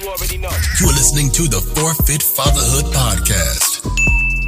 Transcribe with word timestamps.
you 0.00 0.08
already 0.08 0.38
know. 0.38 0.52
You're 0.78 0.94
listening 0.94 1.30
to 1.32 1.42
the 1.50 1.58
4Fit 1.74 2.22
Fatherhood 2.22 2.86
Podcast. 2.94 3.82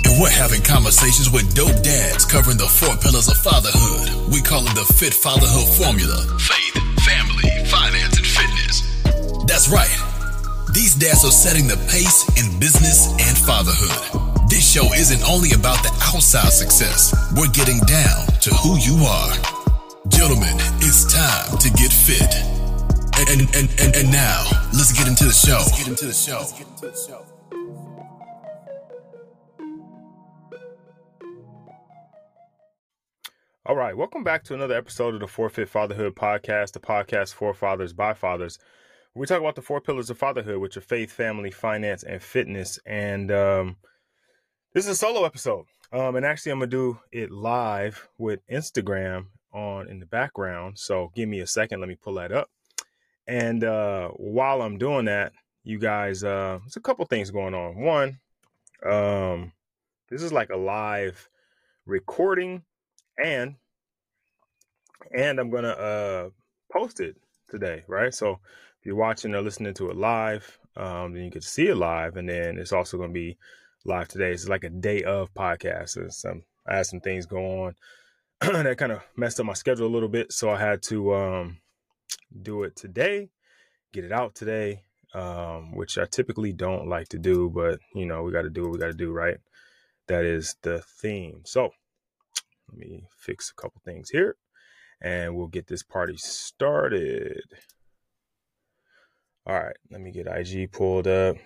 And 0.06 0.20
we're 0.20 0.30
having 0.30 0.62
conversations 0.62 1.30
with 1.30 1.54
dope 1.54 1.82
dads 1.82 2.24
covering 2.24 2.56
the 2.56 2.70
four 2.70 2.94
pillars 3.02 3.26
of 3.28 3.36
fatherhood. 3.42 4.30
We 4.30 4.40
call 4.42 4.62
it 4.66 4.74
the 4.74 4.86
Fit 4.94 5.14
Fatherhood 5.14 5.66
Formula 5.74 6.18
faith, 6.38 6.74
family, 7.02 7.50
finance, 7.66 8.16
and 8.18 8.26
fitness. 8.26 8.86
That's 9.46 9.68
right. 9.68 9.90
These 10.72 10.94
dads 10.94 11.24
are 11.24 11.34
setting 11.34 11.66
the 11.66 11.78
pace 11.90 12.22
in 12.38 12.46
business 12.60 13.10
and 13.18 13.34
fatherhood. 13.34 14.50
This 14.50 14.62
show 14.62 14.86
isn't 14.94 15.22
only 15.26 15.50
about 15.52 15.82
the 15.82 15.90
outside 16.14 16.52
success, 16.54 17.14
we're 17.34 17.50
getting 17.50 17.78
down 17.90 18.26
to 18.46 18.50
who 18.62 18.78
you 18.78 19.02
are. 19.02 19.34
Gentlemen, 20.08 20.54
it's 20.82 21.10
time 21.10 21.58
to 21.58 21.70
get 21.70 21.92
fit. 21.92 22.59
And, 23.20 23.28
and, 23.28 23.70
and, 23.78 23.96
and 23.96 24.10
now, 24.10 24.46
let's 24.72 24.92
get 24.92 25.06
into 25.06 25.26
the 25.26 25.32
show. 25.32 25.58
Let's 25.58 25.76
get 25.76 25.88
into 25.88 26.06
the 26.06 26.14
show. 26.14 27.26
All 33.66 33.76
right, 33.76 33.94
welcome 33.94 34.24
back 34.24 34.42
to 34.44 34.54
another 34.54 34.74
episode 34.74 35.12
of 35.12 35.20
the 35.20 35.26
4Fit 35.26 35.68
Fatherhood 35.68 36.16
Podcast, 36.16 36.72
the 36.72 36.80
podcast 36.80 37.34
for 37.34 37.52
fathers 37.52 37.92
by 37.92 38.14
fathers. 38.14 38.58
We 39.14 39.26
talk 39.26 39.40
about 39.40 39.54
the 39.54 39.60
four 39.60 39.82
pillars 39.82 40.08
of 40.08 40.16
fatherhood, 40.16 40.56
which 40.56 40.78
are 40.78 40.80
faith, 40.80 41.12
family, 41.12 41.50
finance, 41.50 42.02
and 42.02 42.22
fitness. 42.22 42.78
And 42.86 43.30
um, 43.30 43.76
this 44.72 44.86
is 44.86 44.92
a 44.92 44.96
solo 44.96 45.26
episode. 45.26 45.66
Um, 45.92 46.16
and 46.16 46.24
actually, 46.24 46.52
I'm 46.52 46.60
gonna 46.60 46.70
do 46.70 46.98
it 47.12 47.30
live 47.30 48.08
with 48.16 48.40
Instagram 48.50 49.26
on 49.52 49.88
in 49.88 50.00
the 50.00 50.06
background. 50.06 50.78
So 50.78 51.12
give 51.14 51.28
me 51.28 51.40
a 51.40 51.46
second. 51.46 51.80
Let 51.80 51.90
me 51.90 51.96
pull 51.96 52.14
that 52.14 52.32
up. 52.32 52.48
And 53.30 53.62
uh, 53.62 54.08
while 54.16 54.60
I'm 54.60 54.76
doing 54.76 55.04
that, 55.04 55.32
you 55.62 55.78
guys, 55.78 56.24
uh, 56.24 56.58
there's 56.62 56.76
a 56.76 56.80
couple 56.80 57.04
things 57.06 57.30
going 57.30 57.54
on. 57.54 57.80
One, 57.80 58.18
um, 58.84 59.52
this 60.08 60.20
is 60.20 60.32
like 60.32 60.50
a 60.50 60.56
live 60.56 61.28
recording, 61.86 62.64
and 63.22 63.54
and 65.16 65.38
I'm 65.38 65.48
gonna 65.48 65.68
uh, 65.68 66.30
post 66.72 66.98
it 66.98 67.14
today, 67.48 67.84
right? 67.86 68.12
So 68.12 68.32
if 68.80 68.86
you're 68.86 68.96
watching 68.96 69.32
or 69.36 69.42
listening 69.42 69.74
to 69.74 69.90
it 69.90 69.96
live, 69.96 70.58
um, 70.76 71.12
then 71.14 71.22
you 71.22 71.30
get 71.30 71.42
to 71.42 71.48
see 71.48 71.68
it 71.68 71.76
live, 71.76 72.16
and 72.16 72.28
then 72.28 72.58
it's 72.58 72.72
also 72.72 72.98
gonna 72.98 73.12
be 73.12 73.38
live 73.84 74.08
today. 74.08 74.32
It's 74.32 74.48
like 74.48 74.64
a 74.64 74.70
day 74.70 75.04
of 75.04 75.32
podcast. 75.34 75.90
So 75.90 76.08
some 76.08 76.42
I 76.66 76.78
had 76.78 76.86
some 76.86 76.98
things 76.98 77.26
go 77.26 77.62
on 77.62 77.74
that 78.40 78.76
kind 78.76 78.90
of 78.90 79.02
messed 79.16 79.38
up 79.38 79.46
my 79.46 79.52
schedule 79.52 79.86
a 79.86 79.94
little 79.94 80.08
bit, 80.08 80.32
so 80.32 80.50
I 80.50 80.58
had 80.58 80.82
to 80.84 81.14
um, 81.14 81.58
do 82.42 82.62
it 82.64 82.76
today, 82.76 83.30
get 83.92 84.04
it 84.04 84.12
out 84.12 84.34
today, 84.34 84.82
um, 85.14 85.74
which 85.74 85.98
I 85.98 86.04
typically 86.04 86.52
don't 86.52 86.88
like 86.88 87.08
to 87.08 87.18
do, 87.18 87.50
but 87.50 87.80
you 87.94 88.06
know, 88.06 88.22
we 88.22 88.32
got 88.32 88.42
to 88.42 88.50
do 88.50 88.62
what 88.62 88.72
we 88.72 88.78
got 88.78 88.86
to 88.86 88.92
do, 88.92 89.12
right? 89.12 89.38
That 90.06 90.24
is 90.24 90.56
the 90.62 90.80
theme. 91.00 91.42
So 91.44 91.70
let 92.68 92.78
me 92.78 93.04
fix 93.18 93.50
a 93.50 93.60
couple 93.60 93.80
things 93.84 94.10
here 94.10 94.36
and 95.00 95.34
we'll 95.34 95.48
get 95.48 95.66
this 95.66 95.82
party 95.82 96.16
started. 96.16 97.42
All 99.46 99.58
right, 99.58 99.76
let 99.90 100.00
me 100.00 100.12
get 100.12 100.26
IG 100.26 100.70
pulled 100.72 101.06
up. 101.06 101.36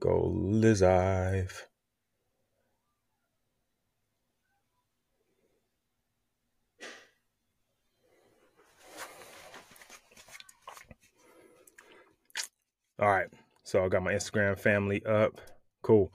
Go 0.00 0.30
Lizive. 0.34 1.66
All 13.00 13.08
right. 13.08 13.28
So 13.64 13.84
I 13.84 13.88
got 13.88 14.02
my 14.02 14.12
Instagram 14.12 14.58
family 14.58 15.04
up. 15.04 15.40
Cool. 15.82 16.12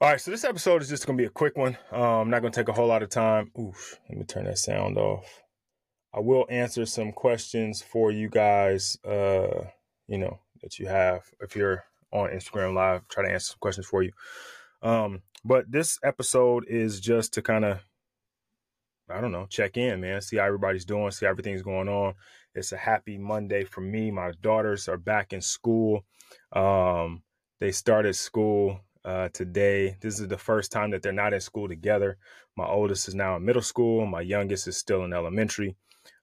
All 0.00 0.10
right. 0.10 0.20
So 0.20 0.30
this 0.30 0.44
episode 0.44 0.82
is 0.82 0.88
just 0.88 1.06
to 1.06 1.12
be 1.12 1.24
a 1.24 1.30
quick 1.30 1.56
one. 1.56 1.76
Um, 1.92 2.02
I'm 2.02 2.30
not 2.30 2.40
going 2.40 2.52
to 2.52 2.60
take 2.60 2.68
a 2.68 2.72
whole 2.72 2.86
lot 2.86 3.02
of 3.02 3.10
time. 3.10 3.50
Oof. 3.58 3.98
Let 4.08 4.18
me 4.18 4.24
turn 4.24 4.44
that 4.44 4.58
sound 4.58 4.96
off. 4.96 5.42
I 6.14 6.20
will 6.20 6.46
answer 6.48 6.86
some 6.86 7.12
questions 7.12 7.82
for 7.82 8.10
you 8.10 8.28
guys, 8.28 8.96
uh, 9.04 9.64
you 10.08 10.18
know, 10.18 10.40
that 10.62 10.78
you 10.78 10.86
have. 10.86 11.22
If 11.40 11.54
you're 11.54 11.84
on 12.12 12.30
Instagram 12.30 12.74
Live, 12.74 13.06
try 13.08 13.24
to 13.24 13.30
answer 13.30 13.50
some 13.50 13.58
questions 13.60 13.86
for 13.86 14.02
you. 14.02 14.12
Um, 14.82 15.22
but 15.44 15.70
this 15.70 15.98
episode 16.02 16.64
is 16.66 16.98
just 16.98 17.34
to 17.34 17.42
kind 17.42 17.64
of, 17.64 17.78
I 19.10 19.20
don't 19.20 19.32
know, 19.32 19.46
check 19.48 19.76
in, 19.76 20.00
man, 20.00 20.20
see 20.20 20.36
how 20.36 20.44
everybody's 20.44 20.84
doing, 20.84 21.10
see 21.10 21.26
everything's 21.26 21.62
going 21.62 21.88
on. 21.88 22.14
It's 22.54 22.72
a 22.72 22.76
happy 22.76 23.18
Monday 23.18 23.64
for 23.64 23.80
me. 23.80 24.10
My 24.10 24.32
daughters 24.40 24.88
are 24.88 24.96
back 24.96 25.32
in 25.32 25.40
school. 25.40 26.04
Um, 26.52 27.22
they 27.60 27.72
started 27.72 28.14
school 28.14 28.80
uh, 29.04 29.28
today. 29.32 29.96
This 30.00 30.20
is 30.20 30.28
the 30.28 30.38
first 30.38 30.72
time 30.72 30.90
that 30.90 31.02
they're 31.02 31.12
not 31.12 31.32
in 31.32 31.40
school 31.40 31.68
together. 31.68 32.18
My 32.56 32.66
oldest 32.66 33.08
is 33.08 33.14
now 33.14 33.36
in 33.36 33.44
middle 33.44 33.62
school. 33.62 34.06
My 34.06 34.20
youngest 34.20 34.66
is 34.66 34.76
still 34.76 35.04
in 35.04 35.12
elementary. 35.12 35.76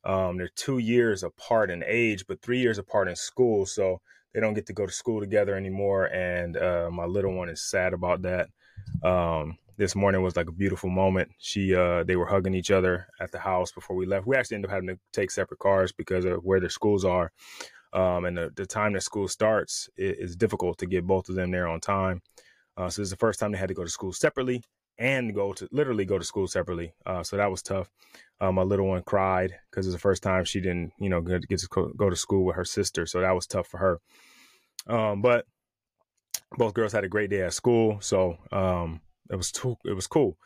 Um, 0.03 0.37
they're 0.37 0.49
two 0.55 0.77
years 0.77 1.23
apart 1.23 1.69
in 1.71 1.83
age, 1.85 2.25
but 2.27 2.41
three 2.41 2.59
years 2.59 2.77
apart 2.77 3.07
in 3.07 3.15
school. 3.15 3.65
So 3.65 4.01
they 4.33 4.39
don't 4.39 4.53
get 4.53 4.65
to 4.67 4.73
go 4.73 4.85
to 4.85 4.91
school 4.91 5.19
together 5.19 5.55
anymore. 5.55 6.05
And 6.05 6.57
uh, 6.57 6.89
my 6.91 7.05
little 7.05 7.33
one 7.33 7.49
is 7.49 7.63
sad 7.63 7.93
about 7.93 8.21
that. 8.23 8.49
Um, 9.03 9.57
this 9.77 9.95
morning 9.95 10.21
was 10.21 10.35
like 10.35 10.49
a 10.49 10.51
beautiful 10.51 10.89
moment. 10.89 11.29
She, 11.37 11.75
uh, 11.75 12.03
they 12.03 12.15
were 12.15 12.25
hugging 12.25 12.55
each 12.55 12.71
other 12.71 13.07
at 13.19 13.31
the 13.31 13.39
house 13.39 13.71
before 13.71 13.95
we 13.95 14.05
left. 14.05 14.25
We 14.25 14.35
actually 14.35 14.55
ended 14.55 14.71
up 14.71 14.75
having 14.75 14.89
to 14.89 14.99
take 15.13 15.31
separate 15.31 15.59
cars 15.59 15.91
because 15.91 16.25
of 16.25 16.43
where 16.43 16.59
their 16.59 16.69
schools 16.69 17.05
are. 17.05 17.31
Um, 17.93 18.25
and 18.25 18.37
the, 18.37 18.51
the 18.55 18.65
time 18.65 18.93
that 18.93 19.03
school 19.03 19.27
starts 19.27 19.87
it, 19.95 20.17
it's 20.19 20.35
difficult 20.35 20.77
to 20.79 20.85
get 20.85 21.07
both 21.07 21.29
of 21.29 21.35
them 21.35 21.51
there 21.51 21.67
on 21.67 21.79
time. 21.79 22.21
Uh, 22.75 22.89
so 22.89 23.01
this 23.01 23.07
is 23.07 23.11
the 23.11 23.17
first 23.17 23.39
time 23.39 23.51
they 23.51 23.57
had 23.57 23.69
to 23.69 23.73
go 23.73 23.83
to 23.83 23.89
school 23.89 24.11
separately 24.13 24.63
and 24.99 25.33
go 25.33 25.53
to 25.53 25.67
literally 25.71 26.05
go 26.05 26.17
to 26.17 26.25
school 26.25 26.47
separately. 26.47 26.93
Uh, 27.05 27.23
so 27.23 27.37
that 27.37 27.51
was 27.51 27.61
tough. 27.61 27.89
Um, 28.41 28.55
my 28.55 28.63
little 28.63 28.87
one 28.87 29.03
cried 29.03 29.53
because 29.69 29.85
it's 29.85 29.95
the 29.95 29.99
first 29.99 30.23
time 30.23 30.43
she 30.43 30.59
didn't, 30.59 30.91
you 30.99 31.09
know, 31.09 31.21
get 31.21 31.41
to 31.41 31.91
go 31.95 32.09
to 32.09 32.15
school 32.15 32.45
with 32.45 32.55
her 32.55 32.65
sister. 32.65 33.05
So 33.05 33.21
that 33.21 33.35
was 33.35 33.47
tough 33.47 33.67
for 33.67 33.77
her. 33.77 33.99
Um, 34.87 35.21
but 35.21 35.45
both 36.57 36.73
girls 36.73 36.93
had 36.93 37.03
a 37.03 37.09
great 37.09 37.29
day 37.29 37.41
at 37.41 37.53
school. 37.53 37.99
So 38.01 38.37
um, 38.51 39.01
it 39.31 39.35
was 39.35 39.51
too, 39.51 39.77
it 39.85 39.93
was 39.93 40.07
cool. 40.07 40.37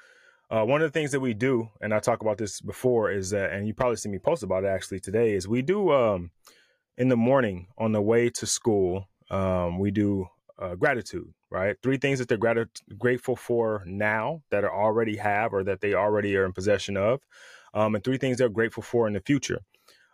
Uh, 0.50 0.66
one 0.66 0.81
of 0.81 0.92
the 0.92 1.00
things 1.00 1.12
that 1.12 1.22
we 1.22 1.34
do, 1.34 1.69
and 1.80 1.94
I 1.94 2.00
talked 2.00 2.22
about 2.22 2.38
this 2.38 2.59
before, 2.59 3.09
is 3.09 3.30
that, 3.30 3.52
and 3.52 3.68
you 3.68 3.74
probably 3.74 3.96
see 3.96 4.09
me 4.09 4.19
post 4.19 4.44
about 4.44 4.66
it 4.66 4.68
actually 4.68 5.00
today, 5.00 5.34
is 5.34 5.47
we 5.47 5.62
do 5.62 5.92
um, 5.92 6.31
in 6.97 7.08
the 7.08 7.16
morning 7.16 7.68
on 7.78 7.94
the 7.94 8.02
way 8.02 8.30
to 8.30 8.46
school, 8.46 9.08
um, 9.30 9.80
we 9.80 9.91
do 9.91 10.28
uh, 10.59 10.75
gratitude, 10.75 11.34
right? 11.50 11.78
Three 11.81 11.97
things 11.97 12.20
that 12.20 12.28
they're 12.28 12.38
grat- 12.38 12.81
grateful 12.97 13.38
for 13.38 13.84
now 13.86 14.44
that 14.52 14.66
are 14.66 14.74
already 14.74 15.16
have 15.18 15.53
or 15.53 15.64
that 15.64 15.80
they 15.80 15.94
already 15.94 16.36
are 16.36 16.46
in 16.46 16.52
possession 16.52 16.97
of, 16.97 17.22
um, 17.74 17.96
and 17.96 18.03
three 18.03 18.18
things 18.18 18.38
they're 18.38 18.50
grateful 18.50 18.84
for 18.84 19.08
in 19.08 19.14
the 19.14 19.22
future. 19.22 19.62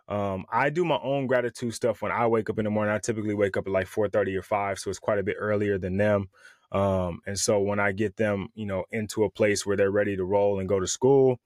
Um, 0.08 0.46
I 0.50 0.70
do 0.70 0.84
my 0.84 0.98
own 1.02 1.26
gratitude 1.26 1.74
stuff 1.74 2.00
when 2.00 2.12
I 2.12 2.26
wake 2.26 2.48
up 2.48 2.58
in 2.58 2.64
the 2.64 2.70
morning. 2.70 2.94
I 2.94 2.98
typically 2.98 3.34
wake 3.34 3.56
up 3.56 3.66
at 3.66 3.72
like 3.72 3.86
4:30 3.86 4.36
or 4.36 4.42
5, 4.42 4.78
so 4.78 4.88
it's 4.88 4.98
quite 4.98 5.18
a 5.18 5.22
bit 5.22 5.36
earlier 5.38 5.78
than 5.78 5.98
them. 5.98 6.28
Um, 6.72 7.20
and 7.26 7.38
so 7.38 7.60
when 7.60 7.80
I 7.80 7.92
get 7.92 8.16
them, 8.16 8.48
you 8.54 8.66
know, 8.66 8.84
into 8.90 9.24
a 9.24 9.30
place 9.30 9.64
where 9.64 9.76
they're 9.76 9.90
ready 9.90 10.16
to 10.16 10.24
roll 10.24 10.60
and 10.60 10.68
go 10.68 10.80
to 10.80 10.86
school, 10.86 11.38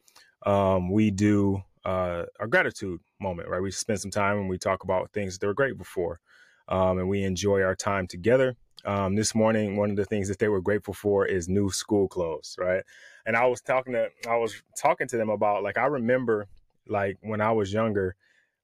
um, 0.44 0.90
we 0.90 1.10
do 1.10 1.62
uh, 1.84 2.24
our 2.40 2.46
gratitude 2.48 3.00
moment, 3.20 3.48
right? 3.48 3.62
We 3.62 3.70
spend 3.70 4.00
some 4.00 4.10
time 4.10 4.38
and 4.38 4.48
we 4.48 4.58
talk 4.58 4.84
about 4.84 5.12
things 5.12 5.34
that 5.34 5.40
they're 5.40 5.54
grateful 5.54 5.84
for, 5.84 6.20
um, 6.68 6.98
and 6.98 7.08
we 7.08 7.22
enjoy 7.24 7.62
our 7.62 7.76
time 7.76 8.06
together. 8.06 8.56
Um, 8.84 9.14
this 9.14 9.32
morning, 9.34 9.76
one 9.76 9.90
of 9.90 9.96
the 9.96 10.04
things 10.04 10.26
that 10.28 10.40
they 10.40 10.48
were 10.48 10.60
grateful 10.60 10.94
for 10.94 11.24
is 11.24 11.48
new 11.48 11.70
school 11.70 12.08
clothes, 12.08 12.56
right? 12.58 12.82
And 13.24 13.36
I 13.36 13.46
was 13.46 13.60
talking 13.60 13.92
to, 13.92 14.08
I 14.28 14.36
was 14.36 14.60
talking 14.76 15.06
to 15.08 15.16
them 15.16 15.30
about 15.30 15.62
like 15.62 15.78
I 15.78 15.86
remember 15.86 16.48
like 16.88 17.16
when 17.20 17.40
I 17.40 17.52
was 17.52 17.72
younger, 17.72 18.16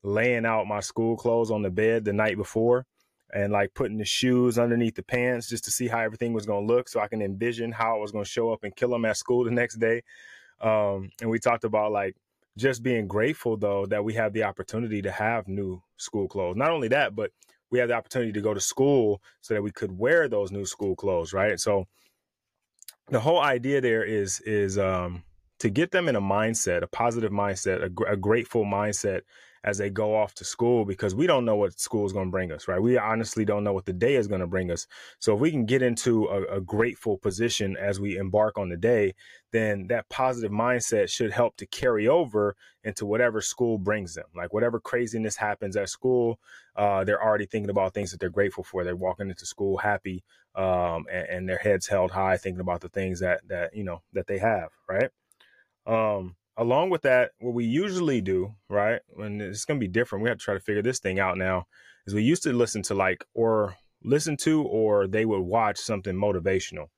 laying 0.03 0.45
out 0.45 0.67
my 0.67 0.81
school 0.81 1.17
clothes 1.17 1.53
on 1.53 1.63
the 1.63 1.71
bed 1.71 2.05
the 2.05 2.13
night 2.13 2.37
before 2.37 2.85
and 3.33 3.53
like 3.53 3.75
putting 3.75 3.99
the 3.99 4.05
shoes 4.05 4.59
underneath 4.59 4.95
the 4.95 5.03
pants 5.03 5.49
just 5.49 5.65
to 5.65 5.71
see 5.71 5.87
how 5.87 6.01
everything 6.01 6.33
was 6.33 6.47
going 6.47 6.67
to 6.67 6.75
look 6.75 6.89
so 6.89 7.01
I 7.01 7.09
can 7.09 7.23
envision 7.23 7.73
how 7.73 7.97
I 7.97 8.01
was 8.01 8.13
going 8.13 8.25
to 8.25 8.31
show 8.31 8.53
up 8.53 8.65
and 8.65 8.75
kill 8.75 8.91
them 8.91 9.05
at 9.05 9.17
school 9.17 9.45
the 9.45 9.51
next 9.51 9.77
day. 9.77 10.03
Um, 10.61 11.11
and 11.21 11.31
we 11.31 11.39
talked 11.39 11.65
about 11.65 11.93
like 11.93 12.17
just 12.57 12.83
being 12.83 13.07
grateful 13.07 13.57
though 13.57 13.87
that 13.87 14.05
we 14.05 14.15
have 14.15 14.33
the 14.33 14.45
opportunity 14.45 15.03
to 15.03 15.11
have 15.11 15.47
new 15.47 15.83
school 15.97 16.27
clothes. 16.27 16.57
Not 16.57 16.71
only 16.71 16.89
that, 16.89 17.15
but 17.15 17.31
we 17.71 17.79
have 17.79 17.89
the 17.89 17.95
opportunity 17.95 18.33
to 18.33 18.41
go 18.41 18.55
to 18.55 18.61
school 18.61 19.23
so 19.41 19.55
that 19.55 19.63
we 19.63 19.71
could 19.71 19.97
wear 19.97 20.29
those 20.29 20.51
new 20.51 20.65
school 20.65 20.97
clothes, 20.97 21.33
right? 21.33 21.61
So 21.61 21.87
the 23.09 23.21
whole 23.21 23.41
idea 23.41 23.81
there 23.81 24.05
is 24.05 24.41
is 24.41 24.79
um 24.79 25.23
to 25.61 25.71
get 25.71 25.91
them 25.91 26.09
in 26.09 26.17
a 26.17 26.21
mindset, 26.21 26.83
a 26.83 26.87
positive 26.87 27.33
mindset, 27.33 27.83
a, 27.83 28.13
a 28.13 28.17
grateful 28.17 28.65
mindset 28.65 29.23
as 29.64 29.78
they 29.78 29.90
go 29.90 30.16
off 30.16 30.34
to 30.34 30.44
school 30.44 30.84
because 30.84 31.14
we 31.14 31.26
don't 31.26 31.44
know 31.44 31.56
what 31.56 31.78
school 31.78 32.06
is 32.06 32.12
going 32.12 32.26
to 32.26 32.31
bring 32.31 32.52
us, 32.52 32.69
right? 32.69 32.81
We 32.81 32.99
honestly 32.99 33.44
don't 33.44 33.64
know 33.64 33.72
what 33.72 33.87
the 33.87 33.93
day 33.93 34.16
is 34.16 34.28
going 34.28 34.40
to 34.40 34.46
bring 34.46 34.70
us. 34.70 34.87
So 35.19 35.34
if 35.34 35.40
we 35.40 35.50
can 35.50 35.66
get 35.66 35.82
into 35.82 36.26
a, 36.26 36.56
a, 36.56 36.60
grateful 36.60 37.19
position 37.19 37.76
as 37.76 38.00
we 38.00 38.16
embark 38.16 38.58
on 38.58 38.69
the 38.69 38.76
day, 38.76 39.14
then 39.52 39.87
that 39.88 40.08
positive 40.08 40.52
mindset 40.52 41.08
should 41.08 41.32
help 41.32 41.56
to 41.56 41.66
carry 41.66 42.06
over 42.06 42.56
into 42.84 43.06
whatever 43.06 43.40
school 43.40 43.78
brings 43.78 44.14
them. 44.14 44.26
Like 44.34 44.52
whatever 44.52 44.78
craziness 44.81 45.37
happens 45.37 45.76
at 45.76 45.88
school, 45.88 46.38
uh, 46.76 47.05
they're 47.05 47.22
already 47.22 47.46
thinking 47.46 47.70
about 47.70 47.94
things 47.94 48.10
that 48.10 48.20
they're 48.20 48.31
grateful 48.31 48.64
for. 48.64 48.84
They're 48.84 48.96
walking 48.96 49.31
into 49.31 49.46
school 49.46 49.78
happy 49.78 50.22
um, 50.55 51.06
and, 51.10 51.28
and 51.28 51.49
their 51.49 51.58
heads 51.58 51.87
held 51.87 52.10
high, 52.10 52.37
thinking 52.37 52.60
about 52.60 52.81
the 52.81 52.88
things 52.88 53.20
that 53.20 53.40
that 53.49 53.75
you 53.75 53.84
know 53.84 54.02
that 54.12 54.26
they 54.26 54.38
have, 54.38 54.70
right? 54.88 55.10
Um, 55.87 56.37
along 56.58 56.90
with 56.90 57.02
that, 57.02 57.31
what 57.38 57.55
we 57.55 57.64
usually 57.64 58.20
do, 58.20 58.55
right, 58.69 59.00
and 59.16 59.40
it's 59.40 59.64
going 59.64 59.78
to 59.78 59.84
be 59.84 59.90
different, 59.90 60.25
we 60.25 60.28
have 60.28 60.38
to 60.38 60.44
try 60.44 60.55
to 60.55 60.60
figure 60.60 60.82
this 60.82 60.99
thing 60.99 61.20
out 61.20 61.38
now, 61.38 61.66
is 62.06 62.14
we 62.14 62.22
used 62.22 62.43
to 62.43 62.52
listen 62.52 62.82
to 62.82 62.94
like, 62.94 63.25
or 63.32 63.76
listen 64.02 64.37
to, 64.38 64.62
or 64.64 65.06
they 65.06 65.25
would 65.25 65.40
watch 65.40 65.78
something 65.78 66.14
motivational. 66.14 66.88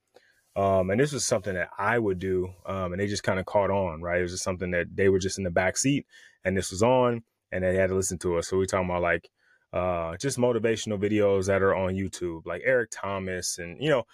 Um, 0.57 0.91
and 0.91 0.99
this 0.99 1.13
was 1.13 1.25
something 1.25 1.55
that 1.55 1.69
I 1.79 1.99
would 1.99 2.19
do, 2.19 2.49
um, 2.67 2.93
and 2.93 3.01
they 3.01 3.07
just 3.07 3.23
kind 3.23 3.39
of 3.39 3.47
caught 3.47 3.71
on, 3.71 4.01
right? 4.01 4.19
It 4.19 4.23
was 4.23 4.33
just 4.33 4.45
something 4.45 4.71
that 4.73 4.87
they 4.95 5.09
were 5.09 5.21
just 5.21 5.39
in 5.39 5.45
the 5.45 5.51
back 5.51 5.77
seat, 5.77 6.07
and 6.45 6.57
this 6.57 6.71
was 6.71 6.83
on, 6.83 7.23
and 7.53 7.63
they 7.63 7.77
had 7.77 7.91
to 7.91 7.95
listen 7.95 8.19
to 8.19 8.39
us. 8.39 8.49
So 8.49 8.57
we 8.57 8.67
talking 8.67 8.89
about 8.89 9.03
like 9.03 9.31
uh, 9.73 10.17
just 10.17 10.39
motivational 10.39 10.99
videos 10.99 11.47
that 11.47 11.63
are 11.63 11.75
on 11.75 11.95
YouTube, 11.95 12.47
like 12.47 12.63
Eric 12.65 12.91
Thomas, 12.91 13.59
and 13.59 13.81
you 13.81 13.91
know, 13.91 14.05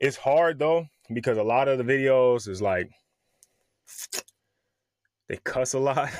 it's 0.00 0.16
hard 0.16 0.58
though 0.58 0.86
because 1.12 1.38
a 1.38 1.42
lot 1.42 1.68
of 1.68 1.78
the 1.78 1.84
videos 1.84 2.48
is 2.48 2.60
like 2.60 2.90
they 5.28 5.38
cuss 5.44 5.74
a 5.74 5.78
lot, 5.78 6.10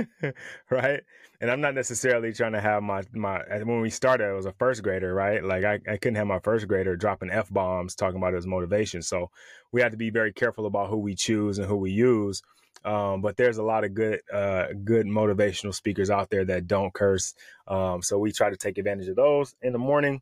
right? 0.70 1.00
And 1.40 1.50
I'm 1.50 1.60
not 1.60 1.74
necessarily 1.74 2.32
trying 2.32 2.52
to 2.52 2.60
have 2.60 2.82
my 2.82 3.02
my 3.12 3.42
when 3.64 3.80
we 3.80 3.90
started, 3.90 4.28
I 4.28 4.32
was 4.32 4.46
a 4.46 4.52
first 4.52 4.82
grader, 4.82 5.12
right? 5.14 5.42
Like 5.42 5.64
I, 5.64 5.80
I 5.88 5.96
couldn't 5.96 6.14
have 6.16 6.26
my 6.26 6.38
first 6.38 6.68
grader 6.68 6.96
dropping 6.96 7.30
f 7.30 7.50
bombs 7.50 7.94
talking 7.94 8.18
about 8.18 8.34
his 8.34 8.46
motivation. 8.46 9.02
So 9.02 9.30
we 9.72 9.80
have 9.80 9.90
to 9.92 9.96
be 9.96 10.10
very 10.10 10.32
careful 10.32 10.66
about 10.66 10.88
who 10.88 10.98
we 10.98 11.14
choose 11.14 11.58
and 11.58 11.66
who 11.66 11.76
we 11.76 11.90
use. 11.90 12.42
Um, 12.84 13.22
but 13.22 13.36
there's 13.36 13.58
a 13.58 13.62
lot 13.62 13.84
of 13.84 13.94
good 13.94 14.20
uh, 14.32 14.66
good 14.84 15.06
motivational 15.06 15.74
speakers 15.74 16.10
out 16.10 16.30
there 16.30 16.44
that 16.44 16.66
don't 16.66 16.92
curse. 16.92 17.34
Um, 17.66 18.02
so 18.02 18.18
we 18.18 18.32
try 18.32 18.50
to 18.50 18.56
take 18.56 18.78
advantage 18.78 19.08
of 19.08 19.16
those 19.16 19.54
in 19.62 19.72
the 19.72 19.78
morning. 19.78 20.20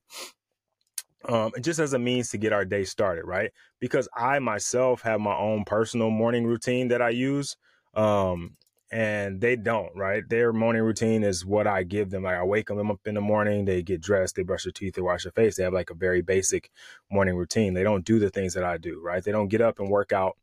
Um, 1.26 1.52
and 1.54 1.62
just 1.62 1.80
as 1.80 1.92
a 1.92 1.98
means 1.98 2.30
to 2.30 2.38
get 2.38 2.52
our 2.52 2.64
day 2.64 2.84
started, 2.84 3.24
right? 3.24 3.50
Because 3.78 4.08
I 4.16 4.38
myself 4.38 5.02
have 5.02 5.20
my 5.20 5.36
own 5.36 5.64
personal 5.64 6.10
morning 6.10 6.46
routine 6.46 6.88
that 6.88 7.02
I 7.02 7.10
use. 7.10 7.56
Um, 7.94 8.56
and 8.92 9.40
they 9.40 9.54
don't, 9.54 9.94
right? 9.94 10.28
Their 10.28 10.52
morning 10.52 10.82
routine 10.82 11.22
is 11.22 11.46
what 11.46 11.66
I 11.66 11.84
give 11.84 12.10
them. 12.10 12.24
Like 12.24 12.36
I 12.36 12.42
wake 12.42 12.66
them 12.66 12.90
up 12.90 13.00
in 13.06 13.14
the 13.14 13.20
morning, 13.20 13.64
they 13.64 13.82
get 13.82 14.00
dressed, 14.00 14.34
they 14.34 14.42
brush 14.42 14.64
their 14.64 14.72
teeth, 14.72 14.94
they 14.94 15.02
wash 15.02 15.22
their 15.22 15.32
face. 15.32 15.56
They 15.56 15.62
have 15.62 15.72
like 15.72 15.90
a 15.90 15.94
very 15.94 16.22
basic 16.22 16.70
morning 17.10 17.36
routine. 17.36 17.74
They 17.74 17.84
don't 17.84 18.04
do 18.04 18.18
the 18.18 18.30
things 18.30 18.54
that 18.54 18.64
I 18.64 18.78
do, 18.78 19.00
right? 19.00 19.22
They 19.22 19.30
don't 19.30 19.48
get 19.48 19.60
up 19.60 19.78
and 19.78 19.88
work 19.88 20.12
out, 20.12 20.36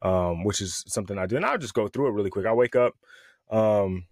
um, 0.00 0.44
which 0.44 0.62
is 0.62 0.82
something 0.88 1.18
I 1.18 1.26
do. 1.26 1.36
And 1.36 1.44
I'll 1.44 1.58
just 1.58 1.74
go 1.74 1.88
through 1.88 2.08
it 2.08 2.12
really 2.12 2.30
quick. 2.30 2.46
I 2.46 2.54
wake 2.54 2.74
up, 2.74 2.94
um, 3.50 4.06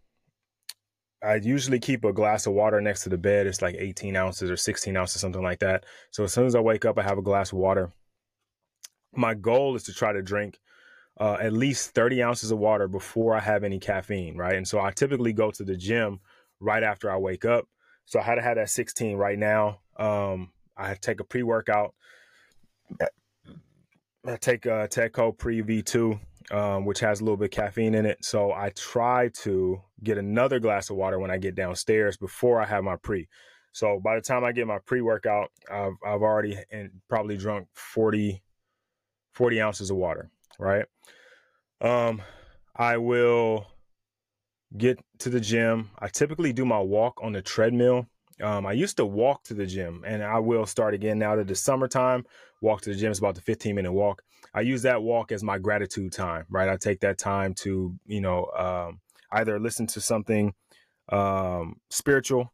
I 1.22 1.36
usually 1.36 1.80
keep 1.80 2.04
a 2.04 2.12
glass 2.12 2.46
of 2.46 2.52
water 2.52 2.80
next 2.80 3.02
to 3.04 3.08
the 3.08 3.18
bed. 3.18 3.46
It's 3.46 3.62
like 3.62 3.74
18 3.76 4.16
ounces 4.16 4.50
or 4.50 4.56
16 4.56 4.96
ounces, 4.96 5.20
something 5.20 5.42
like 5.42 5.60
that. 5.60 5.84
So 6.10 6.24
as 6.24 6.32
soon 6.32 6.46
as 6.46 6.54
I 6.54 6.60
wake 6.60 6.84
up, 6.84 6.98
I 6.98 7.02
have 7.02 7.18
a 7.18 7.22
glass 7.22 7.52
of 7.52 7.58
water. 7.58 7.92
My 9.14 9.34
goal 9.34 9.74
is 9.74 9.84
to 9.84 9.94
try 9.94 10.12
to 10.12 10.22
drink 10.22 10.60
uh, 11.18 11.36
at 11.40 11.52
least 11.52 11.94
30 11.94 12.22
ounces 12.22 12.50
of 12.50 12.58
water 12.58 12.88
before 12.88 13.34
I 13.34 13.40
have 13.40 13.64
any 13.64 13.78
caffeine, 13.78 14.36
right? 14.36 14.56
And 14.56 14.66
so 14.66 14.80
I 14.80 14.92
typically 14.92 15.32
go 15.32 15.50
to 15.50 15.64
the 15.64 15.76
gym 15.76 16.20
right 16.60 16.82
after 16.82 17.10
I 17.10 17.16
wake 17.16 17.44
up. 17.44 17.66
So 18.06 18.20
I 18.20 18.22
had 18.22 18.36
to 18.36 18.42
have 18.42 18.56
that 18.56 18.70
16 18.70 19.16
right 19.16 19.38
now. 19.38 19.80
Um, 19.96 20.52
I 20.76 20.94
take 20.94 21.20
a 21.20 21.24
pre 21.24 21.42
workout. 21.42 21.94
I 24.26 24.36
take 24.36 24.66
a 24.66 24.88
Tecco 24.90 25.36
Pre 25.36 25.62
V2, 25.62 26.20
um, 26.50 26.84
which 26.84 27.00
has 27.00 27.20
a 27.20 27.24
little 27.24 27.36
bit 27.36 27.46
of 27.46 27.50
caffeine 27.50 27.94
in 27.94 28.06
it. 28.06 28.24
So 28.24 28.52
I 28.52 28.70
try 28.70 29.30
to 29.42 29.80
get 30.02 30.18
another 30.18 30.60
glass 30.60 30.90
of 30.90 30.96
water 30.96 31.18
when 31.18 31.30
I 31.30 31.38
get 31.38 31.54
downstairs 31.54 32.16
before 32.16 32.60
I 32.60 32.66
have 32.66 32.84
my 32.84 32.96
pre. 32.96 33.28
So 33.72 34.00
by 34.02 34.14
the 34.14 34.20
time 34.20 34.44
I 34.44 34.52
get 34.52 34.66
my 34.66 34.78
pre 34.86 35.00
workout, 35.00 35.50
I've, 35.70 35.94
I've 36.04 36.22
already 36.22 36.58
and 36.70 36.90
probably 37.08 37.36
drunk 37.36 37.68
40, 37.74 38.42
40 39.32 39.60
ounces 39.60 39.90
of 39.90 39.96
water 39.96 40.30
right? 40.58 40.86
Um, 41.80 42.22
I 42.74 42.96
will 42.96 43.66
get 44.76 44.98
to 45.18 45.30
the 45.30 45.40
gym. 45.40 45.90
I 45.98 46.08
typically 46.08 46.52
do 46.52 46.64
my 46.64 46.80
walk 46.80 47.20
on 47.22 47.32
the 47.32 47.42
treadmill. 47.42 48.06
Um, 48.42 48.66
I 48.66 48.72
used 48.72 48.96
to 48.98 49.06
walk 49.06 49.42
to 49.44 49.54
the 49.54 49.66
gym, 49.66 50.04
and 50.06 50.22
I 50.22 50.38
will 50.38 50.66
start 50.66 50.94
again 50.94 51.18
now 51.18 51.36
that 51.36 51.50
it's 51.50 51.60
summertime. 51.60 52.24
Walk 52.60 52.82
to 52.82 52.90
the 52.90 52.96
gym 52.96 53.10
is 53.10 53.18
about 53.18 53.34
the 53.34 53.40
15 53.40 53.74
minute 53.74 53.92
walk. 53.92 54.22
I 54.54 54.60
use 54.60 54.82
that 54.82 55.02
walk 55.02 55.32
as 55.32 55.42
my 55.42 55.58
gratitude 55.58 56.12
time, 56.12 56.44
right? 56.48 56.68
I 56.68 56.76
take 56.76 57.00
that 57.00 57.18
time 57.18 57.54
to, 57.54 57.94
you 58.06 58.20
know, 58.20 58.46
um, 58.56 59.00
either 59.32 59.58
listen 59.58 59.86
to 59.88 60.00
something 60.00 60.54
um, 61.10 61.76
spiritual, 61.90 62.52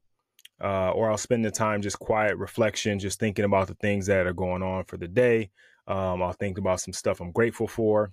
uh, 0.62 0.90
or 0.90 1.10
I'll 1.10 1.18
spend 1.18 1.44
the 1.44 1.50
time 1.50 1.82
just 1.82 1.98
quiet 1.98 2.36
reflection, 2.38 2.98
just 2.98 3.18
thinking 3.18 3.44
about 3.44 3.68
the 3.68 3.74
things 3.74 4.06
that 4.06 4.26
are 4.26 4.32
going 4.32 4.62
on 4.62 4.84
for 4.84 4.96
the 4.96 5.08
day. 5.08 5.50
Um, 5.86 6.22
I'll 6.22 6.32
think 6.32 6.56
about 6.56 6.80
some 6.80 6.94
stuff 6.94 7.20
I'm 7.20 7.32
grateful 7.32 7.68
for. 7.68 8.12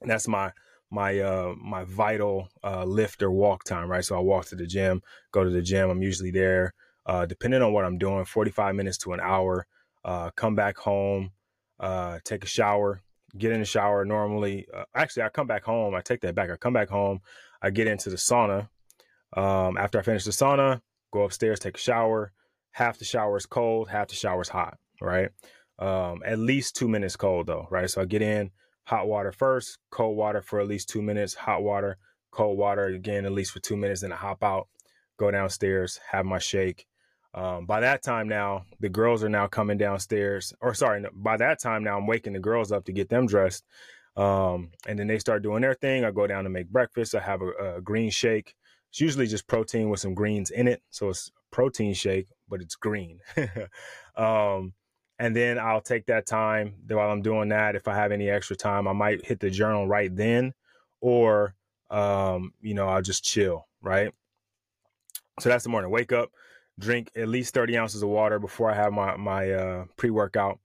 And 0.00 0.10
that's 0.10 0.28
my 0.28 0.52
my 0.90 1.18
uh 1.18 1.54
my 1.60 1.84
vital 1.84 2.48
uh 2.64 2.84
lift 2.84 3.22
or 3.22 3.30
walk 3.30 3.64
time, 3.64 3.90
right? 3.90 4.04
So 4.04 4.16
I 4.16 4.20
walk 4.20 4.46
to 4.46 4.56
the 4.56 4.66
gym, 4.66 5.02
go 5.32 5.44
to 5.44 5.50
the 5.50 5.62
gym. 5.62 5.90
I'm 5.90 6.02
usually 6.02 6.30
there, 6.30 6.74
uh, 7.06 7.26
depending 7.26 7.62
on 7.62 7.72
what 7.72 7.84
I'm 7.84 7.98
doing, 7.98 8.24
45 8.24 8.74
minutes 8.74 8.98
to 8.98 9.12
an 9.12 9.20
hour. 9.20 9.66
Uh, 10.04 10.30
come 10.36 10.54
back 10.54 10.78
home, 10.78 11.32
uh, 11.80 12.18
take 12.24 12.44
a 12.44 12.46
shower, 12.46 13.02
get 13.36 13.52
in 13.52 13.60
the 13.60 13.66
shower. 13.66 14.04
Normally, 14.04 14.66
uh, 14.72 14.84
actually, 14.94 15.24
I 15.24 15.28
come 15.28 15.46
back 15.46 15.64
home. 15.64 15.94
I 15.94 16.00
take 16.00 16.20
that 16.22 16.34
back. 16.34 16.50
I 16.50 16.56
come 16.56 16.72
back 16.72 16.88
home. 16.88 17.20
I 17.60 17.70
get 17.70 17.88
into 17.88 18.08
the 18.08 18.16
sauna. 18.16 18.68
Um, 19.36 19.76
after 19.76 19.98
I 19.98 20.02
finish 20.02 20.24
the 20.24 20.30
sauna, 20.30 20.80
go 21.12 21.24
upstairs, 21.24 21.58
take 21.58 21.76
a 21.76 21.80
shower. 21.80 22.32
Half 22.70 22.98
the 22.98 23.04
shower 23.04 23.36
is 23.36 23.44
cold, 23.44 23.90
half 23.90 24.08
the 24.08 24.14
shower 24.14 24.40
is 24.40 24.48
hot. 24.48 24.78
Right 25.00 25.30
um, 25.78 26.22
at 26.24 26.38
least 26.38 26.76
two 26.76 26.88
minutes 26.88 27.16
cold 27.16 27.46
though, 27.46 27.68
right? 27.70 27.88
So 27.88 28.02
I 28.02 28.04
get 28.04 28.22
in 28.22 28.50
hot 28.88 29.06
water 29.06 29.30
first, 29.30 29.78
cold 29.90 30.16
water 30.16 30.40
for 30.40 30.60
at 30.60 30.66
least 30.66 30.88
two 30.88 31.02
minutes, 31.02 31.34
hot 31.34 31.62
water, 31.62 31.98
cold 32.30 32.56
water 32.56 32.86
again 32.86 33.26
at 33.26 33.32
least 33.32 33.52
for 33.52 33.60
two 33.60 33.76
minutes, 33.76 34.00
then 34.00 34.12
I 34.12 34.16
hop 34.16 34.42
out, 34.42 34.66
go 35.18 35.30
downstairs, 35.30 36.00
have 36.10 36.24
my 36.24 36.38
shake. 36.38 36.86
Um, 37.34 37.66
by 37.66 37.80
that 37.80 38.02
time 38.02 38.28
now, 38.28 38.64
the 38.80 38.88
girls 38.88 39.22
are 39.22 39.28
now 39.28 39.46
coming 39.46 39.76
downstairs, 39.76 40.54
or 40.62 40.72
sorry, 40.72 41.04
by 41.12 41.36
that 41.36 41.60
time 41.60 41.84
now 41.84 41.98
I'm 41.98 42.06
waking 42.06 42.32
the 42.32 42.38
girls 42.38 42.72
up 42.72 42.86
to 42.86 42.92
get 42.92 43.10
them 43.10 43.26
dressed. 43.26 43.66
Um, 44.16 44.70
and 44.86 44.98
then 44.98 45.06
they 45.06 45.18
start 45.18 45.42
doing 45.42 45.60
their 45.60 45.74
thing. 45.74 46.06
I 46.06 46.10
go 46.10 46.26
down 46.26 46.44
to 46.44 46.50
make 46.50 46.70
breakfast. 46.70 47.14
I 47.14 47.20
have 47.20 47.42
a, 47.42 47.76
a 47.76 47.80
green 47.82 48.10
shake. 48.10 48.54
It's 48.90 49.02
usually 49.02 49.26
just 49.26 49.46
protein 49.46 49.90
with 49.90 50.00
some 50.00 50.14
greens 50.14 50.50
in 50.50 50.66
it. 50.66 50.82
So 50.88 51.10
it's 51.10 51.30
protein 51.50 51.92
shake, 51.92 52.28
but 52.48 52.62
it's 52.62 52.74
green. 52.74 53.20
um, 54.16 54.72
and 55.18 55.34
then 55.34 55.58
I'll 55.58 55.80
take 55.80 56.06
that 56.06 56.26
time 56.26 56.74
while 56.88 57.10
I'm 57.10 57.22
doing 57.22 57.48
that. 57.48 57.74
If 57.74 57.88
I 57.88 57.94
have 57.94 58.12
any 58.12 58.30
extra 58.30 58.56
time, 58.56 58.86
I 58.86 58.92
might 58.92 59.24
hit 59.24 59.40
the 59.40 59.50
journal 59.50 59.86
right 59.86 60.14
then, 60.14 60.54
or 61.00 61.54
um, 61.90 62.52
you 62.60 62.74
know, 62.74 62.86
I'll 62.88 63.02
just 63.02 63.24
chill, 63.24 63.66
right? 63.82 64.12
So 65.40 65.48
that's 65.48 65.64
the 65.64 65.70
morning. 65.70 65.90
Wake 65.90 66.12
up, 66.12 66.30
drink 66.78 67.10
at 67.16 67.28
least 67.28 67.54
30 67.54 67.76
ounces 67.76 68.02
of 68.02 68.08
water 68.08 68.38
before 68.38 68.70
I 68.70 68.74
have 68.74 68.92
my 68.92 69.16
my 69.16 69.50
uh, 69.50 69.84
pre 69.96 70.10
workout. 70.10 70.60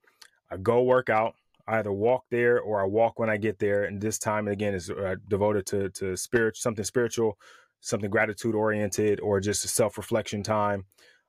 I 0.52 0.58
go 0.58 0.84
work 0.84 1.10
out. 1.10 1.36
I 1.68 1.80
either 1.80 1.94
walk 1.94 2.26
there 2.30 2.60
or 2.60 2.82
I 2.82 2.86
walk 2.86 3.20
when 3.20 3.30
I 3.30 3.38
get 3.38 3.58
there. 3.60 3.86
And 3.86 4.02
this 4.02 4.20
time 4.20 4.48
again 4.48 4.74
is 4.74 4.90
uh, 4.90 5.16
devoted 5.28 5.66
to 5.68 5.90
to 5.90 6.16
spirit, 6.18 6.58
something 6.58 6.86
spiritual, 6.86 7.38
something 7.82 8.10
gratitude 8.10 8.54
oriented, 8.54 9.20
or 9.20 9.40
just 9.40 9.66
a 9.66 9.68
self 9.68 9.98
reflection 9.98 10.44
time. 10.44 10.86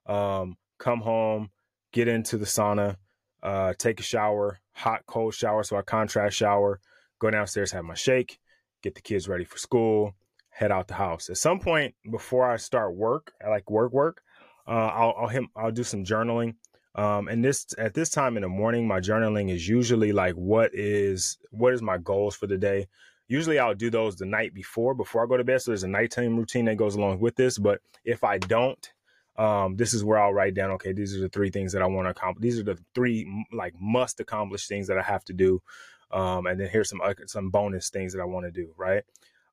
Um, 0.06 0.56
come 0.78 1.00
home, 1.00 1.50
get 1.92 2.08
into 2.08 2.36
the 2.36 2.44
sauna, 2.44 2.96
uh, 3.44 3.74
take 3.78 4.00
a 4.00 4.02
shower, 4.02 4.58
hot, 4.72 5.02
cold 5.06 5.34
shower. 5.34 5.62
So 5.62 5.76
I 5.76 5.82
contrast 5.82 6.36
shower, 6.36 6.80
go 7.20 7.30
downstairs, 7.30 7.70
have 7.72 7.84
my 7.84 7.94
shake, 7.94 8.40
get 8.82 8.94
the 8.94 9.02
kids 9.02 9.28
ready 9.28 9.44
for 9.44 9.58
school, 9.58 10.14
head 10.48 10.72
out 10.72 10.88
the 10.88 10.94
house. 10.94 11.28
At 11.28 11.36
some 11.36 11.60
point 11.60 11.94
before 12.10 12.50
I 12.50 12.56
start 12.56 12.96
work, 12.96 13.32
I 13.44 13.50
like 13.50 13.70
work, 13.70 13.92
work, 13.92 14.22
uh, 14.66 14.70
I'll, 14.70 15.14
I'll, 15.18 15.46
I'll 15.56 15.70
do 15.70 15.84
some 15.84 16.04
journaling. 16.04 16.54
Um, 16.96 17.26
and 17.28 17.44
this 17.44 17.66
at 17.76 17.92
this 17.92 18.10
time 18.10 18.36
in 18.36 18.42
the 18.42 18.48
morning, 18.48 18.86
my 18.86 19.00
journaling 19.00 19.50
is 19.50 19.68
usually 19.68 20.12
like 20.12 20.34
what 20.34 20.70
is 20.72 21.38
what 21.50 21.74
is 21.74 21.82
my 21.82 21.98
goals 21.98 22.36
for 22.36 22.46
the 22.46 22.56
day. 22.56 22.86
Usually 23.26 23.58
I'll 23.58 23.74
do 23.74 23.90
those 23.90 24.16
the 24.16 24.26
night 24.26 24.54
before, 24.54 24.94
before 24.94 25.24
I 25.24 25.26
go 25.26 25.36
to 25.36 25.42
bed. 25.42 25.60
So 25.60 25.72
there's 25.72 25.82
a 25.82 25.88
nighttime 25.88 26.36
routine 26.36 26.66
that 26.66 26.76
goes 26.76 26.94
along 26.94 27.18
with 27.18 27.34
this. 27.34 27.58
But 27.58 27.80
if 28.04 28.22
I 28.22 28.38
don't, 28.38 28.92
um, 29.36 29.76
this 29.76 29.94
is 29.94 30.04
where 30.04 30.18
I'll 30.18 30.32
write 30.32 30.54
down, 30.54 30.70
okay, 30.72 30.92
these 30.92 31.16
are 31.16 31.20
the 31.20 31.28
three 31.28 31.50
things 31.50 31.72
that 31.72 31.82
I 31.82 31.86
want 31.86 32.06
to 32.06 32.10
accomplish. 32.10 32.42
These 32.42 32.58
are 32.58 32.64
the 32.64 32.78
three 32.94 33.46
like 33.52 33.74
must 33.80 34.20
accomplish 34.20 34.66
things 34.66 34.86
that 34.88 34.98
I 34.98 35.02
have 35.02 35.24
to 35.24 35.32
do. 35.32 35.62
Um, 36.10 36.46
and 36.46 36.60
then 36.60 36.68
here's 36.68 36.88
some 36.88 37.00
some 37.26 37.50
bonus 37.50 37.90
things 37.90 38.12
that 38.12 38.20
I 38.20 38.24
want 38.24 38.46
to 38.46 38.52
do. 38.52 38.72
Right. 38.76 39.02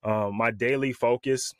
Um, 0.03 0.35
my 0.35 0.51
daily 0.51 0.93
focus 0.93 1.53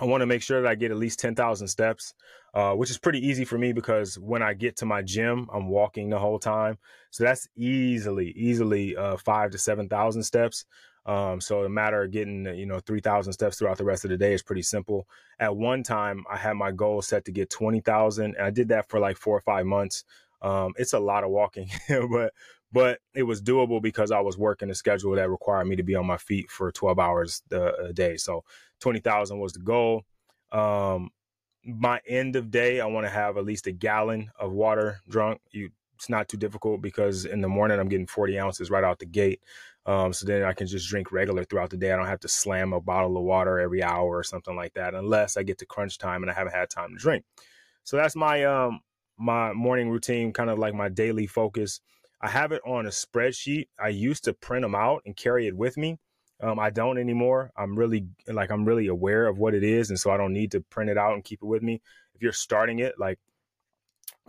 I 0.00 0.06
want 0.06 0.22
to 0.22 0.26
make 0.26 0.42
sure 0.42 0.62
that 0.62 0.68
I 0.68 0.74
get 0.76 0.90
at 0.90 0.96
least 0.96 1.20
10,000 1.20 1.68
steps, 1.68 2.14
uh, 2.54 2.72
which 2.72 2.90
is 2.90 2.96
pretty 2.96 3.26
easy 3.26 3.44
for 3.44 3.58
me 3.58 3.72
because 3.72 4.18
when 4.18 4.42
I 4.42 4.54
get 4.54 4.76
to 4.76 4.86
my 4.86 5.02
gym, 5.02 5.46
I'm 5.52 5.68
walking 5.68 6.08
the 6.08 6.18
whole 6.18 6.38
time. 6.38 6.78
So 7.10 7.24
that's 7.24 7.46
easily, 7.54 8.30
easily 8.30 8.96
uh, 8.96 9.18
five 9.18 9.50
to 9.50 9.58
7,000 9.58 10.22
steps. 10.22 10.64
Um, 11.06 11.40
so 11.40 11.64
a 11.64 11.68
matter 11.68 12.02
of 12.02 12.10
getting, 12.10 12.44
you 12.46 12.66
know, 12.66 12.78
3,000 12.80 13.32
steps 13.32 13.58
throughout 13.58 13.78
the 13.78 13.84
rest 13.84 14.04
of 14.04 14.10
the 14.10 14.16
day 14.16 14.34
is 14.34 14.42
pretty 14.42 14.62
simple. 14.62 15.08
At 15.38 15.56
one 15.56 15.82
time, 15.82 16.24
I 16.30 16.36
had 16.36 16.54
my 16.54 16.70
goal 16.72 17.02
set 17.02 17.24
to 17.24 17.32
get 17.32 17.50
20,000 17.50 18.36
and 18.36 18.46
I 18.46 18.50
did 18.50 18.68
that 18.68 18.88
for 18.88 19.00
like 19.00 19.16
four 19.16 19.36
or 19.36 19.40
five 19.40 19.66
months. 19.66 20.04
Um, 20.42 20.72
it's 20.76 20.92
a 20.92 20.98
lot 20.98 21.24
of 21.24 21.30
walking, 21.30 21.68
but 22.10 22.32
but 22.72 23.00
it 23.14 23.24
was 23.24 23.42
doable 23.42 23.82
because 23.82 24.10
I 24.10 24.20
was 24.20 24.38
working 24.38 24.70
a 24.70 24.74
schedule 24.74 25.16
that 25.16 25.28
required 25.28 25.66
me 25.66 25.76
to 25.76 25.82
be 25.82 25.96
on 25.96 26.06
my 26.06 26.18
feet 26.18 26.50
for 26.50 26.70
12 26.70 26.98
hours 26.98 27.42
a 27.50 27.92
day. 27.92 28.16
So 28.16 28.44
20,000 28.80 29.38
was 29.38 29.52
the 29.52 29.58
goal. 29.58 30.04
Um, 30.52 31.10
my 31.64 32.00
end 32.06 32.36
of 32.36 32.50
day, 32.50 32.80
I 32.80 32.86
want 32.86 33.06
to 33.06 33.10
have 33.10 33.36
at 33.36 33.44
least 33.44 33.66
a 33.66 33.72
gallon 33.72 34.30
of 34.38 34.52
water 34.52 35.00
drunk. 35.08 35.40
You, 35.50 35.70
it's 35.96 36.08
not 36.08 36.28
too 36.28 36.36
difficult 36.36 36.80
because 36.80 37.24
in 37.24 37.40
the 37.40 37.48
morning 37.48 37.78
I'm 37.78 37.88
getting 37.88 38.06
40 38.06 38.38
ounces 38.38 38.70
right 38.70 38.84
out 38.84 39.00
the 39.00 39.06
gate. 39.06 39.40
Um, 39.86 40.12
so 40.12 40.26
then 40.26 40.42
I 40.44 40.52
can 40.52 40.66
just 40.66 40.88
drink 40.88 41.10
regular 41.10 41.44
throughout 41.44 41.70
the 41.70 41.76
day. 41.76 41.92
I 41.92 41.96
don't 41.96 42.06
have 42.06 42.20
to 42.20 42.28
slam 42.28 42.72
a 42.72 42.80
bottle 42.80 43.16
of 43.16 43.22
water 43.22 43.58
every 43.58 43.82
hour 43.82 44.10
or 44.10 44.22
something 44.22 44.54
like 44.54 44.74
that, 44.74 44.94
unless 44.94 45.36
I 45.36 45.42
get 45.42 45.58
to 45.58 45.66
crunch 45.66 45.98
time 45.98 46.22
and 46.22 46.30
I 46.30 46.34
haven't 46.34 46.54
had 46.54 46.70
time 46.70 46.90
to 46.90 46.96
drink. 46.96 47.24
So 47.84 47.96
that's 47.96 48.14
my 48.14 48.44
um 48.44 48.80
my 49.18 49.52
morning 49.52 49.90
routine, 49.90 50.32
kind 50.32 50.50
of 50.50 50.58
like 50.58 50.74
my 50.74 50.88
daily 50.88 51.26
focus. 51.26 51.80
I 52.22 52.28
have 52.28 52.52
it 52.52 52.60
on 52.66 52.86
a 52.86 52.90
spreadsheet. 52.90 53.68
I 53.82 53.88
used 53.88 54.24
to 54.24 54.34
print 54.34 54.62
them 54.62 54.74
out 54.74 55.02
and 55.06 55.16
carry 55.16 55.46
it 55.46 55.56
with 55.56 55.76
me. 55.76 55.98
Um, 56.42 56.58
I 56.58 56.70
don't 56.70 56.98
anymore. 56.98 57.50
I'm 57.56 57.76
really 57.76 58.06
like 58.26 58.50
I'm 58.50 58.64
really 58.64 58.86
aware 58.86 59.26
of 59.26 59.38
what 59.38 59.54
it 59.54 59.62
is, 59.62 59.90
and 59.90 59.98
so 59.98 60.10
I 60.10 60.16
don't 60.16 60.32
need 60.32 60.52
to 60.52 60.60
print 60.60 60.90
it 60.90 60.98
out 60.98 61.14
and 61.14 61.24
keep 61.24 61.42
it 61.42 61.46
with 61.46 61.62
me. 61.62 61.80
If 62.14 62.22
you're 62.22 62.32
starting 62.32 62.78
it, 62.78 62.94
like 62.98 63.18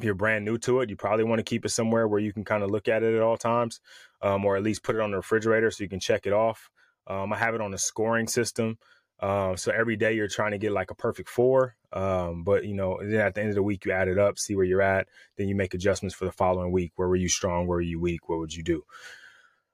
if 0.01 0.05
you're 0.05 0.15
brand 0.15 0.43
new 0.43 0.57
to 0.57 0.81
it, 0.81 0.89
you 0.89 0.95
probably 0.95 1.23
want 1.23 1.37
to 1.37 1.43
keep 1.43 1.63
it 1.63 1.69
somewhere 1.69 2.07
where 2.07 2.19
you 2.19 2.33
can 2.33 2.43
kind 2.43 2.63
of 2.63 2.71
look 2.71 2.87
at 2.87 3.03
it 3.03 3.15
at 3.15 3.21
all 3.21 3.37
times, 3.37 3.79
um, 4.21 4.43
or 4.43 4.57
at 4.57 4.63
least 4.63 4.83
put 4.83 4.95
it 4.95 5.01
on 5.01 5.11
the 5.11 5.17
refrigerator 5.17 5.69
so 5.69 5.83
you 5.83 5.89
can 5.89 5.99
check 5.99 6.25
it 6.25 6.33
off. 6.33 6.69
Um, 7.05 7.31
I 7.31 7.37
have 7.37 7.53
it 7.53 7.61
on 7.61 7.73
a 7.73 7.77
scoring 7.77 8.27
system. 8.27 8.79
Um, 9.19 9.55
so 9.55 9.71
every 9.71 9.95
day 9.95 10.13
you're 10.13 10.27
trying 10.27 10.51
to 10.51 10.57
get 10.57 10.71
like 10.71 10.89
a 10.89 10.95
perfect 10.95 11.29
four. 11.29 11.75
Um, 11.93 12.43
but 12.43 12.65
you 12.65 12.73
know, 12.73 12.99
then 12.99 13.19
at 13.19 13.35
the 13.35 13.41
end 13.41 13.49
of 13.49 13.55
the 13.55 13.63
week 13.63 13.85
you 13.85 13.91
add 13.91 14.07
it 14.07 14.17
up, 14.17 14.39
see 14.39 14.55
where 14.55 14.65
you're 14.65 14.81
at, 14.81 15.07
then 15.37 15.47
you 15.47 15.55
make 15.55 15.75
adjustments 15.75 16.15
for 16.15 16.25
the 16.25 16.31
following 16.31 16.71
week. 16.71 16.93
Where 16.95 17.07
were 17.07 17.15
you 17.15 17.29
strong? 17.29 17.67
Where 17.67 17.77
were 17.77 17.81
you 17.81 17.99
weak? 17.99 18.27
What 18.27 18.39
would 18.39 18.55
you 18.55 18.63
do? 18.63 18.83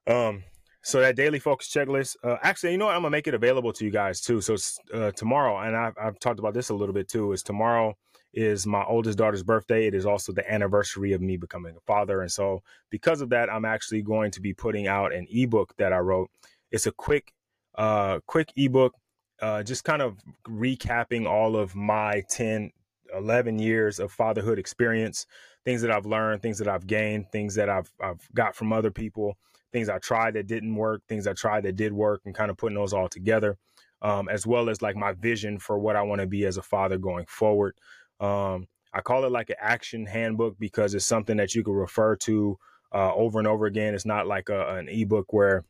Um, 0.07 0.43
so 0.81 1.01
that 1.01 1.15
daily 1.15 1.39
focus 1.39 1.69
checklist, 1.69 2.15
uh, 2.23 2.37
actually, 2.41 2.73
you 2.73 2.77
know 2.77 2.85
what? 2.85 2.95
I'm 2.95 3.01
gonna 3.01 3.11
make 3.11 3.27
it 3.27 3.33
available 3.33 3.71
to 3.73 3.85
you 3.85 3.91
guys 3.91 4.19
too. 4.19 4.41
So 4.41 4.57
uh, 4.93 5.11
tomorrow, 5.11 5.57
and 5.59 5.75
I've, 5.75 5.93
I've 6.01 6.19
talked 6.19 6.39
about 6.39 6.53
this 6.53 6.69
a 6.69 6.73
little 6.73 6.93
bit 6.93 7.07
too, 7.07 7.31
is 7.31 7.43
tomorrow 7.43 7.97
is 8.37 8.67
my 8.67 8.83
oldest 8.83 9.17
daughter's 9.17 9.43
birthday. 9.43 9.87
It 9.87 9.95
is 9.95 10.05
also 10.05 10.31
the 10.31 10.49
anniversary 10.51 11.13
of 11.13 11.21
me 11.21 11.37
becoming 11.37 11.75
a 11.75 11.81
father. 11.81 12.21
And 12.21 12.31
so 12.31 12.61
because 12.91 13.21
of 13.21 13.29
that, 13.29 13.51
I'm 13.51 13.65
actually 13.65 14.03
going 14.03 14.31
to 14.31 14.41
be 14.41 14.53
putting 14.53 14.87
out 14.87 15.11
an 15.11 15.25
ebook 15.29 15.75
that 15.77 15.91
I 15.91 15.97
wrote. 15.97 16.29
It's 16.71 16.85
a 16.85 16.91
quick, 16.91 17.33
uh, 17.75 18.19
quick 18.27 18.53
ebook 18.55 18.93
uh, 19.41 19.63
just 19.63 19.83
kind 19.83 20.01
of 20.01 20.17
recapping 20.47 21.27
all 21.27 21.55
of 21.55 21.75
my 21.75 22.23
10, 22.29 22.71
11 23.15 23.59
years 23.59 23.99
of 23.99 24.11
fatherhood 24.11 24.59
experience, 24.59 25.25
things 25.65 25.81
that 25.81 25.91
I've 25.91 26.05
learned, 26.05 26.41
things 26.41 26.57
that 26.59 26.67
I've 26.67 26.87
gained, 26.87 27.31
things 27.31 27.55
that 27.55 27.69
I've, 27.69 27.91
I've 28.01 28.27
got 28.33 28.55
from 28.55 28.73
other 28.73 28.91
people, 28.91 29.37
things 29.71 29.89
I 29.89 29.99
tried 29.99 30.33
that 30.35 30.47
didn't 30.47 30.75
work, 30.75 31.01
things 31.07 31.27
I 31.27 31.33
tried 31.33 31.63
that 31.63 31.75
did 31.75 31.93
work, 31.93 32.21
and 32.25 32.33
kind 32.33 32.49
of 32.49 32.57
putting 32.57 32.77
those 32.77 32.93
all 32.93 33.09
together, 33.09 33.57
um, 34.01 34.27
as 34.29 34.47
well 34.47 34.69
as 34.69 34.81
like 34.81 34.95
my 34.95 35.13
vision 35.13 35.59
for 35.59 35.77
what 35.77 35.95
I 35.95 36.01
want 36.01 36.21
to 36.21 36.27
be 36.27 36.45
as 36.45 36.57
a 36.57 36.63
father 36.63 36.97
going 36.97 37.25
forward. 37.27 37.75
Um, 38.19 38.67
I 38.93 39.01
call 39.01 39.25
it 39.25 39.31
like 39.31 39.49
an 39.49 39.57
action 39.59 40.05
handbook 40.05 40.57
because 40.59 40.95
it's 40.95 41.05
something 41.05 41.37
that 41.37 41.55
you 41.55 41.63
can 41.63 41.73
refer 41.73 42.15
to 42.17 42.57
uh, 42.93 43.13
over 43.13 43.39
and 43.39 43.47
over 43.47 43.65
again. 43.65 43.93
It's 43.93 44.05
not 44.05 44.27
like 44.27 44.49
a, 44.49 44.77
an 44.77 44.89
ebook 44.89 45.33
where 45.33 45.63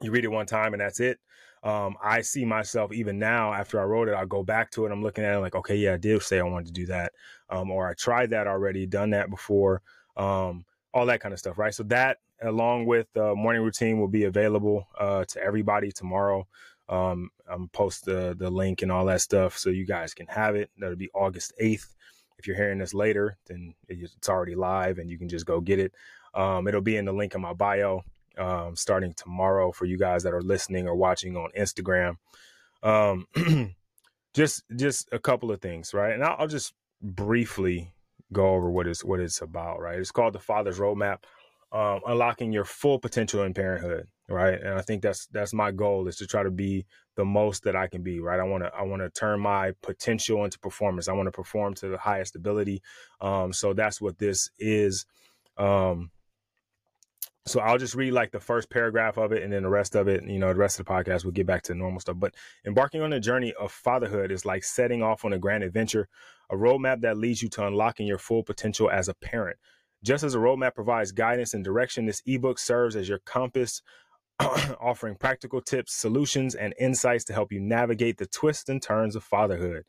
you 0.00 0.10
read 0.10 0.24
it 0.24 0.28
one 0.28 0.46
time 0.46 0.74
and 0.74 0.80
that's 0.80 1.00
it 1.00 1.18
um, 1.62 1.96
I 2.02 2.22
see 2.22 2.44
myself 2.44 2.92
even 2.92 3.18
now 3.18 3.52
after 3.52 3.80
I 3.80 3.84
wrote 3.84 4.08
it, 4.08 4.14
I 4.14 4.24
go 4.24 4.42
back 4.42 4.70
to 4.72 4.84
it. 4.84 4.90
I'm 4.90 5.02
looking 5.02 5.24
at 5.24 5.34
it 5.34 5.40
like, 5.40 5.54
okay, 5.54 5.76
yeah, 5.76 5.94
I 5.94 5.96
did 5.96 6.20
say 6.22 6.40
I 6.40 6.42
wanted 6.42 6.66
to 6.66 6.72
do 6.72 6.86
that. 6.86 7.12
Um, 7.50 7.70
or 7.70 7.88
I 7.88 7.94
tried 7.94 8.30
that 8.30 8.46
already, 8.46 8.86
done 8.86 9.10
that 9.10 9.30
before, 9.30 9.82
um, 10.16 10.64
all 10.92 11.06
that 11.06 11.20
kind 11.20 11.32
of 11.32 11.38
stuff, 11.38 11.58
right? 11.58 11.72
So 11.72 11.84
that 11.84 12.18
along 12.42 12.86
with 12.86 13.06
the 13.14 13.34
morning 13.36 13.62
routine 13.62 14.00
will 14.00 14.08
be 14.08 14.24
available 14.24 14.88
uh, 14.98 15.24
to 15.26 15.42
everybody 15.42 15.92
tomorrow. 15.92 16.46
Um, 16.88 17.30
I'm 17.48 17.68
post 17.68 18.04
the, 18.04 18.34
the 18.38 18.50
link 18.50 18.82
and 18.82 18.92
all 18.92 19.04
that 19.06 19.20
stuff 19.20 19.56
so 19.56 19.70
you 19.70 19.86
guys 19.86 20.14
can 20.14 20.26
have 20.26 20.56
it. 20.56 20.70
That'll 20.78 20.96
be 20.96 21.10
August 21.14 21.52
8th. 21.60 21.86
If 22.38 22.46
you're 22.46 22.56
hearing 22.56 22.78
this 22.78 22.92
later, 22.94 23.38
then 23.46 23.74
it's 23.88 24.28
already 24.28 24.54
live 24.54 24.98
and 24.98 25.08
you 25.08 25.18
can 25.18 25.28
just 25.28 25.46
go 25.46 25.60
get 25.60 25.78
it. 25.78 25.92
Um, 26.34 26.66
it'll 26.66 26.80
be 26.80 26.96
in 26.96 27.04
the 27.04 27.12
link 27.12 27.34
in 27.34 27.40
my 27.40 27.52
bio 27.52 28.02
um, 28.38 28.76
starting 28.76 29.12
tomorrow 29.14 29.72
for 29.72 29.84
you 29.84 29.98
guys 29.98 30.22
that 30.22 30.34
are 30.34 30.42
listening 30.42 30.86
or 30.88 30.94
watching 30.94 31.36
on 31.36 31.50
Instagram. 31.58 32.16
Um, 32.82 33.26
just 34.34 34.64
just 34.76 35.08
a 35.12 35.18
couple 35.18 35.50
of 35.50 35.60
things, 35.60 35.94
right? 35.94 36.12
And 36.12 36.24
I'll, 36.24 36.36
I'll, 36.40 36.48
just 36.48 36.74
briefly 37.00 37.92
go 38.32 38.54
over 38.54 38.70
what 38.70 38.86
is 38.86 39.04
what 39.04 39.20
it's 39.20 39.42
about, 39.42 39.80
right? 39.80 39.98
It's 39.98 40.10
called 40.10 40.32
the 40.32 40.40
Father's 40.40 40.78
Roadmap, 40.78 41.18
um, 41.72 42.00
unlocking 42.06 42.52
your 42.52 42.64
full 42.64 42.98
potential 42.98 43.42
in 43.42 43.54
parenthood, 43.54 44.06
right? 44.28 44.60
And 44.60 44.74
I 44.74 44.82
think 44.82 45.02
that's 45.02 45.26
that's 45.28 45.54
my 45.54 45.70
goal 45.70 46.06
is 46.06 46.16
to 46.16 46.26
try 46.26 46.42
to 46.42 46.50
be 46.50 46.84
the 47.16 47.24
most 47.24 47.64
that 47.64 47.74
I 47.74 47.88
can 47.88 48.02
be, 48.02 48.20
right? 48.20 48.38
I 48.38 48.44
want 48.44 48.64
to 48.64 48.70
I 48.74 48.82
want 48.82 49.00
to 49.02 49.10
turn 49.10 49.40
my 49.40 49.72
potential 49.82 50.44
into 50.44 50.58
performance. 50.58 51.08
I 51.08 51.14
want 51.14 51.28
to 51.28 51.32
perform 51.32 51.74
to 51.76 51.88
the 51.88 51.98
highest 51.98 52.36
ability. 52.36 52.82
Um, 53.20 53.52
so 53.52 53.72
that's 53.72 54.00
what 54.00 54.18
this 54.18 54.50
is. 54.58 55.06
Um, 55.56 56.10
so 57.44 57.60
I'll 57.60 57.78
just 57.78 57.96
read 57.96 58.12
like 58.12 58.30
the 58.30 58.38
first 58.38 58.70
paragraph 58.70 59.16
of 59.16 59.32
it 59.32 59.42
and 59.42 59.52
then 59.52 59.64
the 59.64 59.68
rest 59.68 59.96
of 59.96 60.06
it, 60.06 60.22
you 60.24 60.38
know, 60.38 60.52
the 60.52 60.60
rest 60.60 60.78
of 60.78 60.86
the 60.86 60.92
podcast, 60.92 61.24
we'll 61.24 61.32
get 61.32 61.46
back 61.46 61.62
to 61.64 61.74
normal 61.74 61.98
stuff. 62.00 62.16
But 62.18 62.34
embarking 62.64 63.00
on 63.00 63.12
a 63.12 63.18
journey 63.18 63.52
of 63.58 63.72
fatherhood 63.72 64.30
is 64.30 64.44
like 64.44 64.62
setting 64.62 65.02
off 65.02 65.24
on 65.24 65.32
a 65.32 65.38
grand 65.38 65.64
adventure, 65.64 66.08
a 66.50 66.54
roadmap 66.54 67.00
that 67.00 67.16
leads 67.16 67.42
you 67.42 67.48
to 67.50 67.66
unlocking 67.66 68.06
your 68.06 68.18
full 68.18 68.44
potential 68.44 68.90
as 68.90 69.08
a 69.08 69.14
parent. 69.14 69.56
Just 70.04 70.24
as 70.24 70.34
a 70.34 70.38
roadmap 70.38 70.74
provides 70.74 71.12
guidance 71.12 71.54
and 71.54 71.64
direction, 71.64 72.06
this 72.06 72.22
ebook 72.26 72.58
serves 72.58 72.96
as 72.96 73.08
your 73.08 73.20
compass, 73.20 73.82
offering 74.80 75.14
practical 75.14 75.60
tips, 75.60 75.94
solutions, 75.94 76.54
and 76.54 76.74
insights 76.78 77.24
to 77.24 77.32
help 77.32 77.52
you 77.52 77.60
navigate 77.60 78.18
the 78.18 78.26
twists 78.26 78.68
and 78.68 78.82
turns 78.82 79.14
of 79.14 79.22
fatherhood. 79.22 79.84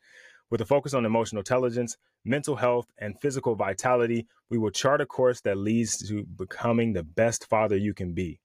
With 0.50 0.60
a 0.60 0.66
focus 0.66 0.94
on 0.94 1.04
emotional 1.04 1.40
intelligence, 1.40 1.96
mental 2.24 2.56
health, 2.56 2.86
and 2.98 3.18
physical 3.20 3.56
vitality, 3.56 4.26
we 4.50 4.58
will 4.58 4.70
chart 4.70 5.00
a 5.00 5.06
course 5.06 5.40
that 5.40 5.56
leads 5.56 5.96
to 6.08 6.24
becoming 6.24 6.92
the 6.92 7.02
best 7.02 7.48
father 7.48 7.76
you 7.76 7.92
can 7.92 8.12
be. 8.12 8.40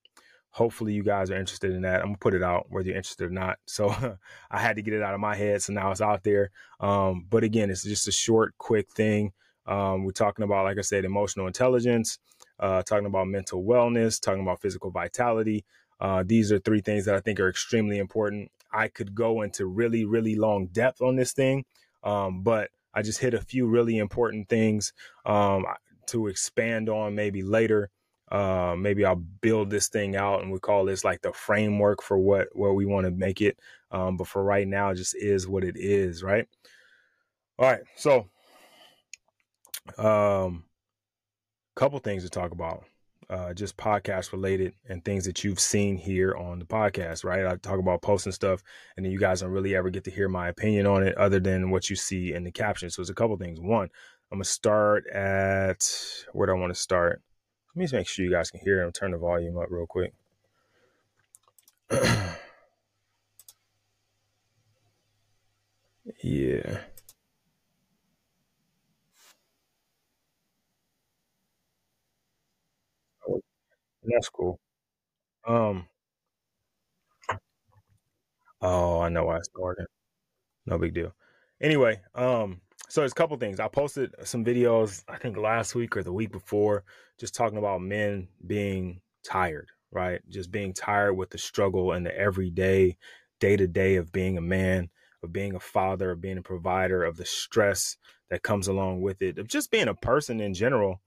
Hopefully, 0.52 0.94
you 0.94 1.04
guys 1.04 1.30
are 1.30 1.38
interested 1.38 1.72
in 1.72 1.84
that. 1.84 2.02
I'm 2.02 2.08
gonna 2.08 2.18
put 2.18 2.34
it 2.34 2.42
out 2.42 2.66
whether 2.70 2.88
you're 2.88 2.98
interested 2.98 3.26
or 3.26 3.30
not. 3.30 3.60
So 3.68 3.90
I 4.52 4.60
had 4.60 4.78
to 4.78 4.82
get 4.82 4.96
it 4.96 5.04
out 5.04 5.14
of 5.14 5.20
my 5.20 5.36
head, 5.36 5.62
so 5.62 5.74
now 5.74 5.92
it's 5.92 6.02
out 6.02 6.24
there. 6.24 6.50
Um, 6.80 7.28
but 7.30 7.44
again, 7.44 7.70
it's 7.70 7.84
just 7.84 8.08
a 8.08 8.12
short, 8.12 8.58
quick 8.58 8.90
thing. 8.92 9.34
Um, 9.70 10.04
we're 10.04 10.12
talking 10.12 10.44
about, 10.44 10.66
like 10.66 10.80
I 10.80 10.82
said, 10.82 11.06
emotional 11.06 11.46
intelligence, 11.46 12.18
uh, 12.60 12.82
talking 12.82 13.06
about 13.06 13.28
mental 13.28 13.64
wellness, 13.64 14.20
talking 14.20 14.42
about 14.42 14.62
physical 14.62 14.90
vitality. 14.90 15.64
Uh, 16.00 16.24
these 16.26 16.52
are 16.52 16.58
three 16.60 16.82
things 16.82 17.06
that 17.06 17.16
I 17.16 17.20
think 17.20 17.40
are 17.40 17.50
extremely 17.50 18.00
important. 18.00 18.52
I 18.74 18.88
could 18.88 19.14
go 19.14 19.44
into 19.44 19.68
really, 19.68 20.06
really 20.06 20.36
long 20.36 20.68
depth 20.68 21.02
on 21.02 21.16
this 21.16 21.34
thing, 21.34 21.66
um, 22.04 22.42
but 22.42 22.72
I 22.96 23.04
just 23.04 23.20
hit 23.20 23.36
a 23.36 23.42
few 23.42 23.68
really 23.68 24.00
important 24.00 24.50
things 24.50 24.92
um, 25.26 25.66
to 26.08 26.28
expand 26.28 26.90
on 26.90 27.14
maybe 27.14 27.44
later. 27.44 27.92
Uh, 28.32 28.76
maybe 28.78 29.06
I'll 29.06 29.16
build 29.16 29.70
this 29.70 29.88
thing 29.88 30.16
out 30.16 30.42
and 30.42 30.52
we 30.52 30.60
call 30.60 30.86
this 30.86 31.04
like 31.04 31.22
the 31.22 31.34
framework 31.34 32.02
for 32.02 32.18
what 32.18 32.48
where 32.54 32.74
we 32.74 32.86
want 32.86 33.06
to 33.06 33.12
make 33.12 33.42
it. 33.42 33.58
Um, 33.92 34.18
but 34.18 34.28
for 34.28 34.44
right 34.44 34.68
now, 34.68 34.90
it 34.90 34.96
just 34.96 35.16
is 35.16 35.48
what 35.48 35.64
it 35.64 35.76
is, 35.78 36.24
right? 36.24 36.48
All 37.58 37.70
right, 37.70 37.82
so 37.96 38.30
um, 39.98 40.66
couple 41.76 41.98
things 42.00 42.24
to 42.24 42.30
talk 42.30 42.52
about 42.52 42.84
uh, 43.30 43.54
just 43.54 43.78
podcast 43.78 44.32
related 44.32 44.74
and 44.88 45.06
things 45.06 45.24
that 45.26 45.44
you've 45.44 45.60
seen 45.60 45.98
here 45.98 46.36
on 46.36 46.60
the 46.60 46.66
podcast, 46.66 47.24
right? 47.24 47.46
I 47.46 47.56
talk 47.58 47.80
about 47.80 48.02
posting 48.02 48.32
stuff, 48.32 48.64
and 48.98 49.06
then 49.06 49.12
you 49.14 49.20
guys 49.20 49.42
don't 49.42 49.52
really 49.52 49.76
ever 49.76 49.90
get 49.90 50.04
to 50.06 50.12
hear 50.12 50.28
my 50.28 50.48
opinion 50.50 50.88
on 50.88 51.04
it 51.04 51.16
other 51.18 51.40
than 51.40 51.70
what 51.70 51.90
you 51.90 51.96
see 51.96 52.34
in 52.34 52.44
the 52.44 52.52
caption. 52.52 52.90
So 52.90 53.02
it's 53.02 53.12
a 53.12 53.16
couple 53.16 53.38
things. 53.38 53.60
One, 53.60 53.90
I'm 54.32 54.38
gonna 54.38 54.46
start 54.46 55.08
at 55.08 55.88
where 56.34 56.48
do 56.48 56.54
I 56.54 56.60
want 56.60 56.74
to 56.74 56.80
start? 56.80 57.22
Let 57.76 57.80
me 57.80 57.86
just 57.86 57.94
make 57.94 58.08
sure 58.08 58.26
you 58.26 58.32
guys 58.32 58.50
can 58.50 58.62
hear 58.62 58.84
and 58.84 58.94
turn 58.94 59.12
the 59.12 59.18
volume 59.18 59.58
up 59.58 59.68
real 59.70 59.86
quick. 59.86 60.14
yeah. 66.24 66.80
That's 74.04 74.30
cool. 74.30 74.60
Um. 75.48 75.88
Oh, 78.62 79.00
I 79.02 79.10
know 79.10 79.26
why 79.26 79.38
I 79.38 79.42
started. 79.42 79.88
No 80.66 80.78
big 80.78 80.94
deal. 80.94 81.14
Anyway, 81.62 82.02
um, 82.16 82.62
so 82.90 83.02
there's 83.02 83.12
a 83.12 83.16
couple 83.16 83.38
things. 83.38 83.60
I 83.60 83.68
posted 83.68 84.14
some 84.24 84.46
videos, 84.46 85.04
I 85.08 85.18
think 85.18 85.38
last 85.38 85.76
week 85.76 85.98
or 85.98 86.04
the 86.04 86.14
week 86.14 86.32
before, 86.32 86.84
just 87.20 87.36
talking 87.36 87.58
about 87.58 87.82
men 87.82 88.28
being 88.48 89.02
tired, 89.24 89.70
right? 89.92 90.22
Just 90.30 90.52
being 90.52 90.74
tired 90.74 91.14
with 91.16 91.30
the 91.32 91.38
struggle 91.38 91.92
and 91.94 92.06
the 92.06 92.18
everyday, 92.18 92.98
day 93.40 93.58
to 93.58 93.68
day 93.68 93.96
of 93.98 94.12
being 94.12 94.38
a 94.38 94.42
man, 94.42 94.90
of 95.24 95.34
being 95.34 95.56
a 95.56 95.60
father, 95.60 96.12
of 96.12 96.22
being 96.22 96.38
a 96.38 96.42
provider, 96.44 97.04
of 97.04 97.18
the 97.18 97.26
stress 97.26 97.98
that 98.30 98.44
comes 98.44 98.68
along 98.68 99.02
with 99.02 99.22
it, 99.22 99.38
of 99.40 99.48
just 99.48 99.72
being 99.72 99.88
a 99.88 99.96
person 99.96 100.40
in 100.42 100.54
general. 100.54 101.02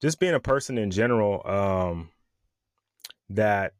Just 0.00 0.20
being 0.20 0.34
a 0.34 0.40
person 0.40 0.78
in 0.78 0.90
general 0.90 1.42
um, 1.46 2.10
that 3.30 3.72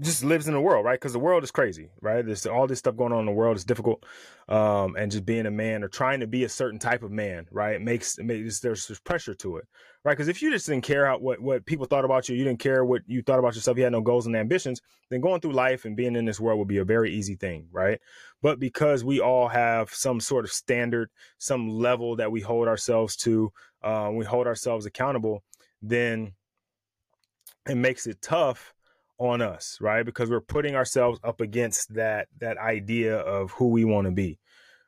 just 0.00 0.24
lives 0.24 0.48
in 0.48 0.54
the 0.54 0.60
world, 0.60 0.84
right? 0.84 0.98
Because 0.98 1.12
the 1.12 1.18
world 1.18 1.44
is 1.44 1.50
crazy, 1.50 1.90
right? 2.02 2.24
There's 2.24 2.46
all 2.46 2.66
this 2.66 2.78
stuff 2.78 2.96
going 2.96 3.12
on 3.12 3.20
in 3.20 3.26
the 3.26 3.32
world 3.32 3.56
is 3.56 3.64
difficult, 3.64 4.04
um, 4.48 4.96
and 4.96 5.10
just 5.10 5.24
being 5.24 5.46
a 5.46 5.50
man 5.50 5.82
or 5.82 5.88
trying 5.88 6.20
to 6.20 6.26
be 6.26 6.44
a 6.44 6.48
certain 6.48 6.78
type 6.78 7.02
of 7.02 7.10
man, 7.10 7.46
right? 7.50 7.80
Makes, 7.80 8.18
makes 8.18 8.60
there's, 8.60 8.86
there's 8.86 9.00
pressure 9.00 9.34
to 9.34 9.56
it, 9.56 9.64
right? 10.04 10.12
Because 10.12 10.28
if 10.28 10.42
you 10.42 10.50
just 10.50 10.66
didn't 10.66 10.84
care 10.84 11.06
how, 11.06 11.18
what 11.18 11.40
what 11.40 11.66
people 11.66 11.86
thought 11.86 12.04
about 12.04 12.28
you, 12.28 12.36
you 12.36 12.44
didn't 12.44 12.58
care 12.58 12.84
what 12.84 13.02
you 13.06 13.22
thought 13.22 13.38
about 13.38 13.54
yourself, 13.54 13.76
you 13.78 13.84
had 13.84 13.92
no 13.92 14.00
goals 14.00 14.26
and 14.26 14.36
ambitions, 14.36 14.82
then 15.08 15.20
going 15.20 15.40
through 15.40 15.52
life 15.52 15.84
and 15.84 15.96
being 15.96 16.16
in 16.16 16.24
this 16.24 16.40
world 16.40 16.58
would 16.58 16.68
be 16.68 16.78
a 16.78 16.84
very 16.84 17.12
easy 17.12 17.36
thing, 17.36 17.68
right? 17.70 18.00
But 18.42 18.60
because 18.60 19.02
we 19.02 19.20
all 19.20 19.48
have 19.48 19.94
some 19.94 20.20
sort 20.20 20.44
of 20.44 20.52
standard, 20.52 21.10
some 21.38 21.68
level 21.70 22.16
that 22.16 22.30
we 22.30 22.40
hold 22.40 22.68
ourselves 22.68 23.16
to, 23.18 23.52
uh, 23.86 24.10
we 24.10 24.24
hold 24.24 24.48
ourselves 24.48 24.84
accountable, 24.84 25.44
then 25.80 26.32
it 27.68 27.76
makes 27.76 28.06
it 28.08 28.20
tough 28.20 28.74
on 29.18 29.40
us, 29.40 29.78
right? 29.80 30.04
Because 30.04 30.28
we're 30.28 30.40
putting 30.40 30.74
ourselves 30.74 31.20
up 31.22 31.40
against 31.40 31.94
that 31.94 32.26
that 32.40 32.58
idea 32.58 33.16
of 33.16 33.52
who 33.52 33.68
we 33.68 33.84
want 33.84 34.06
to 34.06 34.10
be, 34.10 34.40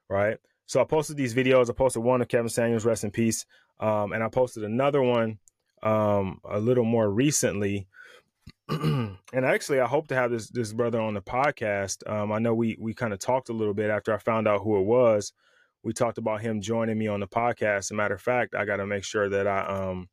right? 0.09 0.39
So 0.67 0.81
I 0.81 0.85
posted 0.85 1.17
these 1.17 1.33
videos. 1.33 1.71
I 1.71 1.75
posted 1.75 2.03
one 2.03 2.21
of 2.21 2.29
Kevin 2.29 2.49
Samuels, 2.49 2.85
rest 2.85 3.05
in 3.05 3.13
peace, 3.13 3.47
um, 3.79 4.13
and 4.13 4.23
I 4.23 4.29
posted 4.29 4.65
another 4.65 5.01
one 5.01 5.39
um, 5.83 6.41
a 6.45 6.59
little 6.59 6.85
more 6.85 7.09
recently. 7.09 7.87
and 8.69 9.17
actually, 9.33 9.81
I 9.81 9.87
hope 9.87 10.09
to 10.09 10.17
have 10.17 10.33
this 10.33 10.51
this 10.51 10.73
brother 10.73 11.01
on 11.01 11.15
the 11.15 11.23
podcast. 11.23 12.09
Um, 12.11 12.33
I 12.33 12.41
know 12.41 12.53
we 12.53 12.77
we 12.81 12.95
kind 12.95 13.13
of 13.13 13.21
talked 13.21 13.49
a 13.49 13.55
little 13.55 13.75
bit 13.75 13.91
after 13.91 14.13
I 14.13 14.19
found 14.19 14.49
out 14.49 14.63
who 14.63 14.77
it 14.79 14.85
was. 14.85 15.33
We 15.83 15.93
talked 15.93 16.19
about 16.19 16.41
him 16.41 16.61
joining 16.61 16.99
me 16.99 17.07
on 17.07 17.21
the 17.21 17.29
podcast. 17.29 17.79
As 17.79 17.91
a 17.91 17.95
matter 17.95 18.15
of 18.15 18.23
fact, 18.23 18.55
I 18.55 18.65
got 18.65 18.77
to 18.77 18.87
make 18.87 19.05
sure 19.05 19.29
that 19.29 19.47
I 19.47 19.61
um 19.67 20.09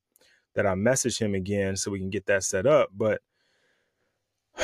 that 0.55 0.65
I 0.65 0.75
message 0.75 1.17
him 1.19 1.35
again 1.35 1.75
so 1.75 1.91
we 1.91 1.99
can 1.99 2.09
get 2.09 2.25
that 2.27 2.43
set 2.43 2.65
up. 2.65 2.89
But 2.95 3.21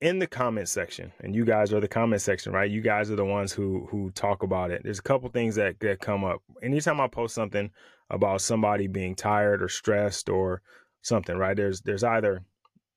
in 0.00 0.18
the 0.18 0.26
comment 0.26 0.68
section, 0.68 1.12
and 1.20 1.34
you 1.34 1.44
guys 1.44 1.72
are 1.72 1.80
the 1.80 1.88
comment 1.88 2.22
section, 2.22 2.52
right? 2.52 2.70
You 2.70 2.80
guys 2.80 3.10
are 3.10 3.16
the 3.16 3.24
ones 3.24 3.52
who 3.52 3.86
who 3.90 4.10
talk 4.12 4.42
about 4.42 4.70
it. 4.70 4.82
There's 4.82 4.98
a 4.98 5.02
couple 5.02 5.28
things 5.28 5.56
that 5.56 5.78
that 5.80 6.00
come 6.00 6.24
up. 6.24 6.42
Anytime 6.62 7.00
I 7.00 7.08
post 7.08 7.34
something 7.34 7.70
about 8.10 8.40
somebody 8.40 8.86
being 8.86 9.14
tired 9.14 9.62
or 9.62 9.68
stressed 9.68 10.28
or 10.28 10.62
something, 11.02 11.36
right? 11.36 11.56
There's 11.56 11.80
there's 11.82 12.04
either 12.04 12.42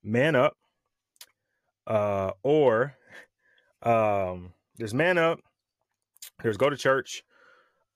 man 0.02 0.34
up, 0.34 0.56
uh, 1.86 2.32
or 2.42 2.94
um, 3.82 4.52
there's 4.76 4.94
man 4.94 5.18
up, 5.18 5.40
there's 6.42 6.56
go 6.56 6.70
to 6.70 6.76
church, 6.76 7.24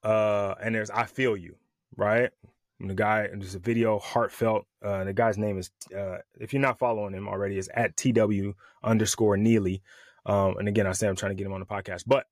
uh, 0.03 0.55
and 0.63 0.75
there's 0.75 0.91
I 0.91 1.05
feel 1.05 1.37
you, 1.37 1.57
right? 1.97 2.31
And 2.81 2.89
the 2.89 2.95
guy, 2.95 3.29
there's 3.29 3.55
a 3.55 3.59
video, 3.59 3.99
heartfelt. 3.99 4.67
Uh, 4.83 5.05
the 5.05 5.13
guy's 5.13 5.37
name 5.37 5.59
is, 5.59 5.71
uh, 5.97 6.19
if 6.41 6.53
you're 6.53 6.63
not 6.63 6.79
following 6.79 7.13
him 7.13 7.29
already, 7.29 7.59
is 7.59 7.69
at 7.75 7.97
TW 7.97 8.55
underscore 8.83 9.37
Neely. 9.37 9.83
Um, 10.25 10.57
and 10.59 10.67
again, 10.67 10.87
I 10.87 10.93
say 10.93 11.07
I'm 11.07 11.17
trying 11.17 11.33
to 11.33 11.37
get 11.37 11.47
him 11.47 11.53
on 11.53 11.61
the 11.61 11.67
podcast. 11.67 12.05
But 12.07 12.25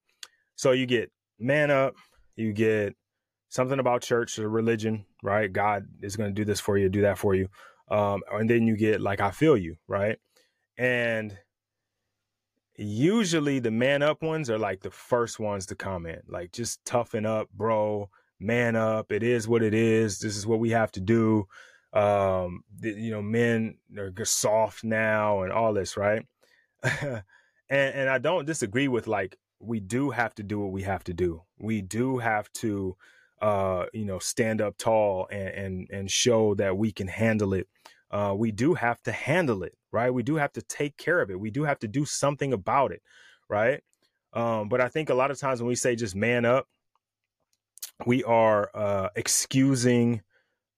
so 0.56 0.72
you 0.72 0.86
get 0.86 1.12
man 1.38 1.70
up, 1.70 1.96
you 2.34 2.52
get 2.54 2.96
something 3.50 3.78
about 3.78 4.02
church 4.02 4.38
or 4.38 4.48
religion, 4.48 5.04
right? 5.22 5.52
God 5.52 5.86
is 6.02 6.16
going 6.16 6.30
to 6.30 6.34
do 6.34 6.44
this 6.44 6.60
for 6.60 6.78
you, 6.78 6.88
do 6.88 7.02
that 7.02 7.18
for 7.18 7.34
you. 7.34 7.48
Um, 7.90 8.22
and 8.32 8.48
then 8.48 8.66
you 8.66 8.76
get 8.76 9.00
like, 9.00 9.20
I 9.20 9.30
feel 9.30 9.56
you, 9.56 9.76
right? 9.86 10.18
And 10.78 11.36
usually 12.78 13.58
the 13.58 13.70
man 13.70 14.02
up 14.02 14.23
ones 14.23 14.49
are 14.49 14.58
like 14.58 14.80
the 14.80 14.90
first 14.90 15.38
ones 15.38 15.66
to 15.66 15.75
comment, 15.75 16.23
like 16.28 16.52
just 16.52 16.85
toughen 16.85 17.26
up, 17.26 17.49
bro 17.52 18.08
man 18.40 18.76
up. 18.76 19.12
It 19.12 19.22
is 19.22 19.48
what 19.48 19.62
it 19.62 19.74
is. 19.74 20.18
This 20.18 20.37
is 20.37 20.46
what 20.46 20.61
we 20.61 20.70
have 20.70 20.92
to 20.92 21.00
do. 21.00 21.46
Um, 21.92 22.62
you 22.81 23.11
know, 23.11 23.22
men 23.22 23.79
are 23.96 24.12
soft 24.24 24.85
now 24.85 25.42
and 25.42 25.52
all 25.52 25.72
this, 25.72 25.96
right? 25.96 26.24
and 26.83 27.22
and 27.70 28.09
I 28.09 28.18
don't 28.18 28.46
disagree 28.46 28.88
with 28.88 29.07
like 29.07 29.37
we 29.61 29.81
do 29.81 30.11
have 30.11 30.35
to 30.37 30.42
do 30.42 30.61
what 30.61 30.72
we 30.72 30.83
have 30.83 31.05
to 31.05 31.14
do. 31.14 31.42
We 31.59 31.83
do 31.83 32.18
have 32.18 32.52
to 32.55 32.96
uh, 33.40 33.87
you 33.92 34.05
know, 34.05 34.18
stand 34.18 34.61
up 34.61 34.76
tall 34.79 35.29
and 35.31 35.48
and 35.48 35.90
and 35.90 36.11
show 36.11 36.55
that 36.57 36.76
we 36.76 36.92
can 36.92 37.09
handle 37.09 37.55
it. 37.55 37.68
Uh, 38.11 38.35
we 38.37 38.50
do 38.50 38.74
have 38.74 39.02
to 39.02 39.12
handle 39.12 39.62
it, 39.62 39.76
right? 39.92 40.12
We 40.12 40.22
do 40.22 40.37
have 40.37 40.53
to 40.55 40.62
take 40.62 40.96
care 40.96 41.20
of 41.20 41.31
it. 41.31 41.40
We 41.40 41.51
do 41.51 41.64
have 41.64 41.79
to 41.81 41.88
do 41.88 42.05
something 42.05 42.53
about 42.53 42.92
it, 42.92 43.03
right? 43.48 43.83
Um, 44.33 44.68
but 44.68 44.81
I 44.81 44.88
think 44.88 45.11
a 45.11 45.14
lot 45.14 45.31
of 45.31 45.38
times 45.38 45.61
when 45.61 45.68
we 45.68 45.74
say 45.74 45.96
just 45.96 46.14
man 46.14 46.44
up, 46.44 46.66
we 48.07 48.22
are 48.24 48.70
uh, 48.74 49.09
excusing 49.16 50.22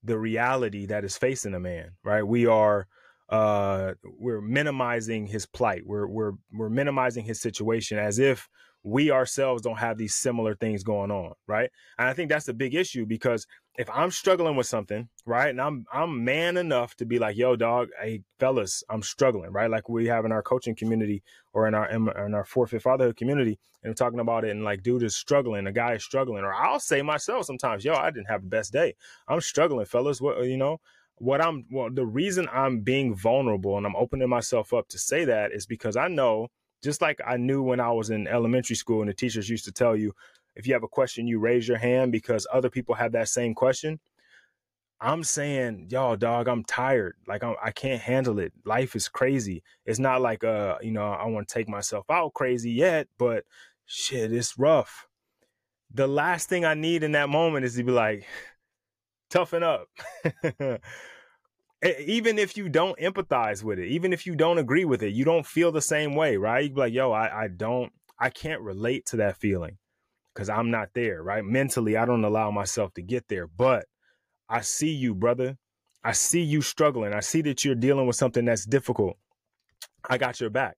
the 0.02 0.18
reality 0.18 0.86
that 0.86 1.04
is 1.04 1.16
facing 1.16 1.54
a 1.54 1.60
man, 1.60 1.92
right? 2.04 2.22
We 2.22 2.46
are 2.46 2.86
uh, 3.28 3.94
we're 4.18 4.40
minimizing 4.40 5.26
his 5.26 5.46
plight. 5.46 5.82
We're 5.86 6.06
we're 6.06 6.32
we're 6.52 6.70
minimizing 6.70 7.24
his 7.24 7.40
situation 7.40 7.98
as 7.98 8.18
if 8.18 8.48
we 8.82 9.10
ourselves 9.10 9.62
don't 9.62 9.78
have 9.78 9.98
these 9.98 10.14
similar 10.14 10.54
things 10.54 10.82
going 10.82 11.10
on, 11.10 11.32
right? 11.46 11.70
And 11.98 12.08
I 12.08 12.14
think 12.14 12.30
that's 12.30 12.48
a 12.48 12.54
big 12.54 12.74
issue 12.74 13.04
because 13.04 13.46
if 13.76 13.88
I'm 13.90 14.10
struggling 14.10 14.56
with 14.56 14.66
something, 14.66 15.08
right, 15.26 15.48
and 15.48 15.60
I'm 15.60 15.84
I'm 15.92 16.24
man 16.24 16.56
enough 16.56 16.96
to 16.96 17.06
be 17.06 17.18
like, 17.18 17.36
yo, 17.36 17.56
dog, 17.56 17.88
hey, 18.00 18.22
fellas, 18.38 18.82
I'm 18.88 19.02
struggling, 19.02 19.52
right? 19.52 19.70
Like 19.70 19.88
we 19.88 20.06
have 20.06 20.24
in 20.24 20.32
our 20.32 20.42
coaching 20.42 20.74
community 20.74 21.22
or 21.52 21.68
in 21.68 21.74
our 21.74 21.90
in 21.90 22.08
our 22.08 22.44
4Fit 22.44 22.82
fatherhood 22.82 23.16
community, 23.16 23.58
and 23.82 23.90
we're 23.90 23.94
talking 23.94 24.20
about 24.20 24.44
it, 24.44 24.50
and 24.50 24.64
like, 24.64 24.82
dude 24.82 25.02
is 25.02 25.14
struggling, 25.16 25.66
a 25.66 25.72
guy 25.72 25.94
is 25.94 26.04
struggling, 26.04 26.44
or 26.44 26.52
I'll 26.52 26.80
say 26.80 27.02
myself 27.02 27.46
sometimes, 27.46 27.84
yo, 27.84 27.94
I 27.94 28.10
didn't 28.10 28.28
have 28.28 28.42
the 28.42 28.48
best 28.48 28.72
day, 28.72 28.94
I'm 29.28 29.40
struggling, 29.40 29.86
fellas. 29.86 30.20
What 30.20 30.42
you 30.44 30.56
know, 30.56 30.80
what 31.16 31.42
I'm 31.42 31.66
well, 31.70 31.90
the 31.92 32.06
reason 32.06 32.48
I'm 32.52 32.80
being 32.80 33.14
vulnerable 33.14 33.76
and 33.76 33.86
I'm 33.86 33.96
opening 33.96 34.28
myself 34.28 34.72
up 34.72 34.88
to 34.88 34.98
say 34.98 35.26
that 35.26 35.52
is 35.52 35.66
because 35.66 35.96
I 35.96 36.08
know, 36.08 36.48
just 36.82 37.02
like 37.02 37.20
I 37.26 37.36
knew 37.36 37.62
when 37.62 37.80
I 37.80 37.90
was 37.90 38.10
in 38.10 38.26
elementary 38.26 38.76
school, 38.76 39.00
and 39.00 39.10
the 39.10 39.14
teachers 39.14 39.48
used 39.48 39.64
to 39.66 39.72
tell 39.72 39.96
you, 39.96 40.12
if 40.56 40.66
you 40.66 40.72
have 40.74 40.82
a 40.82 40.88
question, 40.88 41.26
you 41.26 41.38
raise 41.38 41.68
your 41.68 41.78
hand 41.78 42.12
because 42.12 42.46
other 42.52 42.70
people 42.70 42.94
have 42.94 43.12
that 43.12 43.28
same 43.28 43.54
question. 43.54 44.00
I'm 45.00 45.24
saying, 45.24 45.86
y'all, 45.90 46.16
dog, 46.16 46.46
I'm 46.46 46.62
tired. 46.64 47.16
Like 47.26 47.42
I'm, 47.42 47.54
I 47.62 47.70
can't 47.70 48.02
handle 48.02 48.38
it. 48.38 48.52
Life 48.66 48.94
is 48.94 49.08
crazy. 49.08 49.62
It's 49.86 49.98
not 49.98 50.20
like, 50.20 50.44
uh, 50.44 50.76
you 50.82 50.90
know, 50.90 51.10
I 51.10 51.26
want 51.26 51.48
to 51.48 51.54
take 51.54 51.68
myself 51.68 52.04
out 52.10 52.34
crazy 52.34 52.70
yet, 52.70 53.08
but 53.16 53.44
shit, 53.86 54.32
it's 54.32 54.58
rough. 54.58 55.06
The 55.92 56.06
last 56.06 56.48
thing 56.48 56.64
I 56.64 56.74
need 56.74 57.02
in 57.02 57.12
that 57.12 57.30
moment 57.30 57.64
is 57.64 57.76
to 57.76 57.82
be 57.82 57.92
like, 57.92 58.26
toughen 59.30 59.62
up. 59.62 59.88
even 61.82 62.38
if 62.38 62.56
you 62.56 62.68
don't 62.68 62.98
empathize 62.98 63.62
with 63.62 63.78
it, 63.78 63.88
even 63.88 64.12
if 64.12 64.26
you 64.26 64.34
don't 64.34 64.58
agree 64.58 64.84
with 64.84 65.02
it, 65.02 65.14
you 65.14 65.24
don't 65.24 65.46
feel 65.46 65.72
the 65.72 65.80
same 65.80 66.14
way, 66.14 66.36
right? 66.36 66.64
You'd 66.64 66.74
be 66.74 66.80
like, 66.80 66.92
yo, 66.92 67.12
I, 67.12 67.44
I 67.44 67.48
don't, 67.48 67.92
I 68.18 68.30
can't 68.30 68.60
relate 68.60 69.06
to 69.06 69.16
that 69.16 69.36
feeling 69.36 69.78
because 70.34 70.48
I'm 70.48 70.70
not 70.70 70.90
there, 70.94 71.22
right? 71.22 71.44
Mentally, 71.44 71.96
I 71.96 72.04
don't 72.04 72.24
allow 72.24 72.50
myself 72.50 72.92
to 72.94 73.02
get 73.02 73.28
there. 73.28 73.46
But 73.46 73.86
I 74.48 74.60
see 74.60 74.90
you, 74.90 75.14
brother. 75.14 75.56
I 76.04 76.12
see 76.12 76.42
you 76.42 76.62
struggling. 76.62 77.12
I 77.12 77.20
see 77.20 77.42
that 77.42 77.64
you're 77.64 77.74
dealing 77.74 78.06
with 78.06 78.16
something 78.16 78.44
that's 78.44 78.66
difficult. 78.66 79.16
I 80.08 80.18
got 80.18 80.40
your 80.40 80.50
back, 80.50 80.76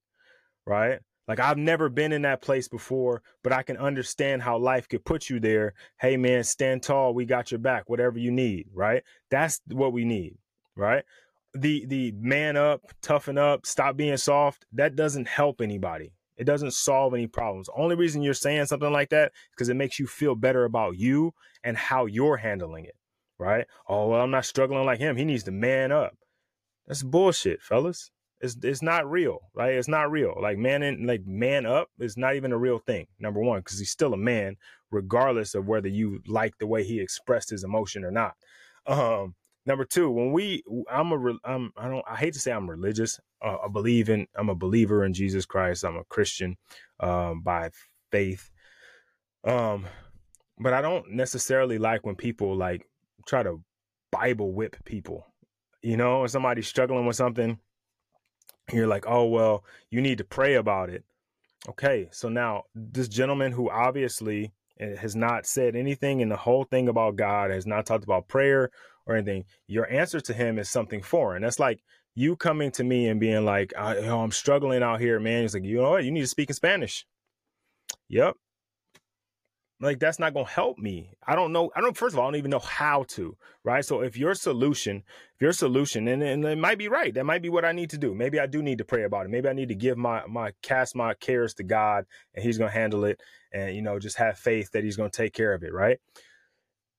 right? 0.67 0.99
Like 1.29 1.39
I've 1.39 1.59
never 1.59 1.89
been 1.89 2.13
in 2.13 2.23
that 2.23 2.43
place 2.43 2.69
before, 2.69 3.23
but 3.45 3.53
I 3.53 3.63
can 3.63 3.77
understand 3.77 4.43
how 4.43 4.59
life 4.59 4.89
could 4.89 5.05
put 5.05 5.31
you 5.31 5.39
there. 5.39 5.75
Hey 6.01 6.17
man, 6.17 6.43
stand 6.43 6.83
tall. 6.83 7.15
We 7.15 7.25
got 7.25 7.53
your 7.53 7.61
back. 7.61 7.89
Whatever 7.89 8.19
you 8.19 8.33
need, 8.33 8.67
right? 8.75 9.05
That's 9.31 9.61
what 9.69 9.93
we 9.93 10.05
need, 10.05 10.37
right? 10.77 11.05
The 11.55 11.85
the 11.87 12.13
man 12.17 12.57
up, 12.57 12.81
toughen 13.03 13.39
up, 13.39 13.67
stop 13.67 13.97
being 13.97 14.17
soft. 14.17 14.65
That 14.73 14.97
doesn't 14.97 15.29
help 15.29 15.61
anybody. 15.61 16.13
It 16.37 16.45
doesn't 16.45 16.73
solve 16.73 17.15
any 17.15 17.27
problems. 17.27 17.69
Only 17.77 17.95
reason 17.95 18.23
you're 18.23 18.35
saying 18.35 18.67
something 18.67 18.91
like 18.91 19.11
that 19.11 19.27
is 19.27 19.33
because 19.51 19.69
it 19.69 19.77
makes 19.77 19.99
you 19.99 20.07
feel 20.07 20.35
better 20.35 20.65
about 20.65 20.97
you 20.97 21.35
and 21.63 21.77
how 21.77 22.07
you're 22.07 22.39
handling 22.39 22.87
it, 22.87 22.97
right? 23.39 23.67
Oh, 23.87 24.09
well, 24.09 24.23
I'm 24.23 24.31
not 24.31 24.47
struggling 24.47 24.87
like 24.87 24.99
him. 24.99 25.17
He 25.17 25.25
needs 25.25 25.45
to 25.45 25.53
man 25.53 25.93
up. 25.93 26.17
That's 26.87 27.03
bullshit, 27.03 27.63
fellas. 27.63 28.11
It's 28.41 28.57
it's 28.63 28.83
not 28.83 29.09
real, 29.09 29.39
right? 29.55 29.75
It's 29.75 29.89
not 29.89 30.11
real. 30.11 30.35
Like 30.41 30.59
man 30.59 30.83
in 30.83 31.07
like 31.07 31.25
man 31.25 31.65
up 31.65 31.89
is 32.01 32.17
not 32.17 32.35
even 32.35 32.51
a 32.51 32.59
real 32.59 32.79
thing. 32.81 33.07
Number 33.21 33.41
one, 33.41 33.61
because 33.61 33.79
he's 33.79 33.91
still 33.91 34.15
a 34.15 34.17
man, 34.17 34.57
regardless 34.91 35.55
of 35.55 35.67
whether 35.67 35.89
you 35.89 36.23
like 36.27 36.59
the 36.59 36.67
way 36.67 36.83
he 36.83 36.99
expressed 36.99 37.51
his 37.51 37.63
emotion 37.63 38.05
or 38.05 38.11
not. 38.11 38.35
Um, 38.85 39.37
Number 39.65 39.85
two, 39.85 40.11
when 40.11 40.33
we, 40.33 40.65
I'm 40.91 41.13
a, 41.13 41.35
I'm, 41.45 41.73
I 41.77 41.89
don't, 41.89 42.05
I 42.09 42.17
hate 42.17 42.35
to 42.35 42.41
say 42.41 42.53
I'm 42.53 42.69
religious. 42.69 43.21
Uh, 43.41 43.59
I 43.65 43.69
believe 43.69 44.09
in, 44.09 44.27
I'm 44.35 44.49
a 44.49 44.55
believer 44.55 45.05
in 45.05 45.15
Jesus 45.15 45.47
Christ. 45.47 45.85
I'm 45.85 45.97
a 45.97 46.05
Christian 46.05 46.57
um, 47.01 47.43
by 47.43 47.71
faith. 48.11 48.51
Um, 49.45 49.87
but 50.59 50.73
I 50.73 50.81
don't 50.81 51.13
necessarily 51.13 51.79
like 51.79 52.05
when 52.05 52.17
people 52.17 52.57
like 52.57 52.87
try 53.27 53.43
to 53.43 53.61
Bible 54.11 54.53
whip 54.53 54.77
people. 54.85 55.27
You 55.83 55.97
know, 55.97 56.25
if 56.25 56.31
somebody's 56.31 56.69
struggling 56.69 57.07
with 57.07 57.17
something, 57.17 57.59
you're 58.73 58.87
like, 58.87 59.05
oh 59.07 59.25
well, 59.27 59.65
you 59.91 60.01
need 60.01 60.19
to 60.19 60.25
pray 60.25 60.55
about 60.55 60.91
it. 60.91 61.05
Okay, 61.69 62.09
so 62.13 62.29
now 62.29 62.65
this 62.75 63.09
gentleman 63.09 63.53
who 63.53 63.71
obviously 63.71 64.53
eh, 64.79 64.97
has 64.97 65.17
not 65.17 65.47
said 65.47 65.75
anything 65.75 66.21
in 66.21 66.29
the 66.29 66.37
whole 66.37 66.65
thing 66.65 66.89
about 66.89 67.17
God, 67.17 67.51
has 67.51 67.67
not 67.67 67.87
talked 67.87 68.05
about 68.05 68.29
prayer 68.29 68.71
or 69.07 69.17
anything, 69.17 69.45
your 69.67 69.91
answer 69.91 70.21
to 70.21 70.33
him 70.33 70.59
is 70.59 70.71
something 70.71 71.03
foreign. 71.03 71.43
That's 71.43 71.59
like 71.59 71.83
you 72.15 72.37
coming 72.37 72.71
to 72.73 72.85
me 72.85 73.09
and 73.09 73.21
being 73.21 73.45
like, 73.45 73.73
I, 73.77 73.97
oh, 73.97 74.21
I'm 74.21 74.33
struggling 74.33 74.83
out 74.83 75.01
here, 75.01 75.19
man. 75.19 75.43
He's 75.43 75.55
like, 75.55 75.65
you 75.65 75.81
know 75.81 75.91
what? 75.91 76.05
You 76.05 76.11
need 76.11 76.21
to 76.21 76.27
speak 76.27 76.51
in 76.51 76.55
Spanish. 76.55 77.07
Yep. 78.09 78.35
Like 79.81 79.99
that's 79.99 80.21
not 80.21 80.33
going 80.33 80.47
to 80.47 80.53
help 80.53 80.79
me. 80.79 81.11
I 81.27 81.35
don't 81.35 81.53
know. 81.53 81.73
I 81.75 81.81
don't, 81.81 81.97
first 81.97 82.15
of 82.15 82.21
all, 82.21 82.27
I 82.27 82.29
don't 82.29 82.39
even 82.39 82.53
know 82.53 82.61
how 82.61 83.05
to, 83.09 83.37
right? 83.65 83.85
So 83.85 84.03
if 84.03 84.17
your 84.17 84.35
solution, 84.35 85.03
if 85.35 85.41
your 85.41 85.53
solution, 85.53 86.07
and, 86.07 86.23
and 86.23 86.45
it 86.45 86.59
might 86.59 86.79
be 86.79 86.87
right, 86.87 87.13
that 87.15 87.27
might 87.27 87.43
be 87.43 87.49
what 87.49 87.65
I 87.65 87.73
need 87.73 87.91
to 87.91 87.99
do. 87.99 88.15
Maybe 88.15 88.39
I 88.39 88.47
do 88.47 88.63
need 88.63 88.79
to 88.79 88.85
pray 88.85 89.03
about 89.03 89.27
it. 89.27 89.31
Maybe 89.31 89.49
I 89.49 89.55
need 89.55 89.71
to 89.71 89.75
give 89.75 89.99
my, 89.99 90.23
my, 90.29 90.53
cast 90.63 90.95
my 90.95 91.15
cares 91.15 91.55
to 91.55 91.65
God 91.65 92.05
and 92.33 92.45
he's 92.45 92.59
going 92.59 92.71
to 92.71 92.79
handle 92.79 93.05
it 93.05 93.21
and, 93.53 93.75
you 93.75 93.83
know, 93.83 93.99
just 93.99 94.19
have 94.19 94.39
faith 94.39 94.71
that 94.71 94.85
he's 94.85 94.97
going 94.97 95.11
to 95.11 95.17
take 95.17 95.33
care 95.33 95.53
of 95.53 95.65
it, 95.65 95.73
right? 95.73 95.99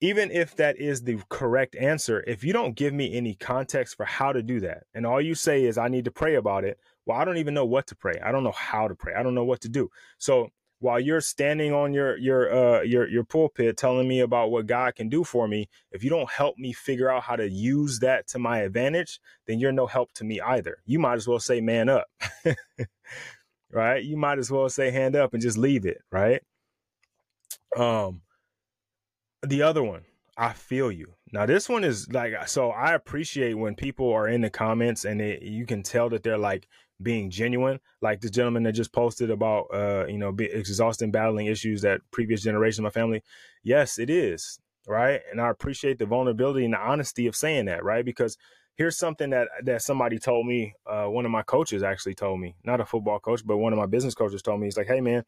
Even 0.03 0.31
if 0.31 0.57
that 0.57 0.77
is 0.81 1.01
the 1.03 1.17
correct 1.29 1.77
answer, 1.77 2.21
if 2.27 2.43
you 2.43 2.51
don't 2.51 2.75
give 2.75 2.93
me 2.93 3.15
any 3.15 3.35
context 3.35 3.95
for 3.95 4.03
how 4.03 4.33
to 4.33 4.43
do 4.43 4.59
that, 4.59 4.83
and 4.93 5.05
all 5.05 5.21
you 5.21 5.33
say 5.33 5.63
is, 5.63 5.77
I 5.77 5.87
need 5.87 6.03
to 6.03 6.11
pray 6.11 6.35
about 6.35 6.65
it, 6.65 6.77
well, 7.05 7.17
I 7.17 7.23
don't 7.23 7.37
even 7.37 7.53
know 7.53 7.63
what 7.63 7.87
to 7.87 7.95
pray. 7.95 8.19
I 8.21 8.33
don't 8.33 8.43
know 8.43 8.51
how 8.51 8.89
to 8.89 8.95
pray. 8.95 9.13
I 9.13 9.23
don't 9.23 9.33
know 9.33 9.45
what 9.45 9.61
to 9.61 9.69
do. 9.69 9.89
So 10.17 10.49
while 10.79 10.99
you're 10.99 11.21
standing 11.21 11.71
on 11.71 11.93
your 11.93 12.17
your 12.17 12.53
uh 12.53 12.81
your 12.81 13.07
your 13.07 13.23
pulpit 13.23 13.77
telling 13.77 14.05
me 14.05 14.19
about 14.19 14.51
what 14.51 14.65
God 14.65 14.93
can 14.93 15.07
do 15.07 15.23
for 15.23 15.47
me, 15.47 15.69
if 15.93 16.03
you 16.03 16.09
don't 16.09 16.29
help 16.29 16.57
me 16.57 16.73
figure 16.73 17.09
out 17.09 17.23
how 17.23 17.37
to 17.37 17.49
use 17.49 17.99
that 17.99 18.27
to 18.27 18.39
my 18.39 18.59
advantage, 18.59 19.21
then 19.47 19.57
you're 19.57 19.71
no 19.71 19.87
help 19.87 20.11
to 20.15 20.25
me 20.25 20.41
either. 20.41 20.79
You 20.85 20.99
might 20.99 21.15
as 21.15 21.29
well 21.29 21.39
say 21.39 21.61
man 21.61 21.87
up. 21.87 22.07
right? 23.71 24.03
You 24.03 24.17
might 24.17 24.37
as 24.37 24.51
well 24.51 24.67
say 24.67 24.91
hand 24.91 25.15
up 25.15 25.33
and 25.33 25.41
just 25.41 25.57
leave 25.57 25.85
it, 25.85 26.01
right? 26.11 26.41
Um 27.77 28.19
the 29.43 29.61
other 29.61 29.83
one, 29.83 30.03
I 30.37 30.53
feel 30.53 30.91
you. 30.91 31.13
Now 31.31 31.45
this 31.45 31.69
one 31.69 31.83
is 31.83 32.11
like 32.11 32.47
so 32.47 32.71
I 32.71 32.93
appreciate 32.93 33.55
when 33.55 33.75
people 33.75 34.11
are 34.11 34.27
in 34.27 34.41
the 34.41 34.49
comments 34.49 35.05
and 35.05 35.21
you 35.41 35.65
can 35.65 35.83
tell 35.83 36.09
that 36.09 36.23
they're 36.23 36.37
like 36.37 36.67
being 37.01 37.29
genuine. 37.29 37.79
Like 38.01 38.21
the 38.21 38.29
gentleman 38.29 38.63
that 38.63 38.73
just 38.73 38.93
posted 38.93 39.29
about 39.29 39.65
uh 39.73 40.05
you 40.07 40.17
know 40.17 40.31
be 40.31 40.45
exhausting 40.45 41.11
battling 41.11 41.47
issues 41.47 41.81
that 41.81 42.01
previous 42.11 42.41
generations 42.41 42.79
of 42.79 42.83
my 42.83 42.89
family. 42.89 43.21
Yes, 43.63 43.99
it 43.99 44.09
is 44.09 44.59
right, 44.87 45.21
and 45.31 45.39
I 45.39 45.49
appreciate 45.49 45.99
the 45.99 46.05
vulnerability 46.05 46.65
and 46.65 46.73
the 46.73 46.79
honesty 46.79 47.27
of 47.27 47.35
saying 47.35 47.65
that 47.65 47.83
right 47.83 48.03
because 48.03 48.37
here's 48.75 48.97
something 48.97 49.29
that 49.31 49.49
that 49.63 49.81
somebody 49.81 50.17
told 50.17 50.47
me. 50.47 50.73
Uh, 50.85 51.05
one 51.05 51.25
of 51.25 51.31
my 51.31 51.43
coaches 51.43 51.83
actually 51.83 52.15
told 52.15 52.39
me, 52.39 52.55
not 52.63 52.81
a 52.81 52.85
football 52.85 53.19
coach, 53.19 53.45
but 53.45 53.57
one 53.57 53.73
of 53.73 53.79
my 53.79 53.85
business 53.85 54.15
coaches 54.15 54.41
told 54.41 54.59
me. 54.59 54.67
He's 54.67 54.77
like, 54.77 54.87
hey 54.87 55.01
man, 55.01 55.23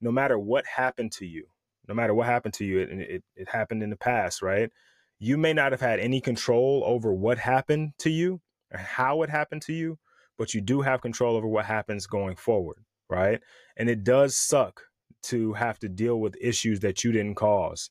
no 0.00 0.10
matter 0.10 0.38
what 0.38 0.64
happened 0.66 1.12
to 1.12 1.26
you 1.26 1.46
no 1.88 1.94
matter 1.94 2.14
what 2.14 2.26
happened 2.26 2.54
to 2.54 2.64
you, 2.64 2.80
it, 2.80 2.90
it, 2.90 3.24
it 3.36 3.48
happened 3.48 3.82
in 3.82 3.90
the 3.90 3.96
past, 3.96 4.42
right? 4.42 4.70
You 5.18 5.38
may 5.38 5.52
not 5.52 5.72
have 5.72 5.80
had 5.80 6.00
any 6.00 6.20
control 6.20 6.82
over 6.84 7.12
what 7.12 7.38
happened 7.38 7.92
to 7.98 8.10
you 8.10 8.40
or 8.72 8.78
how 8.78 9.22
it 9.22 9.30
happened 9.30 9.62
to 9.62 9.72
you, 9.72 9.98
but 10.38 10.52
you 10.54 10.60
do 10.60 10.82
have 10.82 11.00
control 11.00 11.36
over 11.36 11.46
what 11.46 11.64
happens 11.64 12.06
going 12.06 12.36
forward, 12.36 12.78
right? 13.08 13.40
And 13.76 13.88
it 13.88 14.04
does 14.04 14.36
suck 14.36 14.82
to 15.24 15.54
have 15.54 15.78
to 15.80 15.88
deal 15.88 16.20
with 16.20 16.36
issues 16.40 16.80
that 16.80 17.02
you 17.02 17.12
didn't 17.12 17.36
cause, 17.36 17.90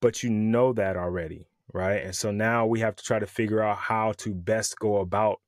but 0.00 0.22
you 0.22 0.30
know 0.30 0.72
that 0.72 0.96
already, 0.96 1.48
right? 1.72 2.02
And 2.02 2.14
so 2.14 2.30
now 2.30 2.66
we 2.66 2.80
have 2.80 2.96
to 2.96 3.04
try 3.04 3.18
to 3.18 3.26
figure 3.26 3.62
out 3.62 3.78
how 3.78 4.12
to 4.18 4.34
best 4.34 4.78
go 4.78 4.98
about 4.98 5.40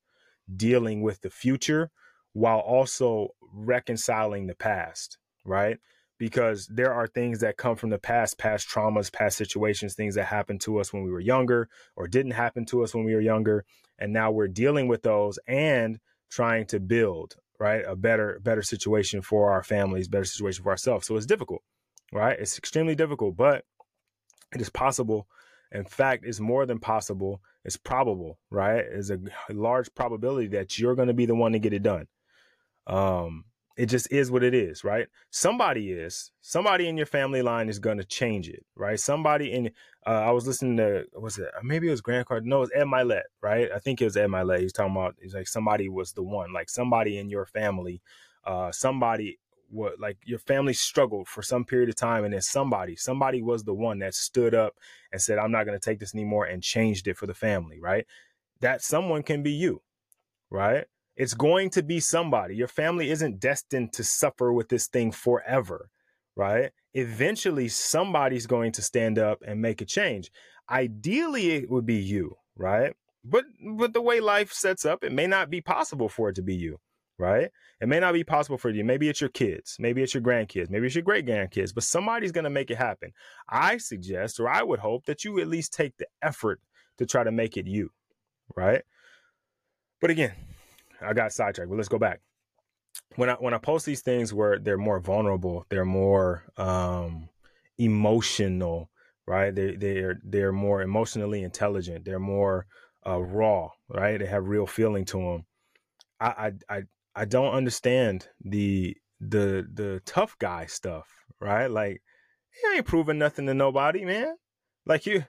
dealing 0.57 1.03
with 1.03 1.21
the 1.21 1.31
future 1.31 1.91
while 2.33 2.61
also 2.61 3.31
reconciling 3.53 4.47
the 4.47 4.55
past, 4.55 5.19
right? 5.45 5.79
Because 6.19 6.67
there 6.67 6.93
are 6.93 7.07
things 7.07 7.41
that 7.41 7.57
come 7.57 7.77
from 7.77 7.91
the 7.91 7.99
past, 7.99 8.39
past 8.39 8.69
traumas, 8.69 9.13
past 9.13 9.37
situations, 9.37 9.95
things 9.95 10.17
that 10.17 10.25
happened 10.25 10.61
to 10.63 10.79
us 10.79 10.93
when 10.93 11.05
we 11.05 11.11
were 11.11 11.21
younger 11.21 11.69
or 11.97 12.09
didn't 12.09 12.33
happen 12.33 12.65
to 12.67 12.83
us 12.83 12.95
when 12.95 13.05
we 13.05 13.15
were 13.15 13.21
younger. 13.21 13.65
And 13.99 14.13
now 14.13 14.31
we're 14.31 14.49
dealing 14.49 14.89
with 14.89 15.03
those 15.03 15.39
and 15.47 15.99
trying 16.31 16.67
to 16.67 16.81
build, 16.81 17.37
right, 17.59 17.85
a 17.87 17.97
better, 17.97 18.41
better 18.43 18.63
situation 18.63 19.23
for 19.23 19.53
our 19.53 19.63
families, 19.63 20.09
better 20.09 20.25
situation 20.25 20.65
for 20.65 20.71
ourselves. 20.71 21.07
So 21.07 21.17
it's 21.17 21.27
difficult, 21.27 21.63
right? 22.13 22.39
It's 22.39 22.59
extremely 22.59 22.95
difficult, 22.95 23.37
but 23.37 23.65
it 24.55 24.61
is 24.61 24.71
possible. 24.71 25.29
In 25.71 25.85
fact, 25.85 26.25
it's 26.27 26.41
more 26.41 26.67
than 26.67 26.79
possible. 26.79 27.43
It's 27.65 27.77
probable, 27.77 28.39
right? 28.51 28.85
It's 28.91 29.11
a 29.11 29.21
large 29.51 29.95
probability 29.95 30.49
that 30.49 30.79
you're 30.79 30.95
going 30.95 31.09
to 31.09 31.15
be 31.15 31.27
the 31.27 31.35
one 31.35 31.53
to 31.53 31.59
get 31.59 31.73
it 31.73 31.83
done. 31.83 32.07
Um, 32.87 33.45
it 33.79 33.87
just 33.87 34.11
is 34.11 34.29
what 34.29 34.43
it 34.43 34.55
is, 34.55 34.83
right? 34.83 35.07
Somebody 35.31 35.93
is, 35.93 36.33
somebody 36.41 36.89
in 36.89 36.97
your 36.97 37.07
family 37.07 37.43
line 37.43 37.69
is 37.69 37.79
going 37.79 37.99
to 37.99 38.05
change 38.05 38.49
it, 38.49 38.67
right? 38.75 38.99
Somebody 38.99 39.53
in, 39.53 39.71
uh, 40.05 40.11
I 40.11 40.33
was 40.33 40.49
listening 40.49 40.77
to, 40.79 41.05
was 41.15 41.39
it, 41.39 41.47
maybe 41.63 41.87
it 41.87 41.93
was 41.93 42.01
Grant 42.01 42.27
Card, 42.27 42.45
no, 42.45 42.57
it 42.57 42.61
was 42.61 42.71
Ed 42.75 42.87
Mylett, 42.87 43.23
right? 43.41 43.71
I 43.73 43.79
think 43.79 44.03
it 44.03 44.05
was 44.05 44.17
Ed 44.17 44.27
Mylett. 44.27 44.59
He's 44.59 44.73
talking 44.73 44.91
about, 44.91 45.15
he's 45.23 45.33
like, 45.33 45.47
somebody 45.47 45.89
was 45.89 46.13
the 46.13 46.25
one, 46.25 46.53
like 46.53 46.69
somebody 46.69 47.19
in 47.19 47.31
your 47.31 47.47
family, 47.47 48.03
uh, 48.45 48.73
somebody, 48.73 49.39
what 49.71 50.01
like 50.01 50.17
your 50.25 50.39
family 50.39 50.73
struggled 50.73 51.29
for 51.29 51.43
some 51.43 51.63
period 51.65 51.91
of 51.91 51.95
time 51.95 52.25
and 52.25 52.33
then 52.33 52.41
somebody 52.41 52.97
somebody 52.97 53.43
was 53.43 53.65
the 53.65 53.75
one 53.75 53.99
that 53.99 54.15
stood 54.15 54.55
up 54.55 54.73
and 55.13 55.21
said 55.21 55.37
i'm 55.37 55.53
not 55.53 55.67
going 55.67 55.79
to 55.79 55.85
take 55.85 55.99
this 55.99 56.15
anymore 56.15 56.47
and 56.47 56.63
changed 56.63 57.07
it 57.07 57.19
for 57.19 57.27
the 57.27 57.35
family 57.35 57.79
right 57.79 58.07
that 58.61 58.81
someone 58.81 59.23
can 59.23 59.43
be 59.43 59.53
you 59.53 59.83
right 60.49 60.87
it's 61.19 61.35
going 61.35 61.69
to 61.71 61.83
be 61.83 61.99
somebody. 61.99 62.55
Your 62.55 62.69
family 62.69 63.11
isn't 63.11 63.41
destined 63.41 63.93
to 63.95 64.05
suffer 64.05 64.53
with 64.53 64.69
this 64.69 64.87
thing 64.87 65.11
forever, 65.11 65.91
right? 66.37 66.71
Eventually, 66.95 67.67
somebody's 67.67 68.47
going 68.47 68.71
to 68.73 68.83
stand 68.83 69.19
up 69.19 69.43
and 69.45 69.61
make 69.61 69.81
a 69.81 69.85
change. 69.85 70.31
Ideally, 70.71 71.51
it 71.57 71.71
would 71.71 71.85
be 71.85 71.97
you, 71.97 72.37
right? 72.57 72.95
But 73.25 73.47
but 73.77 73.95
the 73.95 74.01
way 74.01 74.21
life 74.21 74.53
sets 74.53 74.85
up, 74.85 75.03
it 75.03 75.13
may 75.13 75.27
not 75.27 75.51
be 75.51 75.61
possible 75.61 76.09
for 76.09 76.29
it 76.29 76.37
to 76.37 76.43
be 76.43 76.55
you, 76.55 76.79
right? 77.19 77.51
It 77.81 77.89
may 77.89 77.99
not 77.99 78.15
be 78.15 78.23
possible 78.23 78.57
for 78.57 78.71
you. 78.71 78.85
Maybe 78.85 79.09
it's 79.09 79.21
your 79.21 79.31
kids, 79.31 79.77
maybe 79.81 80.03
it's 80.05 80.15
your 80.15 80.23
grandkids, 80.23 80.71
maybe 80.71 80.87
it's 80.87 80.95
your 80.95 81.03
great 81.03 81.27
grandkids, 81.27 81.75
but 81.75 81.83
somebody's 81.83 82.33
going 82.33 82.45
to 82.45 82.51
make 82.51 82.71
it 82.71 82.79
happen. 82.79 83.13
I 83.49 83.79
suggest, 83.79 84.39
or 84.39 84.49
I 84.49 84.63
would 84.63 84.79
hope 84.79 85.07
that 85.07 85.25
you 85.25 85.41
at 85.41 85.49
least 85.49 85.73
take 85.73 85.97
the 85.97 86.07
effort 86.23 86.61
to 86.99 87.07
try 87.07 87.25
to 87.25 87.33
make 87.33 87.57
it 87.57 87.67
you, 87.67 87.91
right? 88.57 88.83
But 90.01 90.11
again, 90.11 90.33
I 91.01 91.13
got 91.13 91.33
sidetracked, 91.33 91.71
but 91.71 91.77
let's 91.77 91.89
go 91.89 91.99
back. 91.99 92.21
When 93.17 93.31
I 93.31 93.35
when 93.35 93.55
I 93.55 93.59
post 93.59 93.87
these 93.87 94.03
things 94.03 94.35
where 94.35 94.59
they're 94.59 94.79
more 94.79 95.01
vulnerable, 95.01 95.67
they're 95.69 95.85
more 95.85 96.45
um, 96.57 97.29
emotional, 97.79 98.91
right? 99.27 99.55
They 99.55 99.77
they're 99.77 100.19
they're 100.25 100.53
more 100.53 100.83
emotionally 100.83 101.43
intelligent. 101.43 102.05
They're 102.05 102.19
more 102.19 102.67
uh, 103.07 103.21
raw, 103.21 103.71
right? 103.89 104.19
They 104.19 104.27
have 104.27 104.49
real 104.49 104.67
feeling 104.67 105.05
to 105.07 105.19
them. 105.19 105.47
I 106.21 106.53
I 106.69 106.77
I, 106.77 106.83
I 107.15 107.25
don't 107.25 107.55
understand 107.55 108.29
the 108.45 108.97
the 109.21 109.67
the 109.73 110.01
tough 110.05 110.37
guy 110.39 110.67
stuff, 110.67 111.09
right? 111.41 111.71
Like 111.71 112.03
you 112.63 112.73
ain't 112.75 112.87
proving 112.87 113.19
nothing 113.19 113.47
to 113.47 113.55
nobody, 113.55 114.05
man. 114.05 114.35
Like 114.87 115.07
you 115.07 115.25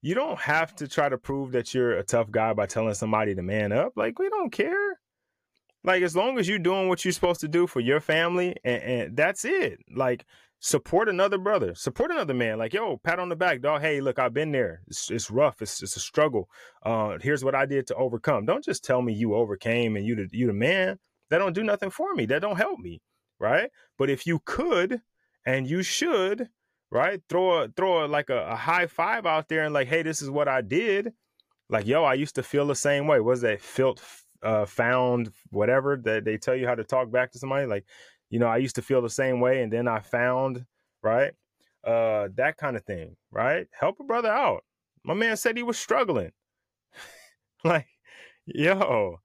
you 0.00 0.14
don't 0.14 0.38
have 0.40 0.74
to 0.76 0.88
try 0.88 1.08
to 1.08 1.16
prove 1.16 1.52
that 1.52 1.72
you're 1.72 1.92
a 1.92 2.02
tough 2.02 2.30
guy 2.30 2.52
by 2.52 2.66
telling 2.66 2.94
somebody 2.94 3.34
to 3.34 3.42
man 3.42 3.72
up. 3.72 3.92
Like 3.96 4.18
we 4.18 4.28
don't 4.28 4.50
care. 4.50 4.91
Like 5.84 6.02
as 6.02 6.14
long 6.14 6.38
as 6.38 6.48
you're 6.48 6.58
doing 6.58 6.88
what 6.88 7.04
you're 7.04 7.12
supposed 7.12 7.40
to 7.40 7.48
do 7.48 7.66
for 7.66 7.80
your 7.80 8.00
family, 8.00 8.56
and, 8.64 8.82
and 8.82 9.16
that's 9.16 9.44
it. 9.44 9.80
Like 9.94 10.24
support 10.60 11.08
another 11.08 11.38
brother, 11.38 11.74
support 11.74 12.10
another 12.10 12.34
man. 12.34 12.58
Like 12.58 12.72
yo, 12.72 12.98
pat 12.98 13.18
on 13.18 13.28
the 13.28 13.36
back, 13.36 13.60
dog. 13.60 13.80
Hey, 13.80 14.00
look, 14.00 14.18
I've 14.18 14.34
been 14.34 14.52
there. 14.52 14.82
It's, 14.86 15.10
it's 15.10 15.30
rough. 15.30 15.60
It's 15.60 15.82
it's 15.82 15.96
a 15.96 16.00
struggle. 16.00 16.48
Uh, 16.84 17.18
here's 17.20 17.44
what 17.44 17.54
I 17.54 17.66
did 17.66 17.86
to 17.88 17.94
overcome. 17.96 18.46
Don't 18.46 18.64
just 18.64 18.84
tell 18.84 19.02
me 19.02 19.12
you 19.12 19.34
overcame 19.34 19.96
and 19.96 20.06
you 20.06 20.14
the 20.14 20.28
you 20.30 20.46
the 20.46 20.52
man. 20.52 20.98
That 21.30 21.38
don't 21.38 21.54
do 21.54 21.64
nothing 21.64 21.90
for 21.90 22.14
me. 22.14 22.26
That 22.26 22.42
don't 22.42 22.56
help 22.56 22.78
me, 22.78 23.00
right? 23.40 23.70
But 23.98 24.10
if 24.10 24.26
you 24.26 24.40
could, 24.44 25.00
and 25.44 25.68
you 25.68 25.82
should, 25.82 26.48
right? 26.90 27.20
Throw 27.28 27.62
a 27.62 27.68
throw 27.68 28.04
a, 28.04 28.06
like 28.06 28.30
a, 28.30 28.50
a 28.50 28.56
high 28.56 28.86
five 28.86 29.26
out 29.26 29.48
there 29.48 29.64
and 29.64 29.74
like, 29.74 29.88
hey, 29.88 30.02
this 30.02 30.22
is 30.22 30.30
what 30.30 30.48
I 30.48 30.60
did. 30.60 31.12
Like, 31.68 31.86
yo, 31.86 32.04
I 32.04 32.14
used 32.14 32.34
to 32.34 32.42
feel 32.42 32.66
the 32.66 32.74
same 32.74 33.06
way. 33.06 33.18
Was 33.20 33.40
that 33.40 33.60
felt 33.60 33.98
uh, 34.42 34.66
found 34.66 35.32
whatever 35.50 35.96
that 36.04 36.24
they 36.24 36.36
tell 36.36 36.56
you 36.56 36.66
how 36.66 36.74
to 36.74 36.84
talk 36.84 37.10
back 37.10 37.32
to 37.32 37.38
somebody. 37.38 37.66
Like, 37.66 37.84
you 38.30 38.38
know, 38.38 38.46
I 38.46 38.58
used 38.58 38.76
to 38.76 38.82
feel 38.82 39.02
the 39.02 39.10
same 39.10 39.40
way, 39.40 39.62
and 39.62 39.72
then 39.72 39.88
I 39.88 40.00
found 40.00 40.64
right 41.02 41.32
uh, 41.84 42.28
that 42.36 42.56
kind 42.56 42.76
of 42.76 42.84
thing. 42.84 43.16
Right, 43.30 43.66
help 43.78 44.00
a 44.00 44.04
brother 44.04 44.30
out. 44.30 44.64
My 45.04 45.14
man 45.14 45.36
said 45.36 45.56
he 45.56 45.62
was 45.62 45.78
struggling. 45.78 46.32
like, 47.64 47.88
yo, 48.46 49.20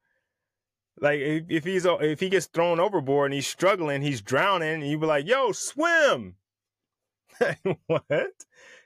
like 1.00 1.20
if, 1.20 1.44
if 1.50 1.64
he's 1.64 1.86
if 1.86 2.20
he 2.20 2.30
gets 2.30 2.48
thrown 2.48 2.80
overboard 2.80 3.28
and 3.28 3.36
he's 3.36 3.48
struggling, 3.48 4.02
he's 4.02 4.22
drowning, 4.22 4.82
and 4.82 4.88
you 4.88 4.98
be 4.98 5.06
like, 5.06 5.28
"Yo, 5.28 5.52
swim!" 5.52 6.36
what? 7.88 8.32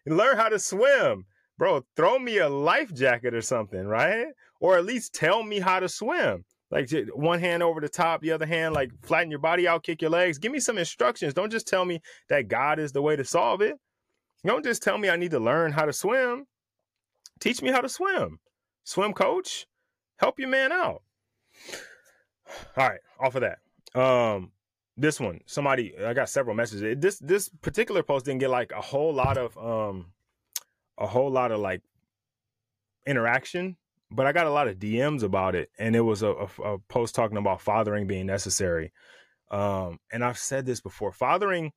Learn 0.06 0.36
how 0.36 0.50
to 0.50 0.60
swim, 0.60 1.26
bro. 1.58 1.86
Throw 1.96 2.20
me 2.20 2.40
a 2.40 2.50
life 2.50 2.94
jacket 2.94 3.34
or 3.34 3.42
something, 3.42 3.86
right? 3.86 4.28
Or 4.62 4.78
at 4.78 4.86
least 4.86 5.14
tell 5.14 5.44
me 5.44 5.60
how 5.60 5.82
to 5.82 5.90
swim. 5.90 6.46
Like 6.70 6.90
one 7.14 7.42
hand 7.42 7.62
over 7.62 7.82
the 7.82 7.90
top, 7.90 8.22
the 8.22 8.32
other 8.32 8.46
hand 8.46 8.74
like 8.74 8.92
flatten 9.04 9.30
your 9.30 9.42
body 9.42 9.68
out, 9.68 9.84
kick 9.84 10.02
your 10.02 10.12
legs. 10.12 10.38
Give 10.38 10.54
me 10.54 10.62
some 10.62 10.78
instructions. 10.78 11.34
Don't 11.34 11.52
just 11.52 11.68
tell 11.68 11.84
me 11.84 12.00
that 12.30 12.48
God 12.48 12.80
is 12.80 12.94
the 12.94 13.02
way 13.02 13.18
to 13.18 13.26
solve 13.26 13.62
it. 13.62 13.76
Don't 14.46 14.64
just 14.64 14.82
tell 14.82 14.98
me 14.98 15.10
I 15.10 15.18
need 15.18 15.32
to 15.32 15.40
learn 15.40 15.74
how 15.74 15.86
to 15.86 15.92
swim. 15.92 16.46
Teach 17.42 17.62
me 17.62 17.72
how 17.72 17.82
to 17.82 17.90
swim. 17.90 18.40
Swim 18.86 19.14
coach, 19.14 19.68
help 20.18 20.40
your 20.40 20.48
man 20.48 20.72
out. 20.72 21.02
All 22.78 22.88
right, 22.88 23.00
off 23.20 23.36
of 23.36 23.42
that. 23.42 24.00
Um, 24.00 24.52
this 24.96 25.20
one, 25.20 25.42
somebody, 25.46 25.94
I 26.04 26.14
got 26.14 26.30
several 26.30 26.56
messages. 26.56 26.98
This 27.00 27.20
this 27.20 27.50
particular 27.50 28.04
post 28.04 28.26
didn't 28.26 28.40
get 28.40 28.50
like 28.50 28.72
a 28.72 28.82
whole 28.82 29.14
lot 29.14 29.38
of 29.38 29.58
um, 29.58 30.08
a 30.98 31.08
whole 31.08 31.30
lot 31.30 31.52
of 31.52 31.60
like 31.60 31.82
interaction, 33.06 33.78
but 34.12 34.28
I 34.28 34.34
got 34.34 34.48
a 34.48 34.52
lot 34.52 34.68
of 34.68 34.78
DMs 34.78 35.24
about 35.24 35.56
it, 35.56 35.70
and 35.80 35.96
it 35.96 36.02
was 36.02 36.22
a, 36.22 36.32
a, 36.32 36.62
a 36.64 36.80
post 36.90 37.16
talking 37.16 37.38
about 37.38 37.62
fathering 37.62 38.08
being 38.08 38.26
necessary. 38.26 38.92
Um, 39.50 40.00
and 40.12 40.24
I've 40.24 40.38
said 40.38 40.66
this 40.66 40.82
before: 40.82 41.12
fathering 41.12 41.72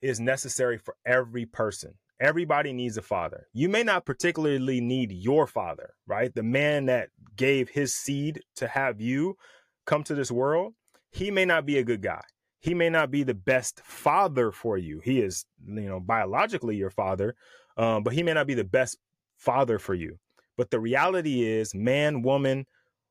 is 0.00 0.18
necessary 0.18 0.78
for 0.78 0.96
every 1.06 1.46
person. 1.46 1.94
Everybody 2.20 2.72
needs 2.72 2.96
a 2.96 3.02
father. 3.02 3.48
You 3.52 3.68
may 3.68 3.82
not 3.82 4.06
particularly 4.06 4.80
need 4.80 5.12
your 5.12 5.46
father, 5.46 5.94
right? 6.06 6.34
The 6.34 6.42
man 6.42 6.86
that 6.86 7.08
gave 7.36 7.68
his 7.68 7.94
seed 7.94 8.40
to 8.56 8.68
have 8.68 9.00
you 9.00 9.36
come 9.84 10.04
to 10.04 10.14
this 10.14 10.30
world, 10.30 10.74
he 11.10 11.30
may 11.30 11.44
not 11.44 11.66
be 11.66 11.78
a 11.78 11.84
good 11.84 12.02
guy. 12.02 12.22
He 12.60 12.72
may 12.72 12.88
not 12.88 13.10
be 13.10 13.24
the 13.24 13.34
best 13.34 13.80
father 13.84 14.52
for 14.52 14.78
you. 14.78 15.00
He 15.04 15.20
is, 15.20 15.44
you 15.66 15.88
know, 15.88 16.00
biologically 16.00 16.76
your 16.76 16.90
father, 16.90 17.34
um, 17.76 18.04
but 18.04 18.14
he 18.14 18.22
may 18.22 18.32
not 18.32 18.46
be 18.46 18.54
the 18.54 18.64
best 18.64 18.96
father 19.36 19.78
for 19.78 19.94
you. 19.94 20.18
But 20.56 20.70
the 20.70 20.80
reality 20.80 21.44
is, 21.44 21.74
man, 21.74 22.22
woman, 22.22 22.66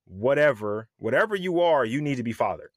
whatever, 0.05 0.87
whatever 0.97 1.35
you 1.35 1.61
are, 1.61 1.85
you 1.85 2.01
need 2.01 2.15
to 2.15 2.23
be 2.23 2.33
fathered. 2.33 2.71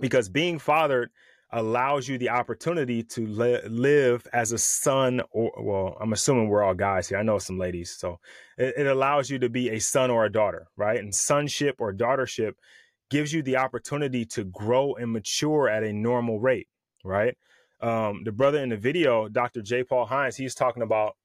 Because 0.00 0.28
being 0.28 0.58
fathered 0.58 1.10
allows 1.50 2.08
you 2.08 2.18
the 2.18 2.30
opportunity 2.30 3.02
to 3.02 3.26
li- 3.26 3.60
live 3.68 4.26
as 4.32 4.52
a 4.52 4.58
son 4.58 5.22
or 5.30 5.52
well 5.58 5.96
i'm 6.00 6.12
assuming 6.12 6.48
we're 6.48 6.62
all 6.62 6.74
guys 6.74 7.08
here. 7.08 7.18
I 7.18 7.22
know 7.22 7.38
some 7.38 7.58
ladies. 7.58 7.92
So 7.92 8.18
it, 8.58 8.74
it, 8.76 8.86
allows 8.86 9.30
you 9.30 9.38
to 9.38 9.48
be 9.48 9.70
a 9.70 9.78
son 9.78 10.10
or 10.10 10.24
a 10.24 10.32
daughter 10.32 10.66
right? 10.76 10.98
And 10.98 11.14
sonship 11.14 11.76
or 11.78 11.94
daughtership 11.94 12.54
gives 13.10 13.32
you 13.32 13.42
the 13.42 13.56
opportunity 13.56 14.24
to 14.24 14.44
grow 14.44 14.94
and 14.94 15.12
mature 15.12 15.68
at 15.68 15.84
a 15.84 15.92
normal 15.92 16.40
rate 16.40 16.68
right? 17.04 17.36
Um, 17.80 18.22
the 18.24 18.32
brother 18.32 18.62
in 18.62 18.70
the 18.70 18.76
video 18.76 19.28
dr 19.28 19.60
j 19.62 19.84
paul 19.84 20.06
hines 20.06 20.36
he's 20.36 20.54
talking 20.54 20.82
about 20.82 21.16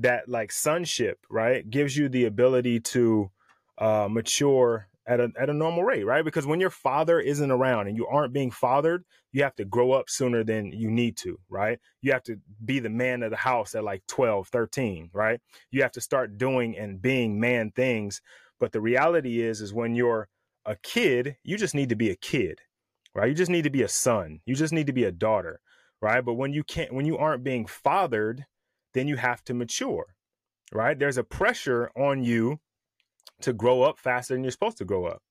that 0.00 0.28
like 0.28 0.52
sonship 0.52 1.18
right 1.30 1.68
gives 1.68 1.96
you 1.96 2.08
the 2.08 2.24
ability 2.24 2.80
to 2.80 3.30
uh, 3.78 4.08
mature 4.10 4.88
at 5.06 5.20
a 5.20 5.32
at 5.38 5.50
a 5.50 5.54
normal 5.54 5.82
rate, 5.84 6.04
right? 6.04 6.24
Because 6.24 6.46
when 6.46 6.60
your 6.60 6.70
father 6.70 7.18
isn't 7.20 7.50
around 7.50 7.88
and 7.88 7.96
you 7.96 8.06
aren't 8.06 8.32
being 8.32 8.50
fathered, 8.50 9.04
you 9.32 9.42
have 9.42 9.56
to 9.56 9.64
grow 9.64 9.92
up 9.92 10.08
sooner 10.08 10.44
than 10.44 10.72
you 10.72 10.90
need 10.90 11.16
to, 11.18 11.38
right? 11.48 11.78
You 12.02 12.12
have 12.12 12.22
to 12.24 12.36
be 12.64 12.78
the 12.78 12.90
man 12.90 13.22
of 13.22 13.30
the 13.30 13.36
house 13.36 13.74
at 13.74 13.84
like 13.84 14.06
12, 14.06 14.48
13, 14.48 15.10
right? 15.12 15.40
You 15.70 15.82
have 15.82 15.92
to 15.92 16.00
start 16.00 16.38
doing 16.38 16.76
and 16.76 17.00
being 17.00 17.40
man 17.40 17.72
things. 17.72 18.22
But 18.60 18.72
the 18.72 18.80
reality 18.80 19.40
is 19.40 19.60
is 19.60 19.72
when 19.74 19.94
you're 19.94 20.28
a 20.66 20.76
kid, 20.76 21.36
you 21.42 21.56
just 21.56 21.74
need 21.74 21.88
to 21.88 21.96
be 21.96 22.10
a 22.10 22.16
kid, 22.16 22.60
right? 23.14 23.28
You 23.28 23.34
just 23.34 23.50
need 23.50 23.64
to 23.64 23.70
be 23.70 23.82
a 23.82 23.88
son. 23.88 24.40
You 24.44 24.54
just 24.54 24.72
need 24.72 24.86
to 24.86 24.92
be 24.92 25.04
a 25.04 25.12
daughter, 25.12 25.60
right? 26.00 26.24
But 26.24 26.34
when 26.34 26.52
you 26.52 26.62
can't 26.62 26.92
when 26.92 27.06
you 27.06 27.18
aren't 27.18 27.42
being 27.44 27.66
fathered, 27.66 28.44
then 28.94 29.08
you 29.08 29.16
have 29.16 29.44
to 29.44 29.54
mature, 29.54 30.14
right? 30.72 30.98
There's 30.98 31.18
a 31.18 31.24
pressure 31.24 31.90
on 31.96 32.22
you 32.24 32.60
to 33.42 33.52
grow 33.52 33.82
up 33.82 33.98
faster 33.98 34.34
than 34.34 34.44
you're 34.44 34.50
supposed 34.50 34.78
to 34.78 34.84
grow 34.84 35.06
up 35.06 35.22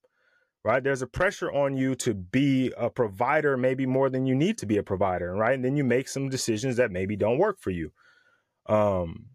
right? 0.64 0.82
There's 0.82 1.02
a 1.02 1.06
pressure 1.06 1.50
on 1.50 1.76
you 1.76 1.94
to 1.96 2.14
be 2.14 2.72
a 2.76 2.90
provider 2.90 3.56
maybe 3.56 3.86
more 3.86 4.10
than 4.10 4.26
you 4.26 4.34
need 4.34 4.58
to 4.58 4.66
be 4.66 4.76
a 4.76 4.82
provider 4.82 5.34
right? 5.34 5.54
And 5.54 5.64
then 5.64 5.76
you 5.76 5.84
make 5.84 6.08
some 6.08 6.28
decisions 6.28 6.76
that 6.76 6.90
maybe 6.90 7.16
don't 7.16 7.38
work 7.38 7.58
for 7.60 7.70
you. 7.70 7.92
Um 8.66 9.26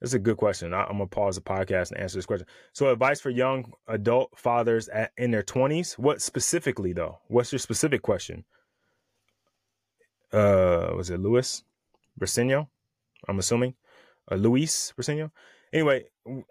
that's 0.00 0.14
a 0.14 0.18
good 0.20 0.36
question. 0.36 0.72
I, 0.74 0.82
am 0.82 0.98
gonna 0.98 1.06
pause 1.06 1.34
the 1.36 1.42
podcast 1.42 1.90
and 1.90 2.00
answer 2.00 2.18
this 2.18 2.26
question. 2.26 2.46
So 2.72 2.90
advice 2.90 3.20
for 3.20 3.30
young 3.30 3.72
adult 3.88 4.30
fathers 4.36 4.88
at, 4.88 5.10
in 5.16 5.30
their 5.30 5.42
20s 5.42 5.98
what 5.98 6.22
specifically 6.22 6.92
though? 6.92 7.18
What's 7.28 7.52
your 7.52 7.58
specific 7.58 8.02
question? 8.02 8.44
Uh 10.32 10.92
was 10.96 11.10
it 11.10 11.20
louis 11.20 11.62
Briceño? 12.18 12.68
i'm 13.28 13.38
assuming 13.38 13.74
uh, 14.30 14.34
luis 14.36 14.92
Briceño? 14.98 15.30
anyway 15.72 16.04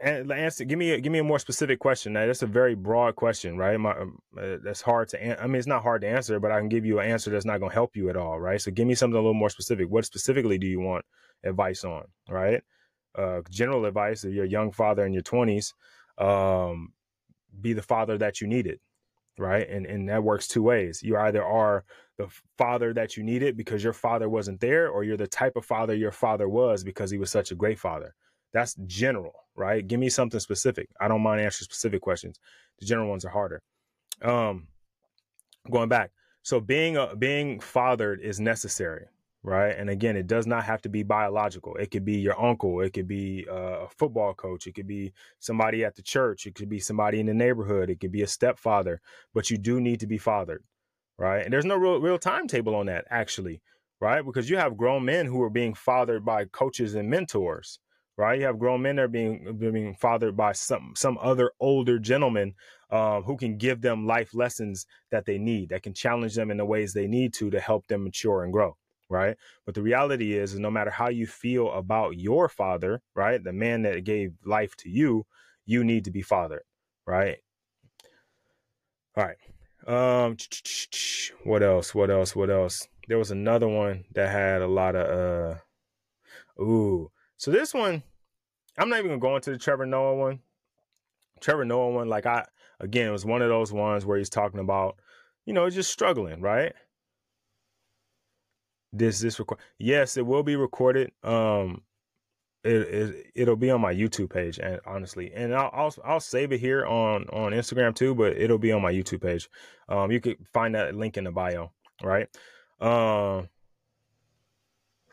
answer 0.10 0.66
give 0.66 0.80
me 0.80 0.92
a, 0.92 1.00
give 1.00 1.12
me 1.12 1.20
a 1.20 1.24
more 1.24 1.40
specific 1.40 1.80
question. 1.80 2.14
Now 2.14 2.26
that's 2.26 2.42
a 2.42 2.48
very 2.48 2.76
broad 2.76 3.16
question 3.16 3.58
right? 3.58 3.80
My, 3.80 3.92
um, 3.92 4.20
uh, 4.38 4.58
that's 4.64 4.82
hard 4.82 5.10
to 5.10 5.22
an- 5.22 5.38
i 5.40 5.46
mean 5.48 5.56
it's 5.56 5.68
not 5.68 5.84
hard 5.84 6.02
to 6.02 6.08
answer 6.08 6.40
but 6.40 6.52
i 6.52 6.60
can 6.60 6.70
give 6.70 6.86
you 6.86 7.00
an 7.00 7.10
answer 7.10 7.30
that's 7.30 7.46
not 7.46 7.60
going 7.60 7.70
to 7.70 7.76
help 7.76 7.96
you 7.96 8.10
at 8.10 8.18
all 8.18 8.40
right? 8.40 8.62
So 8.62 8.72
give 8.72 8.88
me 8.88 8.96
something 8.96 9.16
a 9.18 9.22
little 9.22 9.34
more 9.34 9.50
specific. 9.50 9.90
What 9.90 10.06
specifically 10.06 10.58
do 10.58 10.68
you 10.68 10.80
want 10.80 11.06
advice 11.44 11.84
on 11.84 12.04
right? 12.30 12.62
Uh, 13.16 13.42
general 13.50 13.86
advice 13.86 14.24
if 14.24 14.34
you're 14.34 14.46
a 14.46 14.50
young 14.50 14.72
father 14.72 15.06
in 15.06 15.14
your 15.14 15.24
20s 15.24 15.74
um, 16.18 16.94
be 17.62 17.74
the 17.74 17.82
father 17.82 18.18
that 18.18 18.42
you 18.42 18.48
needed 18.48 18.80
right? 19.38 19.70
And 19.70 19.86
and 19.86 20.10
that 20.10 20.24
works 20.24 20.48
two 20.48 20.64
ways. 20.64 21.02
You 21.04 21.18
either 21.18 21.44
are 21.44 21.84
the 22.18 22.28
father 22.58 22.94
that 22.94 23.16
you 23.16 23.24
needed 23.24 23.56
because 23.56 23.84
your 23.84 23.94
father 23.94 24.28
wasn't 24.28 24.60
there 24.60 24.90
or 24.90 25.04
you're 25.04 25.18
the 25.18 25.28
type 25.28 25.56
of 25.56 25.66
father 25.66 25.94
your 25.94 26.12
father 26.12 26.50
was 26.50 26.84
because 26.84 27.12
he 27.12 27.18
was 27.18 27.32
such 27.32 27.52
a 27.52 27.56
great 27.56 27.80
father 27.80 28.16
that's 28.54 28.76
general, 28.86 29.34
right? 29.56 29.86
Give 29.86 30.00
me 30.00 30.10
something 30.10 30.40
specific. 30.40 30.90
I 31.00 31.08
don't 31.08 31.22
mind 31.22 31.42
answering 31.42 31.66
specific 31.66 32.02
questions. 32.02 32.40
The 32.80 32.86
general 32.86 33.10
ones 33.10 33.26
are 33.26 33.30
harder. 33.30 33.62
Um, 34.22 34.68
going 35.70 35.90
back, 35.90 36.12
so 36.44 36.60
being 36.60 36.98
a, 36.98 37.16
being 37.16 37.60
fathered 37.60 38.22
is 38.22 38.40
necessary, 38.40 39.06
right? 39.44 39.78
And 39.78 39.90
again, 39.90 40.16
it 40.16 40.28
does 40.28 40.48
not 40.48 40.64
have 40.64 40.82
to 40.84 40.90
be 40.90 41.04
biological. 41.04 41.76
It 41.76 41.92
could 41.92 42.06
be 42.06 42.18
your 42.18 42.40
uncle. 42.42 42.82
It 42.82 42.94
could 42.94 43.08
be 43.08 43.46
a 43.50 43.88
football 43.90 44.34
coach. 44.34 44.66
It 44.66 44.74
could 44.74 44.88
be 44.88 45.14
somebody 45.40 45.84
at 45.84 45.96
the 45.96 46.02
church. 46.02 46.46
It 46.46 46.56
could 46.56 46.70
be 46.70 46.80
somebody 46.80 47.20
in 47.20 47.26
the 47.26 47.34
neighborhood. 47.34 47.90
It 47.90 48.00
could 48.00 48.12
be 48.12 48.24
a 48.24 48.28
stepfather. 48.28 49.02
But 49.34 49.52
you 49.52 49.58
do 49.58 49.82
need 49.82 50.00
to 50.00 50.08
be 50.08 50.18
fathered, 50.18 50.64
right? 51.18 51.44
And 51.44 51.54
there's 51.54 51.66
no 51.66 51.76
real 51.78 52.00
real 52.00 52.20
timetable 52.20 52.76
on 52.76 52.88
that 52.88 53.06
actually, 53.10 53.62
right? 54.02 54.26
Because 54.26 54.50
you 54.50 54.58
have 54.58 54.78
grown 54.78 55.06
men 55.06 55.26
who 55.28 55.42
are 55.44 55.50
being 55.50 55.74
fathered 55.74 56.26
by 56.26 56.46
coaches 56.46 56.96
and 56.96 57.10
mentors 57.10 57.80
right? 58.18 58.40
You 58.40 58.46
have 58.46 58.60
grown 58.60 58.82
men 58.82 58.96
that 58.98 59.04
are 59.04 59.08
being 59.08 59.58
being 59.60 59.94
fathered 59.96 60.36
by 60.36 60.52
some 60.54 60.94
some 60.96 61.18
other 61.22 61.52
older 61.60 62.00
gentlemen 62.00 62.54
um, 62.92 63.24
who 63.24 63.38
can 63.38 63.58
give 63.58 63.82
them 63.82 64.08
life 64.08 64.34
lessons 64.34 64.86
that 65.12 65.26
they 65.26 65.38
need, 65.38 65.70
that 65.70 65.84
can 65.84 65.94
challenge 65.94 66.36
them 66.36 66.52
in 66.52 66.58
the 66.58 66.66
ways 66.66 66.94
they 66.94 67.08
need 67.08 67.34
to 67.36 67.50
to 67.52 67.60
help 67.60 67.88
them 67.88 68.04
mature 68.04 68.44
and 68.44 68.54
grow, 68.54 68.76
right? 69.10 69.38
But 69.66 69.76
the 69.76 69.82
reality 69.82 70.36
is, 70.38 70.54
is 70.54 70.60
no 70.60 70.72
matter 70.72 70.92
how 70.92 71.10
you 71.10 71.28
feel 71.28 71.72
about 71.72 72.18
your 72.18 72.50
father, 72.50 73.02
right, 73.16 73.44
the 73.44 73.54
man 73.54 73.84
that 73.84 74.04
gave 74.04 74.34
life 74.46 74.76
to 74.78 74.90
you, 74.90 75.26
you 75.66 75.84
need 75.84 76.06
to 76.06 76.12
be 76.12 76.22
fathered, 76.22 76.64
right? 77.06 77.38
All 79.16 79.26
right. 79.26 79.38
Um, 79.88 80.38
what 81.44 81.64
else? 81.64 81.96
What 81.96 82.12
else? 82.12 82.36
What 82.36 82.50
else? 82.50 82.88
There 83.08 83.18
was 83.18 83.32
another 83.32 83.68
one 83.68 84.04
that 84.14 84.30
had 84.30 84.62
a 84.62 84.68
lot 84.68 84.96
of 84.96 85.60
uh, 86.60 86.62
ooh 86.62 87.10
so 87.38 87.52
this 87.52 87.74
one, 87.74 88.02
I'm 88.78 88.90
not 88.90 88.98
even 88.98 89.12
gonna 89.12 89.20
go 89.20 89.36
into 89.36 89.52
the 89.52 89.58
Trevor 89.60 89.86
Noah 89.86 90.16
one. 90.16 90.40
Trevor 91.40 91.66
Noah 91.66 91.92
one, 91.92 92.10
like 92.10 92.26
I 92.26 92.46
again, 92.80 93.08
it 93.08 93.12
was 93.12 93.26
one 93.26 93.44
of 93.44 93.50
those 93.50 93.72
ones 93.72 94.06
where 94.06 94.18
he's 94.18 94.30
talking 94.30 94.60
about, 94.60 94.98
you 95.46 95.54
know, 95.54 95.70
just 95.70 95.92
struggling, 95.92 96.42
right? 96.42 96.74
This 98.92 99.20
this 99.20 99.40
record, 99.40 99.60
yes, 99.78 100.18
it 100.18 100.26
will 100.26 100.42
be 100.42 100.56
recorded. 100.56 101.12
Um, 101.24 101.84
it, 102.64 102.72
it 102.72 103.26
it'll 103.36 103.56
be 103.56 103.72
on 103.72 103.82
my 103.82 103.94
YouTube 103.94 104.32
page, 104.32 104.60
and 104.60 104.80
honestly, 104.86 105.32
and 105.34 105.56
I'll, 105.56 105.70
I'll 105.74 105.96
I'll 106.04 106.20
save 106.20 106.52
it 106.52 106.60
here 106.60 106.86
on 106.86 107.28
on 107.30 107.52
Instagram 107.52 107.96
too, 107.96 108.16
but 108.16 108.38
it'll 108.38 108.58
be 108.58 108.72
on 108.72 108.82
my 108.82 108.92
YouTube 108.92 109.22
page. 109.22 109.50
Um, 109.88 110.12
you 110.12 110.20
could 110.20 110.38
find 110.54 110.76
that 110.76 110.96
link 110.96 111.18
in 111.18 111.24
the 111.24 111.32
bio, 111.32 111.72
right? 112.04 112.28
Um, 112.80 113.48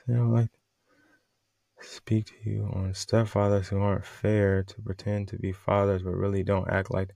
you 0.08 0.14
know, 0.14 0.28
like 0.28 0.50
speak 1.80 2.26
to 2.26 2.50
you 2.50 2.68
on 2.72 2.92
stepfathers 2.92 3.68
who 3.68 3.78
aren't 3.78 4.04
fair 4.06 4.62
to 4.62 4.82
pretend 4.82 5.28
to 5.28 5.36
be 5.36 5.52
fathers 5.52 6.02
but 6.02 6.14
really 6.14 6.42
don't 6.42 6.70
act 6.70 6.90
like 6.90 7.10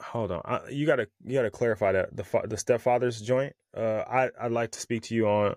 hold 0.00 0.30
on 0.30 0.40
I, 0.44 0.60
you 0.70 0.86
gotta 0.86 1.08
you 1.24 1.34
gotta 1.34 1.50
clarify 1.50 1.92
that 1.92 2.16
the 2.16 2.24
the 2.44 2.56
stepfathers 2.56 3.22
joint 3.22 3.54
uh 3.76 4.02
i 4.08 4.30
i'd 4.40 4.52
like 4.52 4.72
to 4.72 4.80
speak 4.80 5.04
to 5.04 5.14
you 5.14 5.28
on 5.28 5.54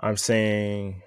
i'm 0.00 0.16
saying 0.16 1.02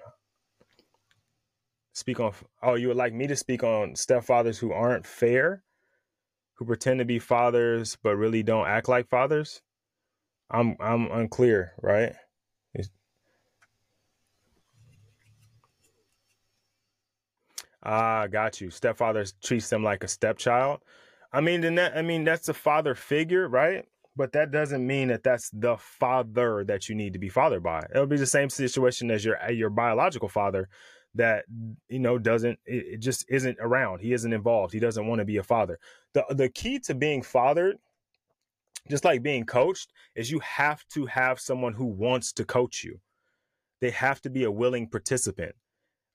speak 1.92 2.20
on. 2.20 2.32
Oh, 2.62 2.74
you 2.74 2.88
would 2.88 2.96
like 2.96 3.14
me 3.14 3.26
to 3.26 3.36
speak 3.36 3.62
on 3.64 3.94
stepfathers 3.94 4.58
who 4.58 4.72
aren't 4.72 5.06
fair, 5.06 5.62
who 6.54 6.64
pretend 6.64 6.98
to 6.98 7.04
be 7.04 7.18
fathers 7.18 7.96
but 8.02 8.16
really 8.16 8.42
don't 8.42 8.66
act 8.66 8.88
like 8.88 9.08
fathers. 9.08 9.62
I'm 10.50 10.76
I'm 10.80 11.10
unclear, 11.10 11.72
right? 11.80 12.14
Ah, 17.82 18.26
got 18.28 18.60
you. 18.60 18.70
Stepfather 18.70 19.24
treats 19.42 19.68
them 19.68 19.82
like 19.82 20.04
a 20.04 20.08
stepchild. 20.08 20.80
I 21.32 21.40
mean, 21.40 21.62
then 21.62 21.74
that 21.76 21.96
I 21.96 22.02
mean 22.02 22.24
that's 22.24 22.48
a 22.48 22.54
father 22.54 22.94
figure, 22.94 23.48
right? 23.48 23.84
But 24.14 24.32
that 24.32 24.50
doesn't 24.50 24.86
mean 24.86 25.08
that 25.08 25.22
that's 25.22 25.50
the 25.50 25.76
father 25.78 26.64
that 26.64 26.88
you 26.88 26.94
need 26.94 27.14
to 27.14 27.18
be 27.18 27.30
fathered 27.30 27.62
by. 27.62 27.84
It'll 27.90 28.06
be 28.06 28.18
the 28.18 28.26
same 28.26 28.50
situation 28.50 29.10
as 29.10 29.24
your 29.24 29.38
your 29.50 29.70
biological 29.70 30.28
father 30.28 30.68
that 31.14 31.44
you 31.88 31.98
know 31.98 32.18
doesn't 32.18 32.58
it, 32.64 32.94
it 32.94 33.00
just 33.00 33.24
isn't 33.28 33.58
around. 33.60 34.00
He 34.00 34.12
isn't 34.12 34.32
involved. 34.32 34.72
He 34.72 34.80
doesn't 34.80 35.06
want 35.06 35.18
to 35.20 35.24
be 35.24 35.36
a 35.36 35.42
father. 35.42 35.78
The 36.14 36.24
the 36.30 36.48
key 36.48 36.78
to 36.80 36.94
being 36.94 37.22
fathered 37.22 37.76
just 38.90 39.04
like 39.04 39.22
being 39.22 39.44
coached 39.44 39.92
is 40.16 40.30
you 40.30 40.40
have 40.40 40.84
to 40.88 41.06
have 41.06 41.38
someone 41.38 41.72
who 41.72 41.86
wants 41.86 42.32
to 42.32 42.44
coach 42.44 42.82
you. 42.82 43.00
They 43.80 43.90
have 43.90 44.20
to 44.22 44.30
be 44.30 44.44
a 44.44 44.50
willing 44.50 44.88
participant 44.88 45.54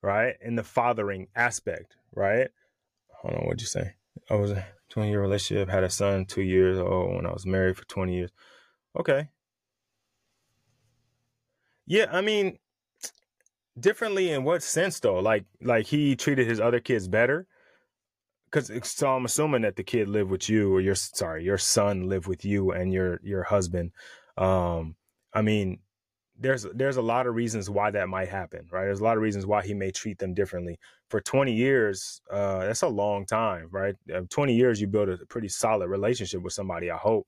right? 0.01 0.35
In 0.41 0.55
the 0.55 0.63
fathering 0.63 1.27
aspect, 1.35 1.97
right? 2.13 2.47
Hold 3.21 3.35
on, 3.35 3.45
what'd 3.45 3.61
you 3.61 3.67
say? 3.67 3.95
I 4.29 4.35
was 4.35 4.51
a 4.51 4.65
20 4.89 5.09
year 5.09 5.21
relationship, 5.21 5.69
had 5.69 5.83
a 5.83 5.89
son 5.89 6.25
two 6.25 6.41
years 6.41 6.77
old 6.77 7.15
when 7.15 7.25
I 7.25 7.33
was 7.33 7.45
married 7.45 7.77
for 7.77 7.85
20 7.85 8.15
years. 8.15 8.31
Okay. 8.97 9.29
Yeah, 11.85 12.07
I 12.11 12.21
mean, 12.21 12.57
differently 13.79 14.31
in 14.31 14.43
what 14.43 14.63
sense 14.63 14.99
though? 14.99 15.19
Like, 15.19 15.45
like 15.61 15.85
he 15.87 16.15
treated 16.15 16.47
his 16.47 16.59
other 16.59 16.79
kids 16.79 17.07
better. 17.07 17.47
Cause 18.51 18.71
so 18.83 19.13
I'm 19.13 19.25
assuming 19.25 19.63
that 19.63 19.75
the 19.75 19.83
kid 19.83 20.07
lived 20.07 20.31
with 20.31 20.47
you, 20.49 20.73
or 20.73 20.79
your 20.79 20.95
sorry, 20.95 21.43
your 21.43 21.57
son 21.57 22.07
lived 22.07 22.27
with 22.27 22.45
you 22.45 22.71
and 22.71 22.93
your 22.93 23.19
your 23.21 23.43
husband. 23.43 23.91
Um, 24.37 24.95
I 25.33 25.41
mean, 25.41 25.79
there's 26.39 26.65
there's 26.73 26.97
a 26.97 27.01
lot 27.01 27.27
of 27.27 27.35
reasons 27.35 27.69
why 27.69 27.91
that 27.91 28.09
might 28.09 28.29
happen, 28.29 28.67
right? 28.71 28.85
There's 28.85 28.99
a 28.99 29.03
lot 29.03 29.17
of 29.17 29.23
reasons 29.23 29.45
why 29.45 29.63
he 29.63 29.73
may 29.73 29.91
treat 29.91 30.19
them 30.19 30.33
differently. 30.33 30.79
For 31.09 31.19
20 31.19 31.53
years, 31.53 32.21
uh, 32.31 32.59
that's 32.59 32.83
a 32.83 32.87
long 32.87 33.25
time, 33.25 33.69
right? 33.71 33.95
Uh, 34.13 34.21
20 34.29 34.55
years, 34.55 34.79
you 34.79 34.87
build 34.87 35.09
a 35.09 35.17
pretty 35.25 35.47
solid 35.47 35.87
relationship 35.87 36.41
with 36.41 36.53
somebody. 36.53 36.91
I 36.91 36.97
hope, 36.97 37.27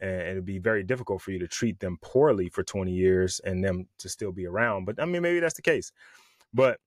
and 0.00 0.22
it'd 0.22 0.44
be 0.44 0.58
very 0.58 0.82
difficult 0.82 1.22
for 1.22 1.30
you 1.30 1.38
to 1.38 1.48
treat 1.48 1.78
them 1.80 1.98
poorly 2.00 2.48
for 2.48 2.62
20 2.62 2.92
years 2.92 3.40
and 3.44 3.62
them 3.62 3.86
to 3.98 4.08
still 4.08 4.32
be 4.32 4.46
around. 4.46 4.84
But 4.84 5.00
I 5.00 5.04
mean, 5.04 5.22
maybe 5.22 5.40
that's 5.40 5.54
the 5.54 5.62
case. 5.62 5.92
But 6.52 6.78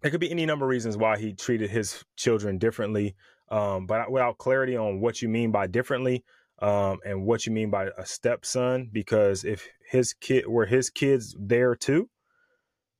there 0.00 0.10
could 0.10 0.20
be 0.20 0.30
any 0.30 0.46
number 0.46 0.64
of 0.64 0.70
reasons 0.70 0.96
why 0.96 1.18
he 1.18 1.32
treated 1.32 1.70
his 1.70 2.04
children 2.16 2.58
differently. 2.58 3.16
Um, 3.50 3.86
but 3.86 4.10
without 4.10 4.38
clarity 4.38 4.76
on 4.76 5.00
what 5.00 5.22
you 5.22 5.28
mean 5.28 5.50
by 5.50 5.66
differently, 5.66 6.24
um, 6.60 6.98
and 7.04 7.24
what 7.24 7.46
you 7.46 7.52
mean 7.52 7.70
by 7.70 7.88
a 7.96 8.04
stepson, 8.04 8.88
because 8.92 9.44
if 9.44 9.68
his 9.88 10.12
kid 10.12 10.46
were 10.46 10.66
his 10.66 10.90
kids 10.90 11.34
there 11.38 11.74
too, 11.74 12.08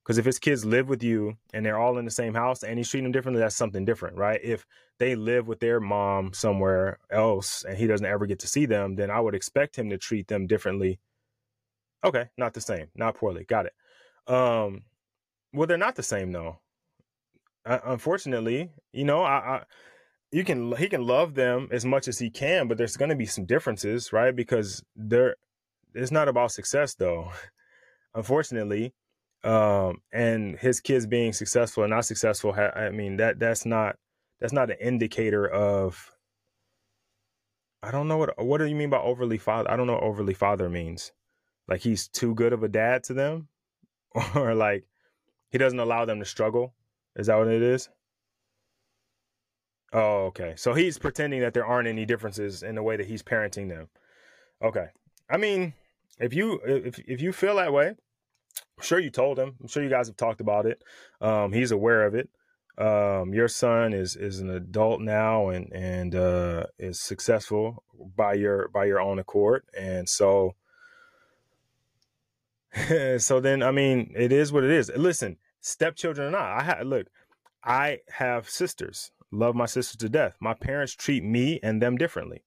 because 0.09 0.17
if 0.17 0.25
his 0.25 0.39
kids 0.39 0.65
live 0.65 0.89
with 0.89 1.03
you 1.03 1.37
and 1.53 1.67
they're 1.67 1.79
all 1.79 1.99
in 1.99 2.07
the 2.07 2.11
same 2.11 2.33
house 2.33 2.63
and 2.63 2.79
he's 2.79 2.89
treating 2.89 3.05
them 3.05 3.13
differently, 3.13 3.43
that's 3.43 3.55
something 3.55 3.85
different, 3.85 4.17
right? 4.17 4.41
If 4.43 4.65
they 4.99 5.15
live 5.15 5.47
with 5.47 5.61
their 5.61 5.81
mom 5.81 6.33
somewhere 6.33 6.99
else 7.11 7.63
and 7.69 7.77
he 7.77 7.87
doesn't 7.87 8.07
ever 8.07 8.25
get 8.25 8.39
to 8.39 8.47
see 8.47 8.65
them, 8.65 8.97
then 8.97 9.11
I 9.11 9.21
would 9.21 9.35
expect 9.35 9.77
him 9.77 9.91
to 9.91 9.99
treat 9.99 10.27
them 10.27 10.47
differently. 10.47 10.99
Okay, 12.03 12.31
not 12.39 12.55
the 12.55 12.63
same, 12.63 12.87
not 12.95 13.17
poorly. 13.17 13.45
Got 13.45 13.67
it. 13.67 14.33
Um, 14.33 14.85
well, 15.53 15.67
they're 15.67 15.77
not 15.77 15.97
the 15.97 16.03
same 16.03 16.33
though. 16.33 16.59
Uh, 17.67 17.81
unfortunately, 17.85 18.71
you 18.95 19.05
know, 19.05 19.25
I, 19.25 19.37
I 19.37 19.63
you 20.33 20.43
can 20.43 20.75
he 20.77 20.89
can 20.89 21.07
love 21.07 21.35
them 21.35 21.69
as 21.71 21.85
much 21.85 22.09
as 22.09 22.19
he 22.19 22.31
can, 22.31 22.67
but 22.67 22.79
there's 22.79 22.97
going 22.97 23.11
to 23.11 23.15
be 23.15 23.27
some 23.27 23.45
differences, 23.45 24.11
right? 24.11 24.35
Because 24.35 24.83
they're 24.97 25.37
it's 25.95 26.11
not 26.11 26.29
about 26.29 26.53
success 26.53 26.95
though. 26.95 27.31
Unfortunately, 28.15 28.95
um, 29.45 29.99
and 30.13 30.59
his 30.59 30.81
kids 30.81 31.07
being 31.07 31.33
successful 31.33 31.85
or 31.85 31.89
not 31.89 32.05
successful, 32.05 32.53
I 32.53 32.91
mean 32.91 33.17
that 33.19 33.39
that's 33.39 33.65
not 33.65 33.97
that's 34.41 34.53
not 34.53 34.71
an 34.71 34.77
indicator 34.81 35.47
of. 35.47 36.11
I 37.83 37.93
don't 37.93 38.09
know 38.09 38.17
what 38.17 38.45
what 38.45 38.59
do 38.59 38.65
you 38.65 38.75
mean 38.75 38.91
by 38.91 38.99
overly 38.99 39.39
father? 39.39 39.71
I 39.71 39.77
don't 39.77 39.87
know 39.87 39.95
what 39.95 40.03
overly 40.03 40.35
father 40.35 40.69
means. 40.69 41.13
Like 41.69 41.81
he's 41.81 42.09
too 42.09 42.35
good 42.35 42.53
of 42.53 42.63
a 42.63 42.69
dad 42.69 43.05
to 43.05 43.15
them, 43.15 43.49
or 44.35 44.55
like 44.55 44.85
he 45.51 45.59
doesn't 45.59 45.79
allow 45.79 46.05
them 46.05 46.19
to 46.19 46.25
struggle. 46.25 46.75
Is 47.17 47.29
that 47.29 47.37
what 47.37 47.49
it 47.49 47.63
is? 47.63 47.89
Oh, 49.93 50.27
okay. 50.27 50.55
So 50.57 50.75
he's 50.75 50.99
pretending 50.99 51.41
that 51.41 51.55
there 51.55 51.65
aren't 51.67 51.89
any 51.89 52.05
differences 52.05 52.63
in 52.63 52.75
the 52.75 52.83
way 52.83 52.97
that 52.97 53.07
he's 53.07 53.23
parenting 53.23 53.69
them. 53.69 53.89
Okay. 54.63 54.89
I 55.31 55.37
mean, 55.37 55.73
if 56.19 56.35
you 56.35 56.61
if 56.65 56.99
if 56.99 57.21
you 57.23 57.33
feel 57.33 57.57
that 57.57 57.73
way, 57.73 57.95
I'm 58.77 58.85
sure 58.85 58.99
you 58.99 59.11
told 59.11 59.39
him. 59.39 59.57
I'm 59.61 59.69
sure 59.69 59.83
you 59.83 59.91
guys 59.91 60.09
have 60.09 60.17
talked 60.17 60.41
about 60.41 60.67
it. 60.67 60.83
Um, 61.21 61.53
he's 61.53 61.73
aware 61.73 62.07
of 62.07 62.15
it. 62.15 62.31
Um, 62.77 63.35
your 63.35 63.49
son 63.49 63.93
is 63.93 64.15
is 64.15 64.41
an 64.41 64.51
adult 64.51 65.01
now 65.01 65.49
and 65.49 65.73
and 65.73 66.15
uh, 66.15 66.67
is 66.79 67.01
successful 67.01 67.83
by 68.17 68.35
your 68.35 68.69
by 68.69 68.85
your 68.85 69.01
own 69.01 69.19
accord, 69.19 69.65
and 69.77 70.09
so 70.09 70.55
so 73.19 73.41
then 73.41 73.63
I 73.63 73.73
mean 73.73 74.13
it 74.17 74.31
is 74.31 74.53
what 74.53 74.63
it 74.63 74.71
is. 74.71 74.93
Listen, 74.97 75.39
stepchildren 75.61 76.29
or 76.29 76.31
not, 76.31 76.61
I 76.61 76.63
ha- 76.63 76.83
look. 76.85 77.09
I 77.65 77.99
have 78.09 78.49
sisters 78.49 79.11
love 79.31 79.55
my 79.55 79.67
sisters 79.67 79.97
to 79.97 80.09
death. 80.09 80.37
My 80.41 80.55
parents 80.55 80.95
treat 80.95 81.25
me 81.25 81.61
and 81.63 81.83
them 81.83 81.97
differently. 81.97 82.45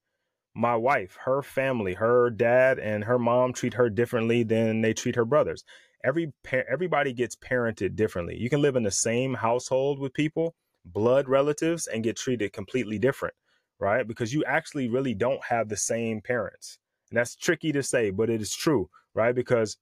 My 0.53 0.75
wife, 0.75 1.17
her 1.25 1.41
family, 1.41 1.93
her 1.93 2.29
dad 2.29 2.77
and 2.77 3.05
her 3.05 3.17
mom 3.17 3.53
treat 3.53 3.75
her 3.75 3.89
differently 3.89 4.43
than 4.43 4.81
they 4.81 4.93
treat 4.93 5.15
her 5.15 5.25
brothers. 5.25 5.63
Every 6.03 6.33
everybody 6.51 7.13
gets 7.13 7.35
parented 7.35 7.95
differently. 7.95 8.37
You 8.37 8.49
can 8.49 8.61
live 8.61 8.75
in 8.75 8.83
the 8.83 8.91
same 8.91 9.33
household 9.33 9.99
with 9.99 10.13
people, 10.13 10.55
blood 10.85 11.27
relatives, 11.27 11.87
and 11.87 12.03
get 12.03 12.17
treated 12.17 12.53
completely 12.53 12.99
different, 12.99 13.35
right? 13.79 14.07
Because 14.07 14.33
you 14.33 14.43
actually 14.45 14.89
really 14.89 15.13
don't 15.13 15.43
have 15.45 15.69
the 15.69 15.77
same 15.77 16.21
parents. 16.21 16.77
And 17.09 17.17
that's 17.17 17.35
tricky 17.35 17.71
to 17.73 17.83
say, 17.83 18.09
but 18.09 18.29
it 18.29 18.41
is 18.41 18.55
true, 18.55 18.89
right? 19.13 19.35
Because 19.35 19.77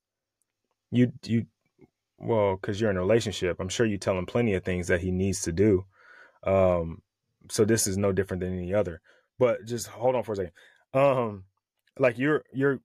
you 0.92 1.12
you 1.26 1.46
well, 2.18 2.56
because 2.58 2.82
you're 2.82 2.92
in 2.92 2.98
a 2.98 3.02
relationship, 3.02 3.58
I'm 3.60 3.70
sure 3.70 3.86
you 3.86 3.98
tell 3.98 4.18
him 4.18 4.26
plenty 4.26 4.54
of 4.54 4.64
things 4.64 4.88
that 4.88 5.02
he 5.02 5.12
needs 5.12 5.42
to 5.44 5.52
do 5.52 5.86
um, 6.44 7.02
so 7.50 7.66
this 7.66 7.88
is 7.88 7.98
no 7.98 8.12
different 8.12 8.42
than 8.42 8.58
any 8.58 8.74
other. 8.74 9.02
But 9.38 9.66
just 9.66 9.88
hold 9.88 10.16
on 10.16 10.24
for 10.24 10.34
a 10.34 10.36
second. 10.36 10.52
Um, 10.94 11.46
like 11.98 12.18
you're 12.18 12.44
you're 12.54 12.80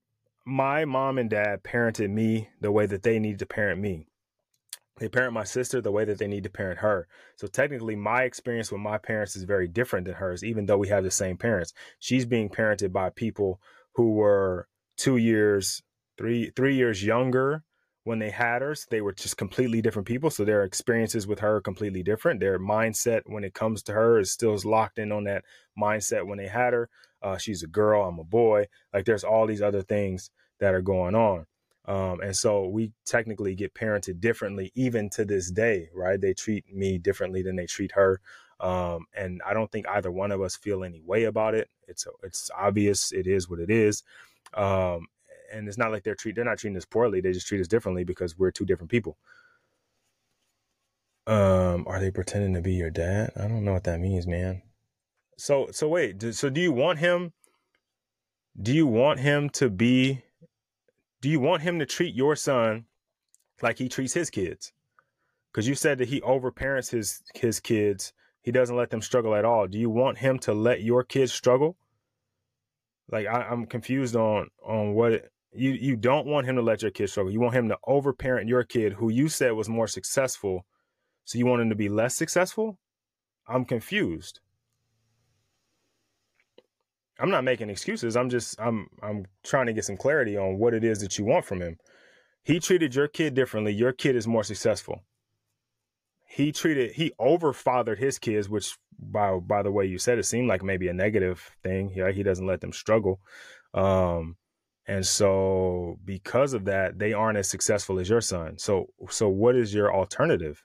my 0.45 0.85
mom 0.85 1.17
and 1.17 1.29
dad 1.29 1.63
parented 1.63 2.09
me 2.09 2.49
the 2.61 2.71
way 2.71 2.85
that 2.85 3.03
they 3.03 3.19
need 3.19 3.39
to 3.39 3.45
parent 3.45 3.81
me. 3.81 4.07
They 4.97 5.09
parent 5.09 5.33
my 5.33 5.43
sister 5.43 5.81
the 5.81 5.91
way 5.91 6.05
that 6.05 6.19
they 6.19 6.27
need 6.27 6.43
to 6.43 6.49
parent 6.49 6.79
her. 6.79 7.07
So 7.35 7.47
technically, 7.47 7.95
my 7.95 8.23
experience 8.23 8.71
with 8.71 8.79
my 8.79 8.97
parents 8.97 9.35
is 9.35 9.43
very 9.43 9.67
different 9.67 10.05
than 10.05 10.15
hers, 10.15 10.43
even 10.43 10.67
though 10.67 10.77
we 10.77 10.87
have 10.87 11.03
the 11.03 11.11
same 11.11 11.35
parents. 11.35 11.73
She's 11.99 12.25
being 12.25 12.47
parented 12.47 12.93
by 12.93 13.09
people 13.09 13.59
who 13.95 14.13
were 14.13 14.67
two 14.95 15.17
years, 15.17 15.81
three 16.17 16.51
three 16.55 16.75
years 16.75 17.03
younger 17.03 17.63
when 18.05 18.19
they 18.19 18.29
had 18.29 18.61
her, 18.61 18.75
they 18.91 19.01
were 19.01 19.11
just 19.11 19.35
completely 19.35 19.81
different 19.81 20.07
people. 20.07 20.29
So 20.29 20.45
their 20.45 20.63
experiences 20.63 21.25
with 21.25 21.39
her 21.39 21.57
are 21.57 21.61
completely 21.61 22.03
different. 22.03 22.39
Their 22.39 22.59
mindset 22.59 23.23
when 23.25 23.43
it 23.43 23.55
comes 23.55 23.81
to 23.83 23.93
her 23.93 24.19
is 24.19 24.31
still 24.31 24.57
locked 24.63 24.99
in 24.99 25.11
on 25.11 25.25
that 25.25 25.43
mindset 25.77 26.25
when 26.25 26.37
they 26.37 26.47
had 26.47 26.73
her. 26.73 26.87
Uh, 27.21 27.37
she's 27.37 27.63
a 27.63 27.67
girl, 27.67 28.07
I'm 28.07 28.19
a 28.19 28.23
boy. 28.23 28.67
Like 28.93 29.05
there's 29.05 29.23
all 29.23 29.47
these 29.47 29.61
other 29.61 29.81
things 29.81 30.29
that 30.59 30.75
are 30.75 30.83
going 30.83 31.15
on. 31.15 31.47
Um, 31.85 32.21
and 32.21 32.35
so 32.35 32.67
we 32.67 32.91
technically 33.05 33.55
get 33.55 33.73
parented 33.73 34.19
differently, 34.19 34.71
even 34.75 35.09
to 35.11 35.25
this 35.25 35.49
day, 35.49 35.89
right? 35.93 36.21
They 36.21 36.35
treat 36.35 36.71
me 36.71 36.99
differently 36.99 37.41
than 37.41 37.55
they 37.55 37.65
treat 37.65 37.91
her. 37.93 38.21
Um, 38.59 39.07
and 39.17 39.41
I 39.45 39.55
don't 39.55 39.71
think 39.71 39.87
either 39.87 40.11
one 40.11 40.31
of 40.31 40.41
us 40.41 40.55
feel 40.55 40.83
any 40.83 41.01
way 41.01 41.23
about 41.23 41.55
it. 41.55 41.69
It's 41.87 42.07
it's 42.23 42.49
obvious. 42.55 43.11
It 43.11 43.27
is 43.27 43.49
what 43.49 43.59
it 43.59 43.69
is. 43.69 44.03
Um, 44.53 45.07
and 45.55 45.67
it's 45.67 45.77
not 45.77 45.91
like 45.91 46.03
they're 46.03 46.15
treat 46.15 46.35
they're 46.35 46.45
not 46.45 46.57
treating 46.57 46.77
us 46.77 46.85
poorly. 46.85 47.21
They 47.21 47.31
just 47.31 47.47
treat 47.47 47.61
us 47.61 47.67
differently 47.67 48.03
because 48.03 48.37
we're 48.37 48.51
two 48.51 48.65
different 48.65 48.91
people. 48.91 49.17
Um, 51.27 51.85
are 51.87 51.99
they 51.99 52.11
pretending 52.11 52.53
to 52.53 52.61
be 52.61 52.73
your 52.73 52.91
dad? 52.91 53.31
I 53.35 53.47
don't 53.47 53.63
know 53.63 53.73
what 53.73 53.85
that 53.85 53.99
means, 53.99 54.27
man. 54.27 54.61
So 55.37 55.69
so 55.71 55.87
wait, 55.87 56.21
so 56.35 56.49
do 56.49 56.61
you 56.61 56.71
want 56.71 56.99
him? 56.99 57.33
Do 58.61 58.73
you 58.73 58.85
want 58.87 59.19
him 59.19 59.49
to 59.51 59.69
be? 59.69 60.23
Do 61.21 61.29
you 61.29 61.39
want 61.39 61.63
him 61.63 61.79
to 61.79 61.85
treat 61.85 62.13
your 62.13 62.35
son 62.35 62.85
like 63.61 63.79
he 63.79 63.89
treats 63.89 64.13
his 64.13 64.29
kids? 64.29 64.71
Because 65.51 65.67
you 65.67 65.75
said 65.75 65.97
that 65.97 66.09
he 66.09 66.21
overparents 66.21 66.91
his 66.91 67.23
his 67.33 67.59
kids. 67.59 68.13
He 68.41 68.51
doesn't 68.51 68.75
let 68.75 68.91
them 68.91 69.01
struggle 69.01 69.33
at 69.33 69.43
all. 69.43 69.65
Do 69.67 69.79
you 69.79 69.89
want 69.89 70.19
him 70.19 70.37
to 70.39 70.53
let 70.53 70.83
your 70.83 71.03
kids 71.03 71.33
struggle? 71.33 71.75
Like 73.11 73.25
I, 73.25 73.51
am 73.51 73.65
confused 73.65 74.15
on 74.15 74.49
on 74.63 74.93
what 74.93 75.31
you 75.55 75.71
you 75.71 75.95
don't 75.95 76.27
want 76.27 76.47
him 76.47 76.55
to 76.57 76.61
let 76.61 76.81
your 76.81 76.91
kid 76.91 77.09
struggle. 77.09 77.31
You 77.31 77.39
want 77.41 77.55
him 77.55 77.69
to 77.69 77.77
overparent 77.87 78.47
your 78.49 78.63
kid, 78.63 78.93
who 78.93 79.09
you 79.09 79.29
said 79.29 79.53
was 79.53 79.69
more 79.69 79.87
successful 79.87 80.65
So 81.25 81.39
you 81.39 81.45
want 81.47 81.61
him 81.63 81.69
to 81.69 81.75
be 81.75 81.89
less 81.89 82.15
successful? 82.15 82.79
I'm 83.47 83.65
confused. 83.65 84.41
I'm 87.19 87.29
not 87.29 87.43
making 87.43 87.69
excuses. 87.69 88.15
I'm 88.17 88.29
just 88.29 88.59
I'm 88.59 88.87
I'm 89.01 89.25
trying 89.43 89.67
to 89.67 89.73
get 89.73 89.85
some 89.85 89.97
clarity 89.97 90.37
on 90.37 90.57
what 90.59 90.73
it 90.73 90.83
is 90.83 90.99
that 91.01 91.17
you 91.17 91.25
want 91.25 91.45
from 91.45 91.61
him. 91.61 91.77
He 92.43 92.59
treated 92.59 92.95
your 92.95 93.07
kid 93.07 93.33
differently. 93.33 93.73
Your 93.73 93.93
kid 93.93 94.15
is 94.15 94.27
more 94.27 94.43
successful. 94.43 95.03
He 96.27 96.51
treated 96.51 96.91
he 96.93 97.13
overfathered 97.19 97.97
his 97.97 98.19
kids, 98.19 98.49
which 98.49 98.77
by 98.99 99.37
by 99.39 99.63
the 99.63 99.71
way 99.71 99.85
you 99.85 99.97
said 99.97 100.17
it 100.19 100.25
seemed 100.25 100.47
like 100.47 100.63
maybe 100.63 100.87
a 100.87 100.93
negative 100.93 101.51
thing. 101.63 101.91
Yeah, 101.95 102.11
he 102.11 102.23
doesn't 102.23 102.45
let 102.47 102.61
them 102.61 102.73
struggle. 102.73 103.19
Um 103.73 104.37
and 104.87 105.05
so 105.05 105.97
because 106.05 106.53
of 106.53 106.65
that, 106.65 106.99
they 106.99 107.13
aren't 107.13 107.37
as 107.37 107.49
successful 107.49 107.99
as 107.99 108.09
your 108.09 108.21
son. 108.21 108.57
So 108.57 108.87
so 109.09 109.29
what 109.29 109.55
is 109.55 109.73
your 109.73 109.93
alternative? 109.93 110.63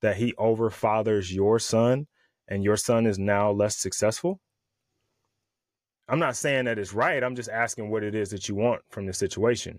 That 0.00 0.16
he 0.16 0.32
overfathers 0.32 1.32
your 1.32 1.60
son 1.60 2.08
and 2.48 2.64
your 2.64 2.76
son 2.76 3.06
is 3.06 3.18
now 3.18 3.52
less 3.52 3.76
successful? 3.76 4.40
I'm 6.08 6.18
not 6.18 6.36
saying 6.36 6.64
that 6.64 6.78
it's 6.78 6.92
right. 6.92 7.22
I'm 7.22 7.36
just 7.36 7.48
asking 7.48 7.88
what 7.88 8.02
it 8.02 8.14
is 8.14 8.30
that 8.30 8.48
you 8.48 8.56
want 8.56 8.82
from 8.90 9.06
the 9.06 9.12
situation. 9.12 9.78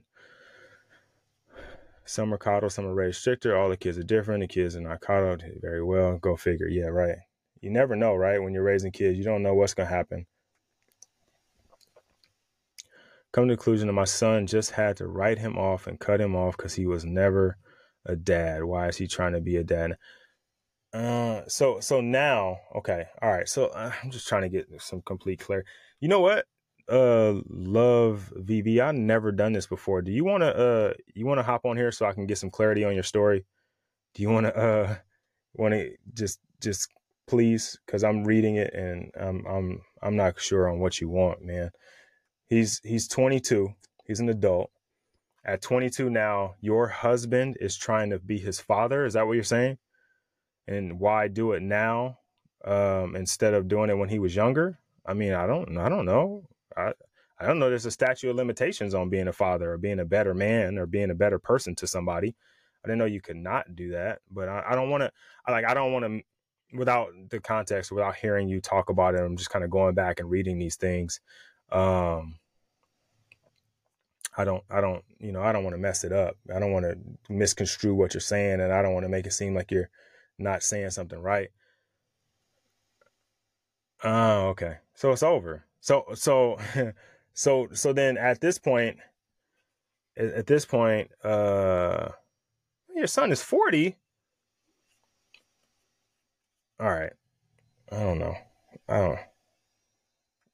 Some 2.06 2.34
are 2.34 2.38
coddled, 2.38 2.72
some 2.72 2.86
are 2.86 2.94
raised 2.94 3.20
stricter. 3.20 3.58
All 3.58 3.70
the 3.70 3.78
kids 3.78 3.98
are 3.98 4.04
different. 4.04 4.42
The 4.42 4.48
kids 4.48 4.76
are 4.76 4.82
not 4.82 5.02
coddled 5.02 5.44
very 5.62 5.84
well. 5.84 6.18
Go 6.18 6.36
figure. 6.36 6.68
Yeah, 6.68 6.86
right. 6.86 7.18
You 7.62 7.70
never 7.70 7.96
know, 7.96 8.16
right? 8.16 8.42
When 8.42 8.54
you're 8.54 8.64
raising 8.64 8.92
kids, 8.92 9.18
you 9.18 9.24
don't 9.24 9.44
know 9.44 9.54
what's 9.54 9.74
going 9.74 9.88
to 9.88 9.96
happen. 9.96 10.26
Come 13.34 13.48
to 13.48 13.54
the 13.54 13.58
conclusion 13.58 13.88
that 13.88 13.94
my 13.94 14.06
son 14.06 14.46
just 14.46 14.72
had 14.72 14.98
to 14.98 15.08
write 15.08 15.40
him 15.40 15.58
off 15.58 15.88
and 15.88 16.00
cut 16.00 16.22
him 16.22 16.36
off 16.36 16.56
because 16.56 16.76
he 16.76 16.86
was 16.86 17.04
never 17.04 17.58
a 18.06 18.16
dad. 18.16 18.64
Why 18.64 18.88
is 18.88 18.98
he 18.98 19.08
trying 19.08 19.34
to 19.34 19.42
be 19.42 19.58
a 19.58 19.64
dad? 19.64 19.98
Uh, 20.94 21.42
so 21.48 21.80
so 21.80 22.00
now, 22.00 22.60
okay, 22.76 23.06
all 23.22 23.32
right. 23.32 23.50
So 23.50 23.66
uh, 23.66 23.92
I'm 24.04 24.12
just 24.12 24.28
trying 24.28 24.44
to 24.44 24.50
get 24.50 24.68
some 24.80 25.02
complete 25.02 25.40
clarity. 25.40 25.68
You 26.00 26.10
know 26.10 26.20
what? 26.20 26.46
Uh, 26.88 27.42
love 27.50 28.32
VV. 28.38 28.80
I've 28.80 28.94
never 28.94 29.32
done 29.32 29.54
this 29.54 29.66
before. 29.66 30.04
Do 30.04 30.12
you 30.12 30.24
want 30.24 30.44
to 30.44 30.56
uh 30.56 30.94
you 31.16 31.26
want 31.26 31.40
to 31.40 31.44
hop 31.44 31.66
on 31.66 31.76
here 31.76 31.92
so 31.92 32.06
I 32.06 32.14
can 32.14 32.28
get 32.28 32.38
some 32.38 32.52
clarity 32.52 32.84
on 32.84 32.94
your 32.94 33.04
story? 33.04 33.46
Do 34.14 34.22
you 34.22 34.30
want 34.30 34.46
to 34.46 34.56
uh 34.56 34.96
want 35.56 35.74
to 35.74 35.92
just 36.14 36.40
just 36.62 36.88
please 37.26 37.80
because 37.86 38.04
I'm 38.04 38.26
reading 38.26 38.58
it 38.58 38.74
and 38.76 39.12
I'm 39.20 39.44
I'm 39.48 39.82
I'm 40.04 40.16
not 40.16 40.40
sure 40.40 40.70
on 40.70 40.80
what 40.80 41.02
you 41.02 41.10
want, 41.10 41.42
man. 41.42 41.72
He's 42.54 42.80
he's 42.84 43.08
22. 43.08 43.74
He's 44.06 44.20
an 44.20 44.30
adult. 44.30 44.70
At 45.44 45.62
22 45.62 46.10
now, 46.10 46.54
your 46.62 46.88
husband 46.88 47.58
is 47.60 47.76
trying 47.76 48.12
to 48.12 48.20
be 48.20 48.38
his 48.38 48.60
father. 48.60 49.06
Is 49.06 49.14
that 49.14 49.26
what 49.26 49.34
you're 49.34 49.44
saying? 49.44 49.80
And 50.68 51.00
why 51.00 51.28
do 51.28 51.54
it 51.54 51.64
now 51.64 52.20
um, 52.64 53.16
instead 53.16 53.56
of 53.56 53.68
doing 53.68 53.90
it 53.90 53.98
when 53.98 54.10
he 54.10 54.20
was 54.20 54.36
younger? 54.36 54.78
I 55.04 55.16
mean, 55.16 55.34
I 55.34 55.48
don't 55.48 55.78
I 55.80 55.90
don't 55.90 56.06
know. 56.06 56.44
I 56.78 56.94
I 57.40 57.48
don't 57.48 57.58
know. 57.58 57.70
There's 57.70 57.88
a 57.88 57.92
statute 57.92 58.30
of 58.30 58.36
limitations 58.36 58.94
on 58.94 59.10
being 59.10 59.28
a 59.28 59.34
father 59.34 59.74
or 59.74 59.78
being 59.80 60.00
a 60.00 60.06
better 60.06 60.36
man 60.36 60.78
or 60.78 60.86
being 60.86 61.10
a 61.10 61.16
better 61.16 61.40
person 61.40 61.74
to 61.76 61.88
somebody. 61.88 62.36
I 62.86 62.88
didn't 62.88 63.00
know 63.00 63.06
you 63.06 63.22
could 63.22 63.38
not 63.38 63.76
do 63.76 63.92
that, 63.92 64.20
but 64.30 64.48
I, 64.48 64.64
I 64.70 64.76
don't 64.76 64.92
want 64.92 65.02
to. 65.02 65.12
Like 65.50 65.66
I 65.66 65.74
don't 65.74 65.92
want 65.92 66.06
to 66.06 66.78
without 66.78 67.10
the 67.30 67.40
context, 67.40 67.92
without 67.92 68.16
hearing 68.16 68.48
you 68.48 68.62
talk 68.62 68.90
about 68.90 69.16
it. 69.16 69.22
I'm 69.22 69.38
just 69.38 69.50
kind 69.50 69.66
of 69.66 69.72
going 69.72 69.96
back 69.96 70.20
and 70.20 70.30
reading 70.30 70.60
these 70.60 70.76
things. 70.76 71.20
Um, 71.72 72.36
I 74.38 74.44
don't, 74.44 74.64
I 74.70 74.82
don't, 74.82 75.04
you 75.20 75.32
know, 75.32 75.42
I 75.42 75.52
don't 75.52 75.64
want 75.64 75.76
to 75.76 75.82
mess 75.82 76.04
it 76.04 76.12
up. 76.12 76.38
I 76.54 76.60
don't 76.60 76.72
want 76.72 76.86
to 76.86 76.98
misconstrue 77.30 77.94
what 77.94 78.14
you're 78.14 78.22
saying, 78.22 78.62
and 78.62 78.74
I 78.74 78.82
don't 78.82 78.94
want 78.94 79.06
to 79.06 79.10
make 79.10 79.26
it 79.26 79.34
seem 79.34 79.54
like 79.54 79.72
you're 79.72 79.90
not 80.38 80.64
saying 80.64 80.90
something 80.92 81.20
right. 81.20 81.50
Oh, 84.04 84.48
okay. 84.50 84.78
So 84.96 85.12
it's 85.12 85.24
over. 85.24 85.66
So, 85.80 86.06
so, 86.16 86.58
so, 87.34 87.68
so 87.74 87.94
then 87.94 88.18
at 88.18 88.42
this 88.42 88.58
point, 88.58 88.98
at 90.18 90.48
this 90.48 90.66
point, 90.66 91.12
uh, 91.24 92.10
your 92.96 93.08
son 93.08 93.32
is 93.32 93.42
40. 93.42 93.96
All 96.80 96.90
right. 96.90 97.14
I 97.92 98.00
don't 98.00 98.20
know. 98.20 98.36
I 98.90 98.98
don't. 99.00 99.20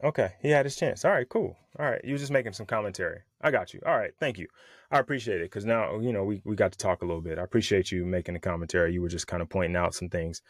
Okay, 0.04 0.34
he 0.42 0.50
had 0.50 0.66
his 0.66 0.76
chance. 0.76 1.04
All 1.04 1.12
right, 1.12 1.28
cool. 1.28 1.58
All 1.80 1.86
right, 1.86 2.02
you 2.04 2.14
were 2.14 2.20
just 2.20 2.32
making 2.32 2.54
some 2.54 2.66
commentary. 2.66 3.22
I 3.42 3.52
got 3.52 3.74
you. 3.74 3.80
All 3.86 3.98
right, 3.98 4.12
thank 4.20 4.38
you. 4.38 4.48
I 4.92 5.00
appreciate 5.00 5.40
it 5.40 5.46
because 5.46 5.66
now 5.66 6.00
you 6.00 6.12
know 6.12 6.26
we 6.26 6.42
we 6.44 6.56
got 6.56 6.74
to 6.74 6.78
talk 6.78 7.02
a 7.02 7.06
little 7.06 7.22
bit. 7.22 7.40
I 7.40 7.44
appreciate 7.44 7.92
you 7.92 8.06
making 8.06 8.34
the 8.34 8.40
commentary. 8.40 8.94
You 8.94 9.02
were 9.02 9.08
just 9.08 9.28
kind 9.28 9.42
of 9.42 9.50
pointing 9.50 9.78
out 9.78 9.96
some 9.96 10.10
things. 10.10 10.42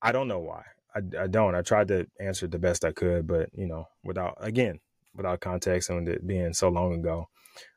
I 0.00 0.12
don't 0.12 0.28
know 0.28 0.38
why. 0.38 0.62
I, 0.94 1.24
I 1.24 1.26
don't. 1.26 1.54
I 1.54 1.60
tried 1.60 1.88
to 1.88 2.06
answer 2.18 2.46
the 2.46 2.58
best 2.58 2.84
I 2.84 2.92
could, 2.92 3.26
but 3.26 3.50
you 3.52 3.66
know, 3.66 3.88
without 4.02 4.38
again, 4.40 4.80
without 5.14 5.40
context 5.40 5.90
and 5.90 6.08
it 6.08 6.26
being 6.26 6.54
so 6.54 6.68
long 6.70 6.94
ago. 6.94 7.28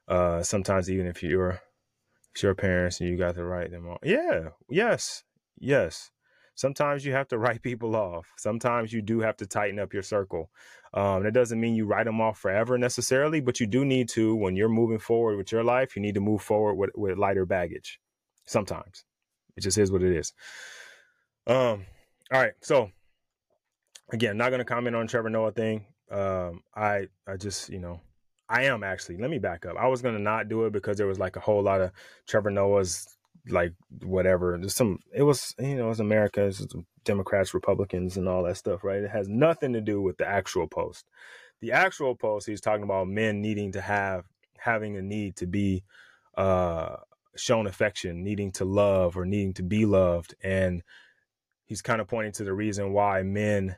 Uh, 0.07 0.41
sometimes 0.41 0.89
even 0.89 1.05
if 1.05 1.21
you're 1.21 1.61
if 2.35 2.43
your 2.43 2.55
parents 2.55 2.99
and 2.99 3.09
you 3.09 3.17
got 3.17 3.35
to 3.35 3.43
write 3.43 3.71
them 3.71 3.87
all. 3.87 3.99
Yeah. 4.03 4.49
Yes. 4.69 5.23
Yes. 5.59 6.11
Sometimes 6.59 7.05
you 7.05 7.13
have 7.13 7.29
to 7.29 7.37
write 7.43 7.61
people 7.61 7.95
off. 7.95 8.33
Sometimes 8.37 8.91
you 8.91 9.01
do 9.01 9.21
have 9.21 9.37
to 9.37 9.47
tighten 9.47 9.79
up 9.79 9.93
your 9.93 10.03
circle. 10.03 10.51
Um, 10.93 11.23
that 11.23 11.33
doesn't 11.33 11.59
mean 11.59 11.73
you 11.73 11.85
write 11.85 12.05
them 12.05 12.19
off 12.19 12.37
forever 12.37 12.77
necessarily, 12.77 13.39
but 13.39 13.61
you 13.61 13.67
do 13.67 13.85
need 13.85 14.09
to, 14.09 14.35
when 14.35 14.57
you're 14.57 14.67
moving 14.67 14.99
forward 14.99 15.37
with 15.37 15.53
your 15.53 15.63
life, 15.63 15.95
you 15.95 16.01
need 16.01 16.15
to 16.15 16.21
move 16.21 16.41
forward 16.41 16.75
with, 16.75 16.89
with 16.95 17.17
lighter 17.17 17.45
baggage. 17.45 17.99
Sometimes 18.45 19.05
it 19.55 19.61
just 19.61 19.77
is 19.77 19.89
what 19.89 20.03
it 20.03 20.11
is. 20.11 20.33
Um, 21.47 21.85
all 22.31 22.41
right. 22.41 22.53
So 22.61 22.91
again, 24.11 24.35
not 24.35 24.49
going 24.49 24.59
to 24.59 24.65
comment 24.65 24.97
on 24.97 25.07
Trevor 25.07 25.29
Noah 25.29 25.51
thing. 25.53 25.85
Um, 26.11 26.63
I, 26.75 27.07
I 27.25 27.37
just, 27.37 27.69
you 27.69 27.79
know, 27.79 28.01
I 28.49 28.63
am 28.63 28.83
actually, 28.83 29.17
let 29.17 29.29
me 29.29 29.39
back 29.39 29.65
up. 29.65 29.77
I 29.77 29.87
was 29.87 30.01
going 30.01 30.15
to 30.15 30.21
not 30.21 30.49
do 30.49 30.65
it 30.65 30.73
because 30.73 30.97
there 30.97 31.07
was 31.07 31.19
like 31.19 31.37
a 31.37 31.39
whole 31.39 31.61
lot 31.63 31.79
of 31.79 31.91
Trevor 32.27 32.49
Noah's 32.49 33.15
like 33.47 33.73
whatever. 34.01 34.57
There's 34.59 34.75
some. 34.75 34.99
It 35.13 35.23
was 35.23 35.53
you 35.59 35.75
know 35.75 35.89
it's 35.89 35.99
America. 35.99 36.45
It's 36.45 36.65
Democrats, 37.03 37.53
Republicans, 37.53 38.17
and 38.17 38.27
all 38.27 38.43
that 38.43 38.57
stuff, 38.57 38.83
right? 38.83 39.03
It 39.03 39.09
has 39.09 39.27
nothing 39.27 39.73
to 39.73 39.81
do 39.81 40.01
with 40.01 40.17
the 40.17 40.27
actual 40.27 40.67
post. 40.67 41.05
The 41.61 41.71
actual 41.71 42.15
post, 42.15 42.47
he's 42.47 42.61
talking 42.61 42.83
about 42.83 43.07
men 43.07 43.41
needing 43.41 43.71
to 43.73 43.81
have 43.81 44.25
having 44.57 44.97
a 44.97 45.01
need 45.01 45.35
to 45.37 45.47
be 45.47 45.83
uh, 46.37 46.97
shown 47.35 47.67
affection, 47.67 48.23
needing 48.23 48.51
to 48.53 48.65
love 48.65 49.17
or 49.17 49.25
needing 49.25 49.53
to 49.53 49.63
be 49.63 49.85
loved, 49.85 50.35
and 50.43 50.83
he's 51.65 51.81
kind 51.81 52.01
of 52.01 52.07
pointing 52.07 52.33
to 52.33 52.43
the 52.43 52.53
reason 52.53 52.93
why 52.93 53.23
men 53.23 53.75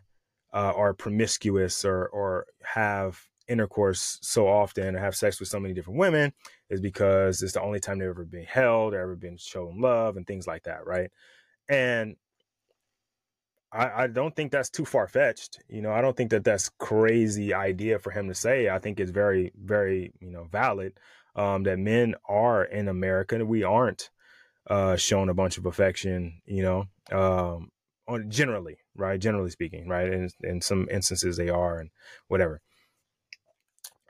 uh, 0.54 0.74
are 0.76 0.94
promiscuous 0.94 1.86
or 1.86 2.08
or 2.08 2.46
have 2.64 3.28
intercourse 3.48 4.20
so 4.22 4.48
often 4.48 4.96
or 4.96 5.00
have 5.00 5.16
sex 5.16 5.40
with 5.40 5.50
so 5.50 5.60
many 5.60 5.74
different 5.74 6.00
women 6.00 6.34
is 6.70 6.82
because 6.82 7.42
it's 7.42 7.54
the 7.54 7.62
only 7.62 7.80
time 7.80 8.00
they've 8.00 8.10
ever 8.10 8.26
been 8.26 8.46
held 8.46 8.94
or 8.94 9.00
ever 9.00 9.16
been 9.16 9.38
shown 9.38 9.80
love 9.80 10.18
and 10.18 10.26
things 10.26 10.48
like 10.48 10.64
that, 10.64 10.86
right? 10.86 11.12
And 11.70 12.16
I, 13.72 14.04
I 14.04 14.08
don't 14.08 14.36
think 14.36 14.52
that's 14.52 14.70
too 14.70 14.86
far 14.86 15.08
fetched. 15.08 15.60
You 15.70 15.82
know, 15.82 15.92
I 15.92 16.02
don't 16.02 16.16
think 16.16 16.32
that 16.32 16.44
that's 16.44 16.70
crazy 16.78 17.54
idea 17.54 18.00
for 18.00 18.12
him 18.12 18.28
to 18.28 18.36
say. 18.36 18.70
I 18.70 18.80
think 18.80 19.00
it's 19.00 19.12
very, 19.12 19.52
very, 19.56 20.14
you 20.20 20.32
know, 20.32 20.46
valid 20.52 20.94
um, 21.36 21.64
that 21.64 21.80
men 21.80 22.16
are 22.28 22.64
in 22.64 22.88
America. 22.88 23.44
We 23.46 23.64
aren't 23.64 24.10
uh, 24.70 24.96
shown 24.98 25.30
a 25.30 25.34
bunch 25.34 25.58
of 25.58 25.66
affection, 25.66 26.42
you 26.46 26.64
know, 26.64 26.86
um, 27.12 27.70
on 28.08 28.30
generally, 28.30 28.78
right? 28.96 29.20
Generally 29.20 29.52
speaking, 29.52 29.88
right? 29.88 30.12
And 30.12 30.32
in 30.42 30.62
some 30.62 30.88
instances 30.92 31.38
they 31.38 31.50
are 31.50 31.80
and 31.80 31.90
whatever. 32.28 32.62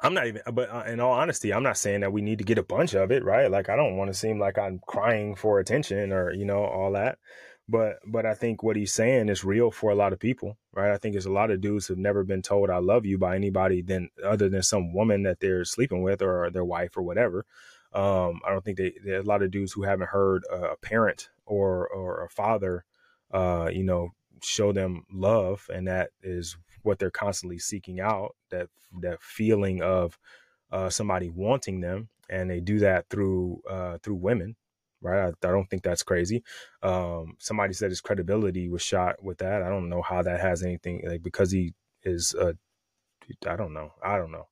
I'm 0.04 0.16
not 0.16 0.28
even, 0.28 0.42
but 0.54 0.70
uh, 0.70 0.84
in 0.88 1.00
all 1.00 1.12
honesty, 1.12 1.54
I'm 1.54 1.64
not 1.64 1.78
saying 1.78 2.02
that 2.02 2.12
we 2.12 2.22
need 2.22 2.40
to 2.40 2.44
get 2.44 2.58
a 2.58 2.64
bunch 2.64 2.96
of 2.96 3.12
it, 3.12 3.24
right? 3.24 3.52
Like, 3.52 3.70
I 3.70 3.76
don't 3.76 3.98
want 3.98 4.10
to 4.10 4.18
seem 4.18 4.40
like 4.40 4.58
I'm 4.58 4.80
crying 4.88 5.36
for 5.36 5.60
attention 5.60 6.12
or, 6.12 6.34
you 6.34 6.46
know, 6.46 6.64
all 6.64 6.94
that. 6.94 7.20
But, 7.70 8.00
but 8.06 8.26
I 8.26 8.34
think 8.34 8.64
what 8.64 8.76
he's 8.76 8.92
saying 8.92 9.30
is 9.30 9.46
real 9.46 9.70
for 9.70 9.92
a 9.92 9.96
lot 9.96 10.12
of 10.12 10.20
people, 10.20 10.58
right? 10.74 10.92
I 10.92 10.98
think 10.98 11.14
there's 11.14 11.28
a 11.28 11.32
lot 11.32 11.52
of 11.52 11.62
dudes 11.62 11.86
who've 11.86 11.98
never 11.98 12.24
been 12.24 12.42
told 12.42 12.70
I 12.70 12.80
love 12.80 13.06
you 13.06 13.18
by 13.20 13.36
anybody 13.36 13.82
than 13.82 14.10
other 14.26 14.50
than 14.50 14.64
some 14.64 14.92
woman 14.94 15.24
that 15.24 15.40
they're 15.40 15.64
sleeping 15.64 16.02
with 16.02 16.22
or 16.22 16.50
their 16.50 16.66
wife 16.66 16.98
or 16.98 17.04
whatever. 17.04 17.46
Um, 17.94 18.42
I 18.46 18.52
don't 18.52 18.66
think 18.66 18.78
they, 18.78 18.94
there's 19.06 19.26
a 19.26 19.28
lot 19.28 19.44
of 19.44 19.52
dudes 19.52 19.74
who 19.74 19.84
haven't 19.84 20.10
heard 20.10 20.44
a 20.52 20.76
parent 20.78 21.30
or, 21.46 21.88
or 21.88 22.26
a 22.26 22.30
father, 22.30 22.86
uh, 23.32 23.70
you 23.72 23.84
know, 23.84 24.10
show 24.42 24.74
them 24.74 25.06
love. 25.14 25.70
And 25.72 25.88
that 25.88 26.10
is 26.24 26.58
what 26.84 27.00
they're 27.00 27.12
constantly 27.12 27.60
seeking 27.60 28.00
out 28.00 28.36
that 28.50 28.68
that 29.02 29.22
feeling 29.22 29.82
of 29.82 30.18
uh, 30.72 30.90
somebody 30.90 31.30
wanting 31.30 31.82
them, 31.82 32.10
and 32.30 32.50
they 32.50 32.60
do 32.60 32.80
that 32.80 33.10
through 33.10 33.62
uh, 33.70 33.98
through 34.04 34.16
women, 34.16 34.56
right? 35.02 35.34
I, 35.44 35.48
I, 35.48 35.52
don't 35.52 35.70
think 35.70 35.84
that's 35.84 36.04
crazy. 36.04 36.44
Um, 36.82 37.36
somebody 37.40 37.74
said 37.74 37.90
his 37.90 38.02
credibility 38.02 38.70
was 38.70 38.82
shot 38.82 39.22
with 39.24 39.40
that. 39.40 39.64
I 39.64 39.70
don't 39.70 39.90
know 39.90 40.02
how 40.02 40.22
that 40.22 40.40
has 40.40 40.64
anything 40.64 41.04
like 41.06 41.24
because 41.24 41.52
he 41.52 41.74
is. 42.04 42.34
Uh, 42.34 42.54
I 43.48 43.56
don't 43.56 43.74
know. 43.74 43.92
I 44.04 44.18
don't 44.18 44.32
know. 44.32 44.48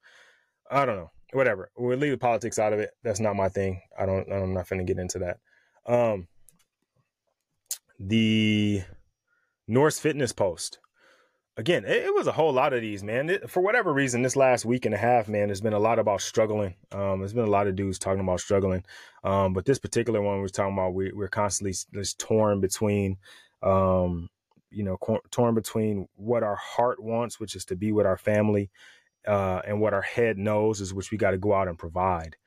I 0.69 0.85
don't 0.85 0.97
know. 0.97 1.11
Whatever. 1.33 1.69
We'll 1.77 1.97
leave 1.97 2.11
the 2.11 2.17
politics 2.17 2.59
out 2.59 2.73
of 2.73 2.79
it. 2.79 2.91
That's 3.03 3.19
not 3.19 3.35
my 3.35 3.49
thing. 3.49 3.81
I 3.97 4.05
don't. 4.05 4.31
I'm 4.31 4.53
not 4.53 4.67
going 4.69 4.85
to 4.85 4.93
get 4.93 5.01
into 5.01 5.19
that. 5.19 5.37
Um, 5.85 6.27
the 7.99 8.83
Norse 9.67 9.99
Fitness 9.99 10.33
post. 10.33 10.79
Again, 11.59 11.83
it, 11.83 12.05
it 12.05 12.15
was 12.15 12.25
a 12.25 12.31
whole 12.31 12.53
lot 12.53 12.71
of 12.71 12.79
these, 12.79 13.03
man. 13.03 13.29
It, 13.29 13.49
for 13.49 13.59
whatever 13.59 13.91
reason, 13.91 14.21
this 14.21 14.37
last 14.37 14.63
week 14.63 14.85
and 14.85 14.95
a 14.95 14.97
half, 14.97 15.27
man, 15.27 15.49
there's 15.49 15.59
been 15.59 15.73
a 15.73 15.79
lot 15.79 15.99
about 15.99 16.21
struggling. 16.21 16.73
Um, 16.93 17.19
there's 17.19 17.33
been 17.33 17.43
a 17.43 17.49
lot 17.49 17.67
of 17.67 17.75
dudes 17.75 17.99
talking 17.99 18.21
about 18.21 18.39
struggling. 18.39 18.85
Um, 19.25 19.51
but 19.51 19.65
this 19.65 19.77
particular 19.77 20.21
one 20.21 20.39
we're 20.39 20.47
talking 20.47 20.71
about, 20.71 20.93
we, 20.93 21.11
we're 21.11 21.27
constantly 21.27 21.75
just 21.93 22.17
torn 22.17 22.61
between, 22.61 23.17
um, 23.61 24.29
you 24.71 24.85
know, 24.85 24.97
torn 25.31 25.53
between 25.53 26.07
what 26.15 26.43
our 26.43 26.55
heart 26.55 27.03
wants, 27.03 27.41
which 27.41 27.57
is 27.57 27.65
to 27.65 27.75
be 27.75 27.91
with 27.91 28.05
our 28.05 28.17
family, 28.17 28.69
uh, 29.27 29.61
and 29.67 29.81
what 29.81 29.93
our 29.93 30.01
head 30.01 30.37
knows 30.37 30.79
is 30.79 30.93
which 30.93 31.11
we 31.11 31.17
got 31.17 31.31
to 31.31 31.37
go 31.37 31.53
out 31.53 31.67
and 31.67 31.77
provide. 31.77 32.37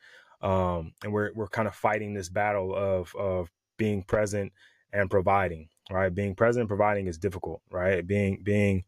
Um, 0.41 0.95
and 1.05 1.13
we're 1.13 1.33
we're 1.35 1.49
kind 1.49 1.69
of 1.69 1.75
fighting 1.75 2.15
this 2.15 2.31
battle 2.31 2.75
of 2.75 3.15
of 3.15 3.51
being 3.77 4.05
present 4.05 4.55
and 4.91 5.11
providing. 5.11 5.69
Right, 5.91 6.15
being 6.15 6.35
present 6.35 6.63
and 6.63 6.69
providing 6.69 7.09
is 7.09 7.19
difficult. 7.19 7.61
Right, 7.71 8.07
being 8.07 8.41
being 8.43 8.85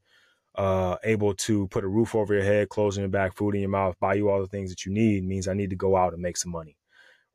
uh, 0.54 0.96
able 1.04 1.34
to 1.34 1.66
put 1.68 1.84
a 1.84 1.88
roof 1.88 2.14
over 2.14 2.34
your 2.34 2.44
head, 2.44 2.68
clothes 2.68 2.96
in 2.96 3.02
your 3.02 3.10
back, 3.10 3.34
food 3.34 3.54
in 3.54 3.60
your 3.62 3.70
mouth, 3.70 3.98
buy 4.00 4.14
you 4.14 4.28
all 4.28 4.40
the 4.40 4.46
things 4.46 4.70
that 4.70 4.86
you 4.86 4.92
need 4.92 5.24
means 5.24 5.48
I 5.48 5.54
need 5.54 5.70
to 5.70 5.76
go 5.76 5.96
out 5.96 6.12
and 6.12 6.22
make 6.22 6.36
some 6.36 6.52
money. 6.52 6.76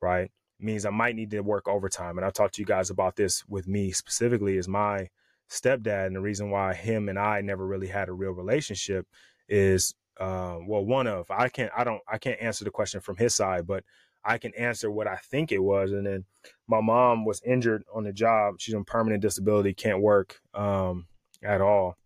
Right, 0.00 0.30
means 0.58 0.86
I 0.86 0.90
might 0.90 1.16
need 1.16 1.30
to 1.32 1.40
work 1.40 1.68
overtime. 1.68 2.16
And 2.16 2.24
I've 2.24 2.32
talked 2.32 2.54
to 2.54 2.62
you 2.62 2.66
guys 2.66 2.90
about 2.90 3.16
this 3.16 3.44
with 3.48 3.68
me 3.68 3.92
specifically 3.92 4.56
is 4.56 4.68
my 4.68 5.08
stepdad 5.50 6.06
and 6.06 6.16
the 6.16 6.20
reason 6.20 6.50
why 6.50 6.72
him 6.74 7.08
and 7.08 7.18
I 7.18 7.40
never 7.40 7.66
really 7.66 7.88
had 7.88 8.08
a 8.08 8.12
real 8.12 8.30
relationship 8.30 9.06
is 9.48 9.94
uh, 10.20 10.58
well 10.66 10.84
one 10.84 11.08
of 11.08 11.28
I 11.30 11.48
can't 11.48 11.72
I 11.76 11.82
don't 11.82 12.00
I 12.06 12.18
can't 12.18 12.40
answer 12.40 12.64
the 12.64 12.70
question 12.70 13.00
from 13.00 13.16
his 13.16 13.34
side 13.34 13.66
but 13.66 13.82
I 14.24 14.38
can 14.38 14.54
answer 14.54 14.90
what 14.90 15.08
I 15.08 15.16
think 15.16 15.50
it 15.50 15.58
was 15.58 15.90
and 15.90 16.06
then 16.06 16.24
my 16.68 16.80
mom 16.80 17.24
was 17.24 17.42
injured 17.44 17.82
on 17.92 18.04
the 18.04 18.12
job 18.12 18.54
she's 18.58 18.74
on 18.74 18.84
permanent 18.84 19.22
disability 19.22 19.74
can't 19.74 20.00
work 20.00 20.40
um, 20.54 21.08
at 21.42 21.60
all 21.60 21.96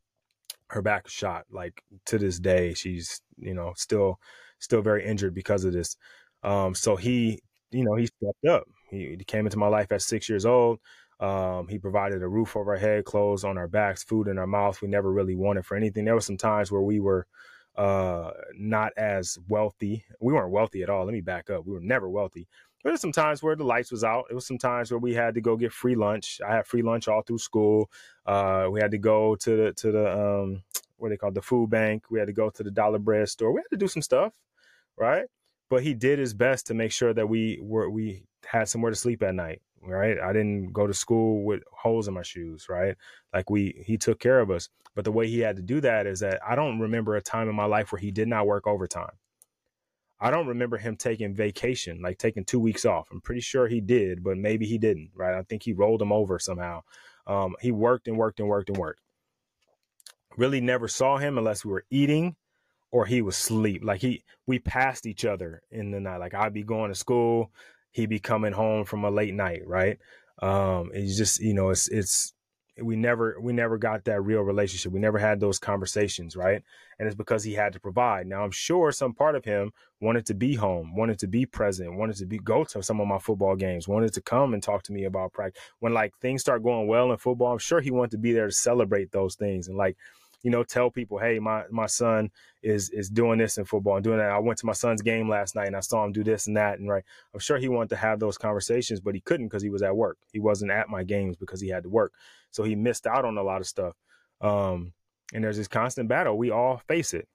her 0.75 0.83
back 0.83 1.09
shot 1.09 1.45
like 1.51 1.83
to 2.07 2.19
this 2.19 2.39
day 2.39 2.75
she's 2.75 3.21
you 3.39 3.55
know 3.55 3.73
still 3.77 4.19
still 4.59 4.83
very 4.83 5.05
injured 5.05 5.35
because 5.35 5.65
of 5.65 5.73
this 5.73 5.97
um, 6.43 6.75
so 6.75 6.97
he 6.97 7.41
you 7.71 7.85
know 7.85 7.95
he 7.95 8.07
stepped 8.07 8.45
up 8.49 8.65
he, 8.91 9.17
he 9.19 9.25
came 9.25 9.47
into 9.47 9.59
my 9.59 9.69
life 9.69 9.91
at 9.93 10.03
six 10.03 10.29
years 10.29 10.45
old 10.47 10.79
um, 11.21 11.69
he 11.69 11.79
provided 11.79 12.23
a 12.23 12.29
roof 12.29 12.57
over 12.57 12.73
our 12.73 12.79
head, 12.79 13.05
clothes 13.05 13.45
on 13.45 13.57
our 13.57 13.69
backs, 13.69 14.03
food 14.03 14.29
in 14.29 14.39
our 14.39 14.47
mouth. 14.47 14.83
We 14.83 14.89
never 14.89 15.13
really 15.13 15.37
wanted 15.37 15.65
for 15.65 15.77
anything. 15.77 16.05
There 16.05 16.15
were 16.15 16.21
some 16.21 16.37
times 16.37 16.73
where 16.73 16.83
we 16.83 17.01
were 17.01 17.27
uh, 17.77 18.31
not 18.57 18.93
as 18.97 19.39
wealthy. 19.49 20.05
We 20.21 20.33
weren't 20.33 20.51
wealthy 20.51 20.83
at 20.83 20.91
all. 20.91 21.05
Let 21.05 21.15
me 21.15 21.21
back 21.21 21.51
up. 21.51 21.67
We 21.67 21.73
were 21.73 21.81
never 21.81 22.09
wealthy. 22.09 22.49
There 22.85 22.93
were 22.93 22.99
some 22.99 23.13
times 23.13 23.43
where 23.43 23.57
the 23.57 23.65
lights 23.65 23.91
was 23.91 24.05
out. 24.05 24.27
It 24.31 24.35
was 24.35 24.47
some 24.47 24.59
times 24.59 24.93
where 24.93 24.99
we 24.99 25.15
had 25.15 25.35
to 25.35 25.41
go 25.41 25.57
get 25.57 25.73
free 25.73 25.97
lunch. 25.97 26.41
I 26.47 26.55
had 26.55 26.67
free 26.67 26.83
lunch 26.83 27.09
all 27.09 27.23
through 27.23 27.39
school. 27.39 27.91
Uh, 28.27 28.69
we 28.71 28.81
had 28.81 28.93
to 28.93 28.99
go 28.99 29.37
to 29.37 29.57
the 29.57 29.73
to 29.73 29.93
the 29.93 30.21
um, 30.21 30.63
what 30.99 31.09
they 31.09 31.17
call 31.17 31.33
the 31.33 31.43
food 31.43 31.71
bank. 31.71 32.05
We 32.11 32.19
had 32.19 32.29
to 32.29 32.35
go 32.35 32.51
to 32.51 32.63
the 32.63 32.71
dollar 32.71 32.99
bread 32.99 33.29
store. 33.29 33.53
We 33.53 33.61
had 33.61 33.71
to 33.71 33.79
do 33.79 33.89
some 33.89 34.03
stuff, 34.03 34.35
right? 34.99 35.27
But 35.71 35.83
he 35.83 35.95
did 35.95 36.19
his 36.19 36.35
best 36.35 36.67
to 36.69 36.75
make 36.75 36.93
sure 36.93 37.15
that 37.15 37.29
we 37.29 37.59
were 37.63 37.91
we 37.91 38.25
had 38.47 38.69
somewhere 38.69 38.91
to 38.91 38.97
sleep 38.97 39.23
at 39.23 39.35
night 39.35 39.63
right? 39.87 40.19
I 40.19 40.33
didn't 40.33 40.73
go 40.73 40.87
to 40.87 40.95
school 40.95 41.45
with 41.45 41.63
holes 41.73 42.09
in 42.09 42.15
my 42.15 42.23
shoes, 42.23 42.67
right? 42.69 42.97
Like 43.33 43.51
we 43.51 43.83
he 43.87 43.99
took 43.99 44.19
care 44.21 44.41
of 44.41 44.51
us. 44.51 44.69
But 44.95 45.05
the 45.05 45.13
way 45.13 45.29
he 45.29 45.41
had 45.41 45.57
to 45.57 45.63
do 45.63 45.81
that 45.81 46.07
is 46.07 46.21
that 46.21 46.41
I 46.47 46.55
don't 46.55 46.79
remember 46.79 47.17
a 47.17 47.23
time 47.23 47.49
in 47.49 47.57
my 47.57 47.65
life 47.65 47.91
where 47.91 48.01
he 48.01 48.13
did 48.13 48.29
not 48.29 48.47
work 48.47 48.67
overtime. 48.67 49.11
I 50.21 50.31
don't 50.31 50.47
remember 50.47 50.79
him 50.79 50.97
taking 50.97 51.35
vacation, 51.35 52.01
like 52.01 52.19
taking 52.19 52.45
two 52.45 52.61
weeks 52.61 52.85
off. 52.85 53.09
I'm 53.11 53.21
pretty 53.21 53.41
sure 53.41 53.67
he 53.67 53.81
did, 53.81 54.23
but 54.23 54.39
maybe 54.39 54.67
he 54.67 54.79
didn't, 54.79 55.11
right? 55.15 55.35
I 55.35 55.43
think 55.43 55.63
he 55.63 55.73
rolled 55.73 56.01
them 56.01 56.13
over 56.13 56.39
somehow. 56.39 56.83
Um, 57.27 57.57
he 57.61 57.73
worked 57.73 58.09
and 58.09 58.17
worked 58.17 58.41
and 58.41 58.49
worked 58.49 58.69
and 58.69 58.79
worked. 58.79 59.01
Really 60.37 60.61
never 60.61 60.89
saw 60.89 61.19
him 61.19 61.39
unless 61.39 61.65
we 61.65 61.73
were 61.73 61.85
eating 61.91 62.37
or 62.91 63.07
he 63.07 63.23
was 63.23 63.37
asleep. 63.37 63.83
Like 63.85 64.01
he, 64.01 64.23
we 64.47 64.61
passed 64.61 65.07
each 65.07 65.25
other 65.25 65.63
in 65.71 65.91
the 65.91 66.01
night. 66.01 66.19
Like 66.19 66.35
I'd 66.35 66.55
be 66.55 66.63
going 66.63 66.91
to 66.91 66.95
school, 66.95 67.51
he'd 67.91 68.09
be 68.09 68.21
coming 68.21 68.53
home 68.53 68.85
from 68.85 69.05
a 69.05 69.11
late 69.11 69.35
night, 69.35 69.67
right? 69.67 69.99
Um, 70.41 70.91
it's 70.95 71.17
just 71.17 71.41
you 71.41 71.55
know, 71.55 71.71
it's 71.71 71.89
it's 71.89 72.34
we 72.83 72.97
never 72.97 73.37
we 73.41 73.53
never 73.53 73.79
got 73.79 74.05
that 74.05 74.23
real 74.23 74.43
relationship. 74.43 74.93
We 74.93 74.99
never 74.99 75.19
had 75.19 75.39
those 75.39 75.59
conversations, 75.59 76.37
right? 76.37 76.63
And 76.99 77.07
it's 77.07 77.15
because 77.15 77.45
he 77.45 77.55
had 77.55 77.73
to 77.75 77.81
provide. 77.81 78.27
Now 78.27 78.43
I'm 78.43 78.51
sure 78.51 78.91
some 78.91 79.13
part 79.13 79.37
of 79.37 79.45
him 79.45 79.73
wanted 80.01 80.27
to 80.27 80.35
be 80.35 80.55
home, 80.55 80.97
wanted 80.97 81.19
to 81.21 81.29
be 81.29 81.47
present, 81.47 81.97
wanted 81.97 82.17
to 82.17 82.27
be 82.27 82.39
go 82.39 82.65
to 82.65 82.83
some 82.83 83.01
of 83.01 83.07
my 83.07 83.19
football 83.19 83.55
games, 83.55 83.87
wanted 83.87 84.13
to 84.15 84.21
come 84.21 84.55
and 84.55 84.63
talk 84.63 84.83
to 84.85 84.93
me 84.93 85.05
about 85.05 85.33
practice. 85.33 85.63
When 85.79 85.95
like 85.95 86.15
things 86.21 86.41
start 86.41 86.65
going 86.65 86.89
well 86.89 87.13
in 87.13 87.19
football, 87.19 87.53
I'm 87.53 87.59
sure 87.59 87.81
he 87.81 87.93
wanted 87.93 88.13
to 88.13 88.19
be 88.19 88.33
there 88.33 88.47
to 88.47 88.53
celebrate 88.53 89.13
those 89.13 89.37
things 89.37 89.69
and 89.69 89.77
like 89.77 89.97
you 90.45 90.51
know, 90.51 90.63
tell 90.63 90.91
people, 90.91 91.19
hey, 91.19 91.39
my 91.39 91.65
my 91.71 91.87
son 91.87 92.31
is 92.63 92.91
is 92.91 93.09
doing 93.09 93.39
this 93.39 93.57
in 93.57 93.65
football 93.65 93.97
and 93.97 94.05
doing 94.05 94.19
that. 94.19 94.31
I 94.31 94.39
went 94.39 94.59
to 94.59 94.67
my 94.67 94.75
son's 94.75 95.01
game 95.01 95.27
last 95.27 95.57
night 95.57 95.69
and 95.69 95.77
I 95.77 95.81
saw 95.81 96.05
him 96.05 96.13
do 96.13 96.23
this 96.23 96.47
and 96.47 96.57
that. 96.59 96.79
And 96.79 96.89
right, 96.89 97.03
I'm 97.33 97.41
sure 97.41 97.57
he 97.57 97.69
wanted 97.69 97.89
to 97.89 97.97
have 97.97 98.21
those 98.21 98.37
conversations, 98.37 99.01
but 99.01 99.15
he 99.15 99.23
couldn't 99.23 99.47
because 99.47 99.63
he 99.63 99.71
was 99.71 99.83
at 99.83 99.97
work. 99.97 100.19
He 100.33 100.41
wasn't 100.41 100.71
at 100.71 100.91
my 100.91 101.03
games 101.03 101.37
because 101.37 101.63
he 101.63 101.71
had 101.71 101.85
to 101.85 101.89
work. 101.89 102.13
So 102.55 102.63
he 102.63 102.75
missed 102.75 103.07
out 103.07 103.25
on 103.25 103.37
a 103.37 103.43
lot 103.43 103.61
of 103.61 103.67
stuff. 103.67 103.95
Um, 104.41 104.93
and 105.33 105.43
there's 105.43 105.57
this 105.57 105.69
constant 105.69 106.09
battle. 106.09 106.39
We 106.39 106.51
all 106.51 106.81
face 106.87 107.15
it 107.15 107.29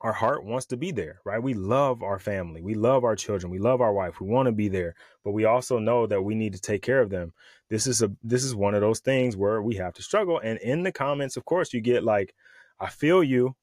our 0.00 0.12
heart 0.12 0.44
wants 0.44 0.66
to 0.66 0.76
be 0.76 0.92
there, 0.92 1.20
right? 1.24 1.42
We 1.42 1.54
love 1.54 2.02
our 2.02 2.18
family. 2.18 2.62
We 2.62 2.74
love 2.74 3.04
our 3.04 3.16
children. 3.16 3.50
We 3.50 3.58
love 3.58 3.80
our 3.80 3.92
wife. 3.92 4.20
We 4.20 4.28
want 4.28 4.46
to 4.46 4.52
be 4.52 4.68
there, 4.68 4.94
but 5.24 5.32
we 5.32 5.44
also 5.44 5.78
know 5.78 6.06
that 6.06 6.22
we 6.22 6.34
need 6.34 6.52
to 6.52 6.60
take 6.60 6.82
care 6.82 7.00
of 7.00 7.10
them. 7.10 7.32
This 7.68 7.86
is 7.86 8.00
a 8.02 8.10
this 8.22 8.44
is 8.44 8.54
one 8.54 8.74
of 8.74 8.80
those 8.80 9.00
things 9.00 9.36
where 9.36 9.60
we 9.60 9.74
have 9.76 9.94
to 9.94 10.02
struggle. 10.02 10.40
And 10.42 10.58
in 10.60 10.84
the 10.84 10.92
comments, 10.92 11.36
of 11.36 11.44
course, 11.44 11.72
you 11.72 11.80
get 11.80 12.04
like, 12.04 12.34
I 12.78 12.88
feel 12.88 13.24
you. 13.24 13.56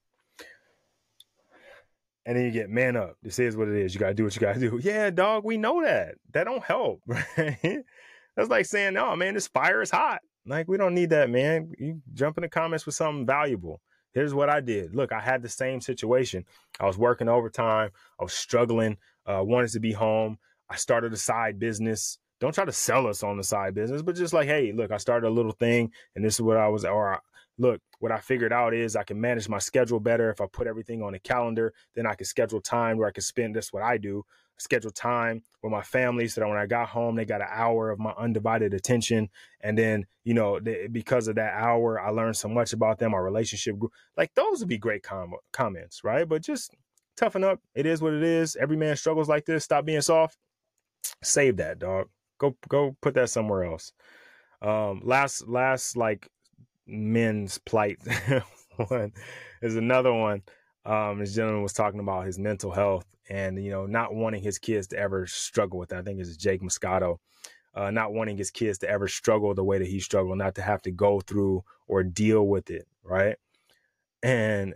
And 2.26 2.36
then 2.36 2.46
you 2.46 2.52
get 2.52 2.70
man 2.70 2.98
up. 2.98 3.18
This 3.22 3.40
is 3.40 3.56
what 3.56 3.68
it 3.68 3.76
is. 3.76 3.94
You 3.94 4.00
gotta 4.00 4.16
do 4.16 4.24
what 4.26 4.36
you 4.36 4.42
gotta 4.42 4.60
do. 4.60 4.80
Yeah, 4.84 5.12
dog, 5.12 5.46
we 5.46 5.58
know 5.58 5.84
that. 5.84 6.16
That 6.34 6.46
don't 6.46 6.64
help. 6.64 7.02
Right? 7.38 7.84
That's 8.36 8.50
like 8.50 8.66
saying, 8.66 8.98
oh 8.98 9.16
man, 9.16 9.34
this 9.34 9.48
fire 9.48 9.82
is 9.82 9.90
hot. 9.90 10.20
Like, 10.46 10.68
we 10.68 10.78
don't 10.78 10.94
need 10.94 11.10
that, 11.10 11.30
man. 11.30 11.74
You 11.78 12.02
jump 12.14 12.38
in 12.38 12.44
the 12.44 12.50
comments 12.50 12.86
with 12.86 12.96
something 12.96 13.26
valuable 13.26 13.82
here's 14.16 14.34
what 14.34 14.50
I 14.50 14.62
did. 14.62 14.96
Look, 14.96 15.12
I 15.12 15.20
had 15.20 15.44
the 15.44 15.50
same 15.50 15.82
situation. 15.82 16.46
I 16.80 16.86
was 16.86 16.98
working 16.98 17.30
overtime. 17.30 17.92
I 18.20 18.24
was 18.24 18.34
struggling. 18.34 18.98
Uh, 19.28 19.44
wanted 19.44 19.72
to 19.72 19.80
be 19.80 19.92
home. 19.92 20.40
I 20.68 20.78
started 20.78 21.14
a 21.14 21.18
side 21.18 21.60
business. 21.60 22.18
Don't 22.40 22.56
try 22.56 22.66
to 22.66 22.72
sell 22.72 23.06
us 23.06 23.22
on 23.22 23.38
the 23.38 23.44
side 23.44 23.76
business, 23.76 24.02
but 24.02 24.16
just 24.16 24.34
like, 24.34 24.48
hey, 24.48 24.72
look, 24.72 24.92
I 24.92 24.98
started 24.98 25.28
a 25.28 25.30
little 25.30 25.52
thing, 25.52 25.92
and 26.16 26.26
this 26.26 26.36
is 26.36 26.42
what 26.42 26.58
I 26.58 26.68
was. 26.68 26.84
Or 26.84 27.22
look, 27.58 27.82
what 28.00 28.12
I 28.12 28.20
figured 28.20 28.52
out 28.52 28.74
is 28.74 28.96
I 28.96 29.04
can 29.04 29.22
manage 29.22 29.48
my 29.48 29.60
schedule 29.60 30.00
better 30.00 30.32
if 30.32 30.42
I 30.42 30.46
put 30.52 30.68
everything 30.68 31.04
on 31.04 31.14
a 31.14 31.20
calendar. 31.20 31.74
Then 31.96 32.08
I 32.08 32.16
can 32.16 32.26
schedule 32.26 32.62
time 32.62 32.98
where 32.98 33.08
I 33.08 33.12
can 33.12 33.24
spend. 33.24 33.56
That's 33.56 33.72
what 33.72 33.84
I 33.84 33.98
do 33.98 34.26
schedule 34.58 34.92
time 34.92 35.44
with 35.62 35.72
my 35.72 35.82
family 35.82 36.28
so 36.28 36.42
that 36.42 36.48
when 36.48 36.58
I 36.58 36.66
got 36.66 36.90
home, 36.90 37.16
they 37.16 37.26
got 37.26 37.42
an 37.42 37.48
hour 37.50 37.90
of 37.90 38.00
my 38.00 38.14
undivided 38.18 38.74
attention. 38.74 39.30
And 39.62 39.78
then, 39.78 40.06
you 40.24 40.34
know, 40.34 40.60
they, 40.60 40.88
because 40.88 41.28
of 41.28 41.36
that 41.36 41.54
hour, 41.54 42.00
I 42.00 42.10
learned 42.10 42.38
so 42.38 42.48
much 42.48 42.74
about 42.74 43.00
them, 43.00 43.14
our 43.14 43.24
relationship 43.24 43.78
grew. 43.78 43.92
Like 44.18 44.34
those 44.36 44.60
would 44.60 44.70
be 44.70 44.78
great 44.78 45.04
com- 45.04 45.34
comments, 45.52 46.04
right? 46.04 46.28
But 46.28 46.42
just 46.42 46.72
toughen 47.18 47.44
up. 47.44 47.60
It 47.74 47.86
is 47.86 48.02
what 48.02 48.14
it 48.14 48.24
is. 48.24 48.56
Every 48.56 48.78
man 48.78 48.96
struggles 48.96 49.30
like 49.30 49.46
this. 49.46 49.64
Stop 49.64 49.86
being 49.86 50.02
soft. 50.02 50.38
Save 51.24 51.58
that, 51.58 51.80
dog. 51.80 52.08
Go, 52.38 52.56
go 52.68 52.96
put 53.02 53.14
that 53.16 53.30
somewhere 53.30 53.64
else. 53.64 53.94
Um, 54.62 55.02
last, 55.04 55.48
last 55.48 55.98
like 55.98 56.28
men's 56.88 57.58
plight 57.60 57.98
one 58.88 59.12
is 59.62 59.76
another 59.76 60.14
one. 60.14 60.44
Um, 60.86 61.20
this 61.20 61.34
gentleman 61.34 61.64
was 61.64 61.74
talking 61.74 62.00
about 62.00 62.26
his 62.26 62.38
mental 62.38 62.72
health 62.72 63.06
and 63.30 63.64
you 63.64 63.72
know 63.72 63.86
not 63.86 64.14
wanting 64.14 64.44
his 64.44 64.60
kids 64.60 64.88
to 64.88 64.98
ever 64.98 65.26
struggle 65.28 65.80
with 65.80 65.90
that. 65.90 66.00
I 66.00 66.02
think 66.04 66.20
it's 66.20 66.38
Jake 66.38 66.62
Moscato. 66.62 67.18
Uh, 67.74 67.92
not 67.92 68.14
wanting 68.14 68.38
his 68.38 68.52
kids 68.52 68.78
to 68.78 68.90
ever 68.90 69.06
struggle 69.06 69.54
the 69.54 69.64
way 69.64 69.78
that 69.78 69.88
he 69.88 70.00
struggled, 70.00 70.38
not 70.38 70.56
to 70.56 70.62
have 70.62 70.82
to 70.84 70.92
go 70.92 71.20
through 71.20 71.62
or 71.90 72.04
deal 72.04 72.48
with 72.48 72.70
it, 72.70 72.88
right? 73.04 73.36
And 74.24 74.76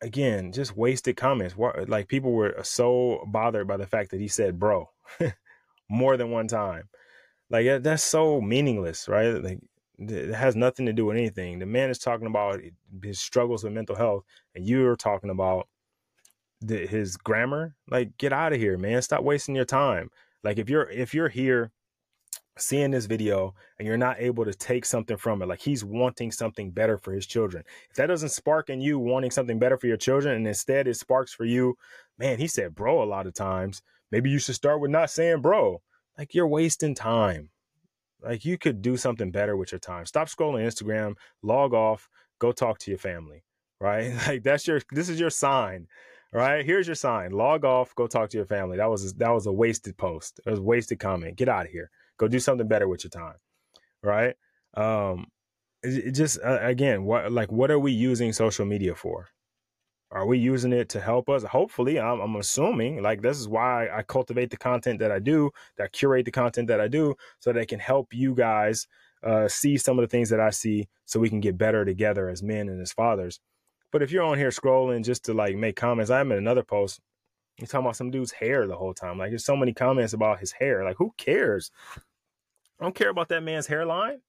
again, 0.00 0.52
just 0.52 0.76
wasted 0.76 1.16
comments. 1.16 1.56
Like 1.56 2.08
people 2.08 2.32
were 2.32 2.54
so 2.62 3.24
bothered 3.26 3.66
by 3.66 3.76
the 3.76 3.86
fact 3.86 4.10
that 4.10 4.20
he 4.20 4.28
said 4.28 4.58
"bro" 4.58 4.90
more 5.90 6.16
than 6.16 6.30
one 6.30 6.48
time. 6.48 6.88
Like 7.50 7.82
that's 7.82 8.04
so 8.04 8.40
meaningless, 8.40 9.08
right? 9.08 9.42
Like 9.42 9.58
it 9.98 10.34
has 10.34 10.54
nothing 10.54 10.86
to 10.86 10.92
do 10.92 11.06
with 11.06 11.16
anything. 11.16 11.58
The 11.58 11.66
man 11.66 11.90
is 11.90 11.98
talking 11.98 12.26
about 12.26 12.60
his 13.02 13.18
struggles 13.18 13.64
with 13.64 13.72
mental 13.72 13.96
health, 13.96 14.24
and 14.54 14.66
you're 14.66 14.96
talking 14.96 15.30
about 15.30 15.68
the, 16.60 16.86
his 16.86 17.16
grammar. 17.16 17.74
Like, 17.90 18.16
get 18.16 18.32
out 18.32 18.52
of 18.52 18.60
here, 18.60 18.78
man. 18.78 19.02
Stop 19.02 19.22
wasting 19.24 19.56
your 19.56 19.64
time. 19.64 20.10
Like, 20.44 20.58
if 20.58 20.70
you're 20.70 20.88
if 20.88 21.14
you're 21.14 21.28
here 21.28 21.72
seeing 22.56 22.90
this 22.90 23.06
video 23.06 23.54
and 23.78 23.86
you're 23.86 23.96
not 23.96 24.20
able 24.20 24.44
to 24.44 24.54
take 24.54 24.84
something 24.84 25.16
from 25.16 25.42
it, 25.42 25.46
like 25.46 25.60
he's 25.60 25.84
wanting 25.84 26.30
something 26.32 26.70
better 26.70 26.98
for 26.98 27.12
his 27.12 27.26
children. 27.26 27.64
If 27.90 27.96
that 27.96 28.06
doesn't 28.06 28.30
spark 28.30 28.68
in 28.68 28.80
you 28.80 28.98
wanting 28.98 29.30
something 29.30 29.58
better 29.58 29.76
for 29.76 29.86
your 29.86 29.96
children, 29.96 30.36
and 30.36 30.46
instead 30.46 30.86
it 30.88 30.96
sparks 30.96 31.32
for 31.32 31.44
you, 31.44 31.76
man, 32.18 32.38
he 32.38 32.46
said 32.46 32.74
bro 32.74 33.02
a 33.02 33.04
lot 33.04 33.26
of 33.26 33.34
times. 33.34 33.82
Maybe 34.10 34.30
you 34.30 34.38
should 34.38 34.54
start 34.54 34.80
with 34.80 34.90
not 34.90 35.10
saying 35.10 35.40
bro. 35.40 35.82
Like 36.16 36.34
you're 36.34 36.48
wasting 36.48 36.94
time. 36.94 37.50
Like 38.22 38.44
you 38.44 38.58
could 38.58 38.82
do 38.82 38.96
something 38.96 39.30
better 39.30 39.56
with 39.56 39.72
your 39.72 39.78
time. 39.78 40.06
Stop 40.06 40.28
scrolling 40.28 40.66
Instagram, 40.66 41.14
log 41.42 41.72
off, 41.72 42.08
go 42.38 42.52
talk 42.52 42.78
to 42.80 42.90
your 42.90 42.98
family, 42.98 43.44
right? 43.80 44.12
Like 44.26 44.42
that's 44.42 44.66
your 44.66 44.80
this 44.90 45.08
is 45.08 45.20
your 45.20 45.30
sign. 45.30 45.86
Right? 46.30 46.62
Here's 46.62 46.86
your 46.86 46.94
sign. 46.94 47.30
Log 47.30 47.64
off, 47.64 47.94
go 47.94 48.06
talk 48.06 48.28
to 48.30 48.36
your 48.36 48.44
family. 48.44 48.76
That 48.76 48.90
was 48.90 49.14
that 49.14 49.30
was 49.30 49.46
a 49.46 49.52
wasted 49.52 49.96
post. 49.96 50.40
It 50.44 50.50
was 50.50 50.58
a 50.58 50.62
wasted 50.62 50.98
comment. 50.98 51.36
Get 51.36 51.48
out 51.48 51.64
of 51.66 51.72
here. 51.72 51.90
Go 52.18 52.28
do 52.28 52.38
something 52.38 52.68
better 52.68 52.86
with 52.86 53.04
your 53.04 53.10
time. 53.10 53.36
Right? 54.02 54.34
Um 54.74 55.28
it, 55.82 56.08
it 56.08 56.12
just 56.12 56.38
uh, 56.44 56.58
again, 56.60 57.04
what 57.04 57.32
like 57.32 57.50
what 57.50 57.70
are 57.70 57.78
we 57.78 57.92
using 57.92 58.32
social 58.32 58.66
media 58.66 58.94
for? 58.94 59.28
Are 60.10 60.26
we 60.26 60.38
using 60.38 60.72
it 60.72 60.88
to 60.90 61.00
help 61.00 61.28
us? 61.28 61.42
Hopefully, 61.42 62.00
I'm, 62.00 62.20
I'm, 62.20 62.36
assuming 62.36 63.02
like 63.02 63.20
this 63.20 63.38
is 63.38 63.46
why 63.46 63.88
I 63.90 64.02
cultivate 64.02 64.50
the 64.50 64.56
content 64.56 65.00
that 65.00 65.12
I 65.12 65.18
do, 65.18 65.50
that 65.76 65.84
I 65.84 65.88
curate 65.88 66.24
the 66.24 66.30
content 66.30 66.68
that 66.68 66.80
I 66.80 66.88
do, 66.88 67.14
so 67.40 67.52
that 67.52 67.60
I 67.60 67.66
can 67.66 67.78
help 67.78 68.14
you 68.14 68.34
guys 68.34 68.86
uh, 69.22 69.48
see 69.48 69.76
some 69.76 69.98
of 69.98 70.02
the 70.02 70.08
things 70.08 70.30
that 70.30 70.40
I 70.40 70.50
see, 70.50 70.88
so 71.04 71.20
we 71.20 71.28
can 71.28 71.40
get 71.40 71.58
better 71.58 71.84
together 71.84 72.30
as 72.30 72.42
men 72.42 72.70
and 72.70 72.80
as 72.80 72.92
fathers. 72.92 73.40
But 73.92 74.02
if 74.02 74.10
you're 74.10 74.24
on 74.24 74.38
here 74.38 74.48
scrolling 74.48 75.04
just 75.04 75.24
to 75.26 75.34
like 75.34 75.56
make 75.56 75.76
comments, 75.76 76.10
I'm 76.10 76.32
in 76.32 76.38
another 76.38 76.62
post. 76.62 77.00
You're 77.58 77.66
talking 77.66 77.86
about 77.86 77.96
some 77.96 78.10
dude's 78.10 78.32
hair 78.32 78.66
the 78.66 78.76
whole 78.76 78.94
time. 78.94 79.18
Like 79.18 79.30
there's 79.30 79.44
so 79.44 79.56
many 79.56 79.74
comments 79.74 80.12
about 80.14 80.40
his 80.40 80.52
hair. 80.52 80.84
Like 80.84 80.96
who 80.96 81.12
cares? 81.18 81.70
I 82.80 82.84
don't 82.84 82.94
care 82.94 83.10
about 83.10 83.28
that 83.28 83.42
man's 83.42 83.66
hairline. 83.66 84.20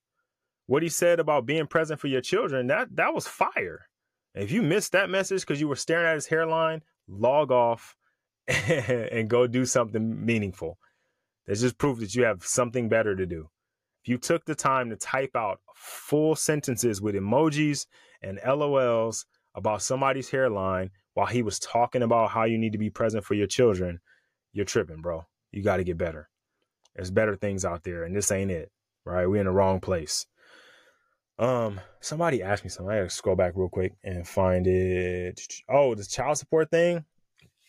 What 0.65 0.83
he 0.83 0.89
said 0.89 1.19
about 1.19 1.45
being 1.45 1.67
present 1.67 1.99
for 1.99 2.07
your 2.07 2.21
children, 2.21 2.67
that 2.67 2.95
that 2.95 3.13
was 3.13 3.27
fire. 3.27 3.87
If 4.35 4.51
you 4.51 4.61
missed 4.61 4.91
that 4.91 5.09
message 5.09 5.41
because 5.41 5.59
you 5.59 5.67
were 5.67 5.75
staring 5.75 6.07
at 6.07 6.15
his 6.15 6.27
hairline, 6.27 6.81
log 7.07 7.51
off 7.51 7.95
and 8.47 9.29
go 9.29 9.47
do 9.47 9.65
something 9.65 10.25
meaningful. 10.25 10.77
That's 11.47 11.61
just 11.61 11.77
proof 11.77 11.99
that 11.99 12.13
you 12.15 12.23
have 12.23 12.45
something 12.45 12.89
better 12.89 13.15
to 13.15 13.25
do. 13.25 13.49
If 14.03 14.09
you 14.09 14.17
took 14.17 14.45
the 14.45 14.55
time 14.55 14.89
to 14.89 14.95
type 14.95 15.35
out 15.35 15.59
full 15.75 16.35
sentences 16.35 17.01
with 17.01 17.15
emojis 17.15 17.85
and 18.21 18.39
LOLs 18.45 19.25
about 19.55 19.81
somebody's 19.81 20.29
hairline 20.29 20.91
while 21.15 21.25
he 21.25 21.41
was 21.41 21.59
talking 21.59 22.03
about 22.03 22.29
how 22.29 22.43
you 22.43 22.57
need 22.57 22.71
to 22.73 22.77
be 22.77 22.89
present 22.89 23.25
for 23.25 23.33
your 23.33 23.47
children, 23.47 23.99
you're 24.53 24.65
tripping, 24.65 25.01
bro. 25.01 25.25
You 25.51 25.63
got 25.63 25.77
to 25.77 25.83
get 25.83 25.97
better. 25.97 26.29
There's 26.95 27.11
better 27.11 27.35
things 27.35 27.65
out 27.65 27.83
there, 27.83 28.03
and 28.03 28.15
this 28.15 28.31
ain't 28.31 28.51
it, 28.51 28.71
right? 29.05 29.25
We're 29.25 29.37
in 29.37 29.45
the 29.45 29.51
wrong 29.51 29.79
place. 29.79 30.25
Um, 31.39 31.79
somebody 32.01 32.43
asked 32.43 32.65
me 32.65 32.69
something. 32.69 32.93
I 32.93 32.99
gotta 32.99 33.09
scroll 33.09 33.37
back 33.37 33.53
real 33.55 33.69
quick 33.69 33.93
and 34.03 34.27
find 34.27 34.67
it. 34.67 35.41
Oh, 35.69 35.95
the 35.95 36.03
child 36.03 36.37
support 36.37 36.69
thing. 36.69 37.05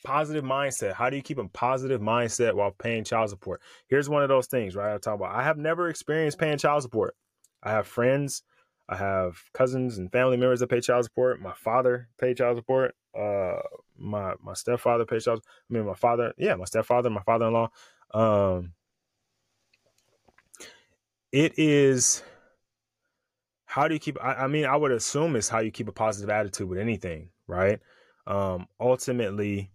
Positive 0.05 0.43
mindset. 0.43 0.95
How 0.95 1.09
do 1.09 1.16
you 1.16 1.23
keep 1.23 1.39
a 1.39 1.47
positive 1.49 2.01
mindset 2.01 2.55
while 2.55 2.73
paying 2.73 3.05
child 3.05 3.31
support? 3.31 3.61
Here's 3.87 4.09
one 4.09 4.25
of 4.25 4.29
those 4.29 4.49
things, 4.49 4.75
right? 4.75 4.95
I 4.95 4.99
talk 4.99 5.14
about. 5.14 5.35
I 5.35 5.45
have 5.45 5.57
never 5.57 5.89
experienced 5.89 6.39
paying 6.39 6.59
child 6.59 6.83
support. 6.83 7.14
I 7.62 7.71
have 7.71 7.87
friends, 7.87 8.43
I 8.89 8.97
have 8.97 9.37
cousins 9.53 9.99
and 9.99 10.11
family 10.11 10.37
members 10.37 10.59
that 10.61 10.68
pay 10.68 10.81
child 10.81 11.05
support. 11.05 11.41
My 11.41 11.53
father 11.53 12.09
paid 12.18 12.39
child 12.39 12.57
support. 12.57 12.97
Uh, 13.16 13.61
my 13.97 14.35
my 14.43 14.55
stepfather 14.55 15.05
paid 15.05 15.21
child. 15.21 15.45
I 15.47 15.75
mean, 15.75 15.87
my 15.87 15.95
father, 15.95 16.33
yeah, 16.37 16.57
my 16.57 16.64
stepfather, 16.64 17.09
my 17.09 17.23
father-in-law. 17.23 17.68
Um, 18.12 18.73
it 21.31 21.57
is 21.57 22.25
how 23.71 23.87
do 23.87 23.95
you 23.95 24.01
keep 24.01 24.18
I, 24.23 24.35
I, 24.35 24.47
mean 24.49 24.64
i 24.64 24.77
would 24.77 24.91
assume 24.91 25.37
it's 25.37 25.49
how 25.49 25.61
you 25.61 25.71
keep 25.71 25.89
a 25.89 25.93
positive 25.93 26.29
attitude 26.29 26.68
with 26.68 26.79
anything 26.79 27.31
right? 27.47 27.81
Um 28.27 28.66
ultimately 28.81 29.71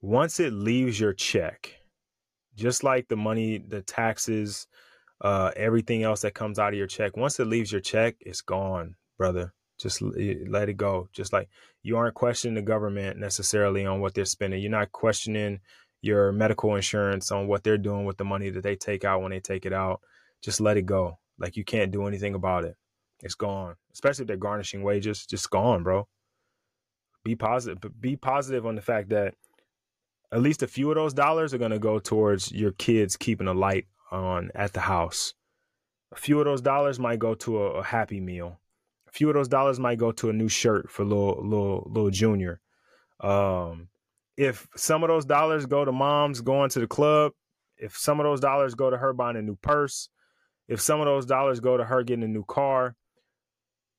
once 0.00 0.40
it 0.40 0.52
leaves 0.52 0.98
your 0.98 1.12
check 1.12 1.74
just 2.54 2.84
like 2.84 3.08
the 3.08 3.16
money 3.16 3.58
the 3.58 3.82
taxes 3.82 4.66
uh 5.20 5.50
everything 5.56 6.02
else 6.02 6.22
that 6.22 6.34
comes 6.34 6.58
out 6.58 6.72
of 6.72 6.78
your 6.78 6.86
check 6.86 7.16
once 7.16 7.38
it 7.40 7.46
leaves 7.46 7.70
your 7.70 7.80
check 7.80 8.16
it's 8.20 8.40
gone 8.40 8.94
brother. 9.18 9.52
Just 9.78 10.00
let 10.02 10.68
it 10.68 10.76
go. 10.76 11.08
Just 11.12 11.32
like 11.32 11.48
you 11.82 11.96
aren't 11.96 12.14
questioning 12.14 12.54
the 12.54 12.62
government 12.62 13.18
necessarily 13.18 13.84
on 13.86 14.00
what 14.00 14.14
they're 14.14 14.24
spending. 14.24 14.60
You're 14.60 14.70
not 14.70 14.90
questioning 14.92 15.60
your 16.00 16.32
medical 16.32 16.74
insurance 16.74 17.30
on 17.30 17.46
what 17.46 17.62
they're 17.62 17.78
doing 17.78 18.04
with 18.04 18.16
the 18.16 18.24
money 18.24 18.50
that 18.50 18.62
they 18.62 18.76
take 18.76 19.04
out 19.04 19.20
when 19.20 19.30
they 19.30 19.40
take 19.40 19.66
it 19.66 19.72
out. 19.72 20.00
Just 20.42 20.60
let 20.60 20.76
it 20.76 20.86
go 20.86 21.18
like 21.38 21.56
you 21.56 21.64
can't 21.64 21.92
do 21.92 22.06
anything 22.06 22.34
about 22.34 22.64
it. 22.64 22.76
It's 23.22 23.34
gone. 23.34 23.74
Especially 23.92 24.22
if 24.22 24.28
they're 24.28 24.36
garnishing 24.36 24.82
wages, 24.82 25.26
just 25.26 25.50
gone, 25.50 25.82
bro. 25.82 26.06
Be 27.24 27.34
positive. 27.34 27.80
But 27.80 28.00
be 28.00 28.16
positive 28.16 28.66
on 28.66 28.74
the 28.74 28.82
fact 28.82 29.10
that 29.10 29.34
at 30.30 30.42
least 30.42 30.62
a 30.62 30.68
few 30.68 30.90
of 30.90 30.96
those 30.96 31.14
dollars 31.14 31.54
are 31.54 31.58
gonna 31.58 31.78
go 31.78 31.98
towards 31.98 32.52
your 32.52 32.72
kids 32.72 33.16
keeping 33.16 33.48
a 33.48 33.54
light 33.54 33.86
on 34.10 34.50
at 34.54 34.72
the 34.72 34.80
house. 34.80 35.34
A 36.12 36.16
few 36.16 36.38
of 36.38 36.44
those 36.44 36.60
dollars 36.60 36.98
might 36.98 37.18
go 37.18 37.34
to 37.34 37.62
a, 37.62 37.70
a 37.78 37.82
happy 37.82 38.20
meal. 38.20 38.60
A 39.08 39.10
few 39.10 39.28
of 39.28 39.34
those 39.34 39.48
dollars 39.48 39.80
might 39.80 39.98
go 39.98 40.12
to 40.12 40.30
a 40.30 40.32
new 40.32 40.48
shirt 40.48 40.90
for 40.90 41.04
little 41.04 41.40
little 41.42 41.90
little 41.90 42.10
junior. 42.10 42.60
Um, 43.20 43.88
if 44.36 44.68
some 44.76 45.02
of 45.02 45.08
those 45.08 45.24
dollars 45.24 45.66
go 45.66 45.84
to 45.84 45.92
moms 45.92 46.40
going 46.40 46.70
to 46.70 46.80
the 46.80 46.86
club, 46.86 47.32
if 47.76 47.96
some 47.96 48.20
of 48.20 48.24
those 48.24 48.40
dollars 48.40 48.74
go 48.74 48.90
to 48.90 48.96
her 48.96 49.12
buying 49.12 49.36
a 49.36 49.42
new 49.42 49.56
purse, 49.56 50.08
if 50.68 50.80
some 50.80 51.00
of 51.00 51.06
those 51.06 51.26
dollars 51.26 51.60
go 51.60 51.76
to 51.76 51.84
her 51.84 52.02
getting 52.02 52.24
a 52.24 52.28
new 52.28 52.44
car, 52.44 52.94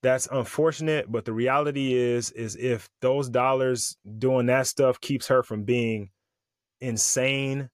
that's 0.01 0.28
unfortunate. 0.32 1.11
But 1.11 1.26
the 1.26 1.34
reality 1.34 1.93
is, 1.93 2.32
is 2.32 2.55
if 2.55 2.89
those 3.01 3.30
dollars 3.30 3.97
doing 4.17 4.45
that 4.45 4.67
stuff 4.67 5.01
keeps 5.01 5.28
her 5.28 5.43
from 5.43 5.63
being 5.63 6.11
insane, 6.80 7.70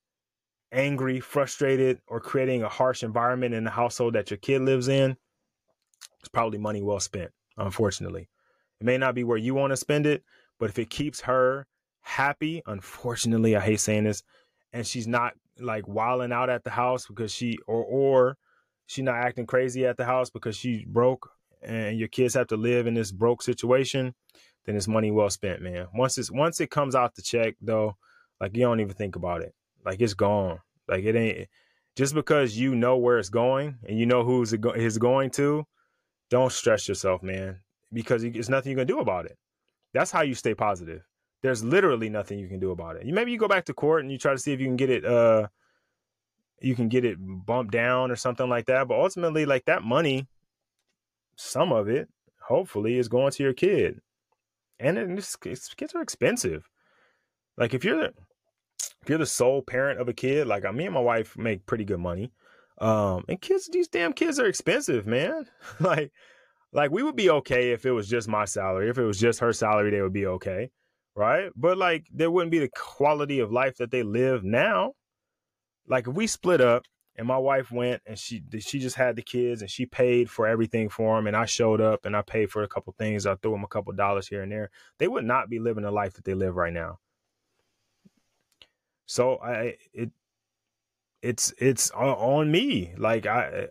angry, 0.71 1.19
frustrated, 1.19 1.99
or 2.07 2.19
creating 2.19 2.63
a 2.63 2.69
harsh 2.69 3.03
environment 3.03 3.53
in 3.53 3.63
the 3.63 3.69
household 3.69 4.13
that 4.15 4.31
your 4.31 4.37
kid 4.37 4.61
lives 4.61 4.87
in, 4.87 5.15
it's 6.19 6.29
probably 6.29 6.57
money 6.57 6.81
well 6.81 6.99
spent, 6.99 7.31
unfortunately. 7.57 8.29
It 8.79 8.85
may 8.85 8.97
not 8.97 9.15
be 9.15 9.23
where 9.23 9.37
you 9.37 9.53
want 9.53 9.71
to 9.71 9.77
spend 9.77 10.05
it, 10.05 10.23
but 10.59 10.69
if 10.69 10.79
it 10.79 10.89
keeps 10.89 11.21
her 11.21 11.67
happy, 12.01 12.61
unfortunately, 12.65 13.55
I 13.55 13.61
hate 13.61 13.79
saying 13.79 14.05
this, 14.05 14.23
and 14.73 14.85
she's 14.85 15.07
not 15.07 15.33
like 15.59 15.87
wilding 15.87 16.31
out 16.31 16.49
at 16.49 16.63
the 16.63 16.69
house 16.69 17.07
because 17.07 17.31
she 17.31 17.57
or 17.67 17.83
or 17.83 18.37
she's 18.87 19.03
not 19.03 19.15
acting 19.15 19.45
crazy 19.45 19.85
at 19.85 19.97
the 19.97 20.05
house 20.05 20.29
because 20.29 20.55
she's 20.55 20.85
broke 20.85 21.29
and 21.61 21.97
your 21.97 22.07
kids 22.07 22.33
have 22.35 22.47
to 22.47 22.57
live 22.57 22.87
in 22.87 22.93
this 22.93 23.11
broke 23.11 23.41
situation, 23.41 24.13
then 24.65 24.75
it's 24.75 24.87
money 24.87 25.11
well 25.11 25.29
spent, 25.29 25.61
man. 25.61 25.87
Once 25.93 26.17
it's 26.17 26.31
once 26.31 26.59
it 26.59 26.69
comes 26.69 26.95
out 26.95 27.15
the 27.15 27.21
check 27.21 27.55
though, 27.61 27.95
like 28.39 28.55
you 28.55 28.63
don't 28.63 28.79
even 28.79 28.93
think 28.93 29.15
about 29.15 29.41
it. 29.41 29.53
Like 29.83 30.01
it's 30.01 30.13
gone. 30.13 30.59
Like 30.87 31.03
it 31.03 31.15
ain't 31.15 31.47
just 31.95 32.13
because 32.13 32.57
you 32.57 32.75
know 32.75 32.97
where 32.97 33.17
it's 33.17 33.29
going 33.29 33.77
and 33.87 33.97
you 33.97 34.05
know 34.05 34.23
who's 34.23 34.53
it 34.53 34.63
is 34.75 34.97
going 34.97 35.31
to, 35.31 35.65
don't 36.29 36.51
stress 36.51 36.87
yourself, 36.87 37.23
man, 37.23 37.59
because 37.93 38.21
there's 38.21 38.49
nothing 38.49 38.71
you 38.71 38.77
can 38.77 38.87
do 38.87 38.99
about 38.99 39.25
it. 39.25 39.37
That's 39.93 40.11
how 40.11 40.21
you 40.21 40.35
stay 40.35 40.53
positive. 40.53 41.01
There's 41.41 41.63
literally 41.63 42.09
nothing 42.09 42.39
you 42.39 42.47
can 42.47 42.59
do 42.59 42.71
about 42.71 42.97
it. 42.97 43.05
You 43.05 43.13
maybe 43.13 43.31
you 43.31 43.37
go 43.37 43.47
back 43.47 43.65
to 43.65 43.73
court 43.73 44.01
and 44.01 44.11
you 44.11 44.17
try 44.17 44.33
to 44.33 44.37
see 44.37 44.51
if 44.51 44.59
you 44.59 44.65
can 44.65 44.75
get 44.75 44.89
it 44.89 45.05
uh 45.05 45.47
you 46.61 46.75
can 46.75 46.89
get 46.89 47.05
it 47.05 47.17
bumped 47.19 47.71
down 47.71 48.11
or 48.11 48.15
something 48.15 48.49
like 48.49 48.65
that. 48.65 48.87
But 48.87 48.99
ultimately, 48.99 49.45
like 49.45 49.65
that 49.65 49.83
money, 49.83 50.27
some 51.35 51.71
of 51.71 51.89
it, 51.89 52.09
hopefully, 52.41 52.97
is 52.97 53.07
going 53.07 53.31
to 53.31 53.43
your 53.43 53.53
kid. 53.53 53.99
And 54.79 54.97
it's, 54.97 55.37
it's, 55.45 55.73
kids 55.73 55.95
are 55.95 56.01
expensive. 56.01 56.67
Like 57.57 57.73
if 57.73 57.85
you're 57.85 57.97
the 57.97 58.13
if 59.01 59.09
you're 59.09 59.19
the 59.19 59.25
sole 59.25 59.61
parent 59.61 60.01
of 60.01 60.09
a 60.09 60.13
kid, 60.13 60.47
like 60.47 60.63
me 60.73 60.85
and 60.85 60.93
my 60.93 60.99
wife 60.99 61.37
make 61.37 61.65
pretty 61.65 61.85
good 61.85 61.99
money. 61.99 62.31
Um, 62.79 63.23
and 63.29 63.39
kids, 63.39 63.69
these 63.71 63.87
damn 63.87 64.13
kids 64.13 64.39
are 64.39 64.47
expensive, 64.47 65.05
man. 65.05 65.45
like, 65.79 66.11
like 66.73 66.91
we 66.91 67.03
would 67.03 67.15
be 67.15 67.29
okay 67.29 67.71
if 67.71 67.85
it 67.85 67.91
was 67.91 68.09
just 68.09 68.27
my 68.27 68.45
salary. 68.45 68.89
If 68.89 68.97
it 68.97 69.03
was 69.03 69.19
just 69.19 69.39
her 69.39 69.53
salary, 69.53 69.91
they 69.91 70.01
would 70.01 70.11
be 70.11 70.25
okay, 70.25 70.71
right? 71.15 71.51
But 71.55 71.77
like, 71.77 72.07
there 72.11 72.31
wouldn't 72.31 72.51
be 72.51 72.59
the 72.59 72.71
quality 72.75 73.39
of 73.39 73.51
life 73.51 73.77
that 73.77 73.91
they 73.91 74.03
live 74.03 74.43
now 74.43 74.93
like 75.87 76.07
if 76.07 76.13
we 76.13 76.27
split 76.27 76.61
up 76.61 76.83
and 77.17 77.27
my 77.27 77.37
wife 77.37 77.71
went 77.71 78.01
and 78.05 78.17
she 78.17 78.43
she 78.59 78.79
just 78.79 78.95
had 78.95 79.15
the 79.15 79.21
kids 79.21 79.61
and 79.61 79.71
she 79.71 79.85
paid 79.85 80.29
for 80.29 80.47
everything 80.47 80.89
for 80.89 81.15
them 81.15 81.27
and 81.27 81.35
I 81.35 81.45
showed 81.45 81.81
up 81.81 82.05
and 82.05 82.15
I 82.15 82.21
paid 82.21 82.51
for 82.51 82.63
a 82.63 82.67
couple 82.67 82.93
things 82.97 83.25
I 83.25 83.35
threw 83.35 83.51
them 83.51 83.63
a 83.63 83.67
couple 83.67 83.93
dollars 83.93 84.27
here 84.27 84.41
and 84.41 84.51
there 84.51 84.69
they 84.97 85.07
would 85.07 85.25
not 85.25 85.49
be 85.49 85.59
living 85.59 85.83
the 85.83 85.91
life 85.91 86.13
that 86.13 86.25
they 86.25 86.33
live 86.33 86.55
right 86.55 86.73
now. 86.73 86.99
So 89.05 89.37
I 89.37 89.77
it 89.93 90.11
it's 91.21 91.53
it's 91.57 91.91
uh, 91.91 92.13
on 92.15 92.51
me. 92.51 92.93
Like 92.97 93.25
I 93.25 93.67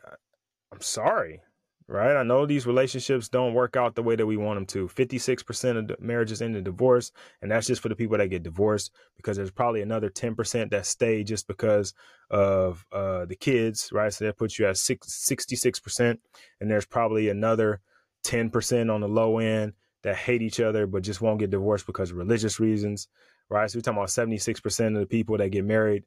I'm 0.72 0.80
sorry 0.80 1.40
right? 1.88 2.16
I 2.16 2.22
know 2.22 2.46
these 2.46 2.66
relationships 2.66 3.28
don't 3.28 3.54
work 3.54 3.76
out 3.76 3.94
the 3.94 4.02
way 4.02 4.16
that 4.16 4.26
we 4.26 4.36
want 4.36 4.56
them 4.56 4.66
to. 4.66 4.88
56% 4.88 5.90
of 5.90 6.00
marriages 6.00 6.40
end 6.40 6.56
in 6.56 6.64
divorce, 6.64 7.12
and 7.42 7.50
that's 7.50 7.66
just 7.66 7.82
for 7.82 7.88
the 7.88 7.96
people 7.96 8.16
that 8.18 8.28
get 8.28 8.42
divorced 8.42 8.90
because 9.16 9.36
there's 9.36 9.50
probably 9.50 9.82
another 9.82 10.08
10% 10.08 10.70
that 10.70 10.86
stay 10.86 11.22
just 11.22 11.46
because 11.46 11.92
of 12.30 12.86
uh, 12.92 13.26
the 13.26 13.36
kids, 13.36 13.90
right? 13.92 14.12
So 14.12 14.24
that 14.24 14.38
puts 14.38 14.58
you 14.58 14.66
at 14.66 14.78
six, 14.78 15.08
66%, 15.30 16.18
and 16.60 16.70
there's 16.70 16.86
probably 16.86 17.28
another 17.28 17.80
10% 18.24 18.92
on 18.92 19.00
the 19.00 19.08
low 19.08 19.38
end 19.38 19.74
that 20.02 20.16
hate 20.16 20.42
each 20.42 20.60
other 20.60 20.86
but 20.86 21.02
just 21.02 21.20
won't 21.20 21.38
get 21.38 21.50
divorced 21.50 21.86
because 21.86 22.10
of 22.10 22.16
religious 22.16 22.58
reasons, 22.60 23.08
right? 23.50 23.70
So 23.70 23.78
we're 23.78 23.82
talking 23.82 23.98
about 23.98 24.08
76% 24.08 24.86
of 24.88 25.00
the 25.00 25.06
people 25.06 25.36
that 25.38 25.50
get 25.50 25.64
married 25.64 26.04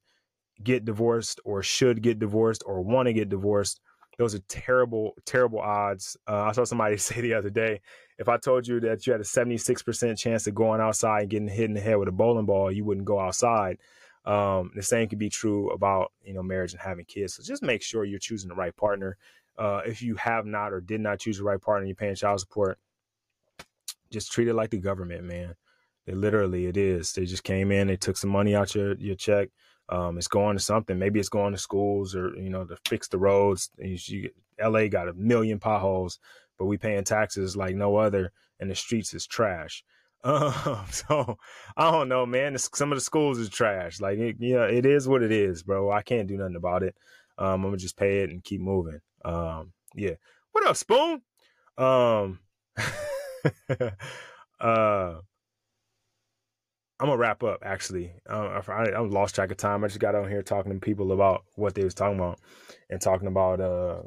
get 0.64 0.86
divorced 0.86 1.40
or 1.46 1.62
should 1.62 2.02
get 2.02 2.20
divorced 2.20 2.64
or 2.66 2.82
want 2.82 3.08
to 3.08 3.14
get 3.14 3.30
divorced. 3.30 3.80
Those 4.18 4.34
are 4.34 4.40
terrible, 4.48 5.14
terrible 5.26 5.60
odds. 5.60 6.18
Uh, 6.28 6.44
I 6.44 6.52
saw 6.52 6.64
somebody 6.64 6.98
say 6.98 7.22
the 7.22 7.34
other 7.36 7.50
day, 7.50 7.82
if 8.18 8.28
I 8.28 8.38
told 8.38 8.68
you 8.68 8.80
that 8.82 9.06
you 9.06 9.14
had 9.14 9.22
a 9.22 9.26
76% 9.26 10.18
chance 10.18 10.48
of 10.48 10.56
going 10.56 10.82
outside 10.82 11.22
and 11.22 11.30
getting 11.30 11.48
hit 11.48 11.66
in 11.66 11.74
the 11.74 11.80
head 11.80 11.98
with 11.98 12.08
a 12.08 12.12
bowling 12.12 12.46
ball, 12.46 12.72
you 12.72 12.84
wouldn't 12.84 13.06
go 13.06 13.20
outside. 13.20 13.78
Um, 14.26 14.72
the 14.76 14.84
same 14.84 15.08
could 15.08 15.20
be 15.20 15.30
true 15.30 15.70
about 15.70 16.12
you 16.22 16.34
know 16.34 16.44
marriage 16.44 16.74
and 16.74 16.82
having 16.82 17.06
kids. 17.06 17.36
So 17.36 17.44
just 17.44 17.64
make 17.64 17.82
sure 17.82 18.04
you're 18.04 18.20
choosing 18.20 18.50
the 18.50 18.56
right 18.56 18.76
partner. 18.76 19.16
Uh, 19.58 19.82
if 19.86 20.02
you 20.02 20.16
have 20.16 20.46
not 20.46 20.74
or 20.74 20.82
did 20.82 21.00
not 21.00 21.20
choose 21.20 21.38
the 21.38 21.46
right 21.46 21.62
partner, 21.62 21.88
you're 21.88 21.96
paying 21.96 22.16
child 22.16 22.42
support. 22.42 22.78
Just 24.12 24.32
treat 24.32 24.50
it 24.50 24.54
like 24.54 24.70
the 24.70 24.80
government, 24.80 25.24
man. 25.24 25.56
It 26.06 26.18
literally 26.18 26.66
it 26.66 26.76
is. 26.76 27.14
They 27.14 27.26
just 27.26 27.46
came 27.46 27.72
in, 27.72 27.88
they 27.88 27.96
took 27.96 28.18
some 28.18 28.30
money 28.30 28.54
out 28.54 28.76
your 28.76 28.96
your 28.96 29.16
check. 29.16 29.50
Um, 29.90 30.18
it's 30.18 30.28
going 30.28 30.58
to 30.58 30.64
something. 30.64 31.00
Maybe 31.00 31.20
it's 31.20 31.30
going 31.30 31.54
to 31.54 31.60
schools 31.60 32.16
or 32.16 32.36
you 32.38 32.50
know 32.50 32.66
to 32.66 32.78
fix 32.88 33.08
the 33.08 33.18
roads. 33.18 33.70
You, 33.78 34.30
LA 34.60 34.88
got 34.88 35.08
a 35.08 35.14
million 35.14 35.60
potholes, 35.60 36.20
but 36.58 36.66
we 36.66 36.78
paying 36.78 37.04
taxes 37.04 37.56
like 37.56 37.76
no 37.76 37.96
other, 37.96 38.32
and 38.60 38.70
the 38.70 38.76
streets 38.76 39.14
is 39.14 39.26
trash. 39.26 39.84
Um, 40.24 40.84
so 40.92 41.38
I 41.78 41.92
don't 41.92 42.10
know, 42.10 42.26
man. 42.26 42.58
Some 42.58 42.92
of 42.92 42.98
the 42.98 43.04
schools 43.04 43.38
is 43.38 43.50
trash. 43.50 44.02
Like, 44.02 44.18
it, 44.18 44.36
yeah, 44.40 44.66
it 44.66 44.86
is 44.86 45.08
what 45.08 45.22
it 45.22 45.32
is, 45.32 45.64
bro. 45.64 45.92
I 45.92 46.02
can't 46.02 46.28
do 46.28 46.36
nothing 46.36 46.56
about 46.58 46.84
it. 46.84 46.96
Um, 47.38 47.54
I'm 47.54 47.62
gonna 47.64 47.78
just 47.78 47.96
pay 47.96 48.24
it 48.24 48.32
and 48.32 48.44
keep 48.44 48.60
moving. 48.60 49.00
Um, 49.24 49.72
yeah. 49.96 50.16
What 50.52 50.68
up, 50.68 50.76
Spoon? 50.76 51.22
Um, 51.78 52.40
uh, 54.60 55.20
I'm 57.00 57.08
gonna 57.08 57.18
wrap 57.18 57.44
up. 57.44 57.60
Actually, 57.64 58.12
uh, 58.30 58.62
I, 58.68 58.90
I 58.90 59.00
lost 59.00 59.36
track 59.36 59.52
of 59.52 59.58
time. 59.58 59.84
I 59.84 59.88
just 59.88 60.00
got 60.00 60.16
on 60.16 60.30
here 60.30 60.42
talking 60.42 60.74
to 60.74 60.80
people 60.80 61.12
about 61.12 61.46
what 61.56 61.76
they 61.76 61.84
was 61.84 61.94
talking 61.94 62.18
about 62.18 62.40
and 62.90 63.00
talking 63.00 63.28
about 63.28 63.62
uh 63.62 64.02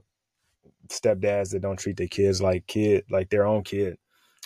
stepdads 0.88 1.50
that 1.52 1.62
don't 1.62 1.78
treat 1.78 1.96
their 1.96 2.08
kids 2.08 2.42
like 2.42 2.66
kid 2.66 3.04
like 3.10 3.30
their 3.30 3.46
own 3.46 3.62
kid. 3.62 3.96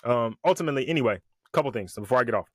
Um, 0.05 0.37
ultimately, 0.45 0.87
anyway, 0.87 1.21
couple 1.53 1.71
things. 1.73 1.95
So 1.95 2.03
before 2.03 2.19
I 2.19 2.25
get 2.25 2.35
off, 2.35 2.51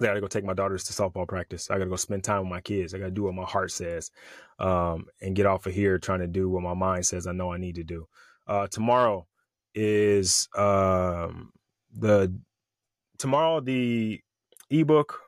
I 0.00 0.04
gotta 0.04 0.20
go 0.20 0.26
take 0.26 0.44
my 0.44 0.54
daughters 0.54 0.84
to 0.84 0.92
softball 0.94 1.28
practice. 1.28 1.70
I 1.70 1.74
gotta 1.74 1.90
go 1.90 1.96
spend 1.96 2.24
time 2.24 2.40
with 2.40 2.50
my 2.50 2.62
kids. 2.62 2.94
I 2.94 2.98
gotta 2.98 3.10
do 3.10 3.24
what 3.24 3.34
my 3.34 3.44
heart 3.44 3.72
says, 3.72 4.10
um, 4.58 5.06
and 5.20 5.36
get 5.36 5.44
off 5.44 5.66
of 5.66 5.74
here 5.74 5.98
trying 5.98 6.20
to 6.20 6.26
do 6.26 6.48
what 6.48 6.62
my 6.62 6.74
mind 6.74 7.04
says 7.04 7.26
I 7.26 7.32
know 7.32 7.52
I 7.52 7.58
need 7.58 7.74
to 7.74 7.84
do. 7.84 8.08
Uh, 8.46 8.66
tomorrow 8.68 9.26
is 9.74 10.48
um, 10.56 11.52
the 11.92 12.34
tomorrow 13.18 13.60
the 13.60 14.20
ebook, 14.70 15.20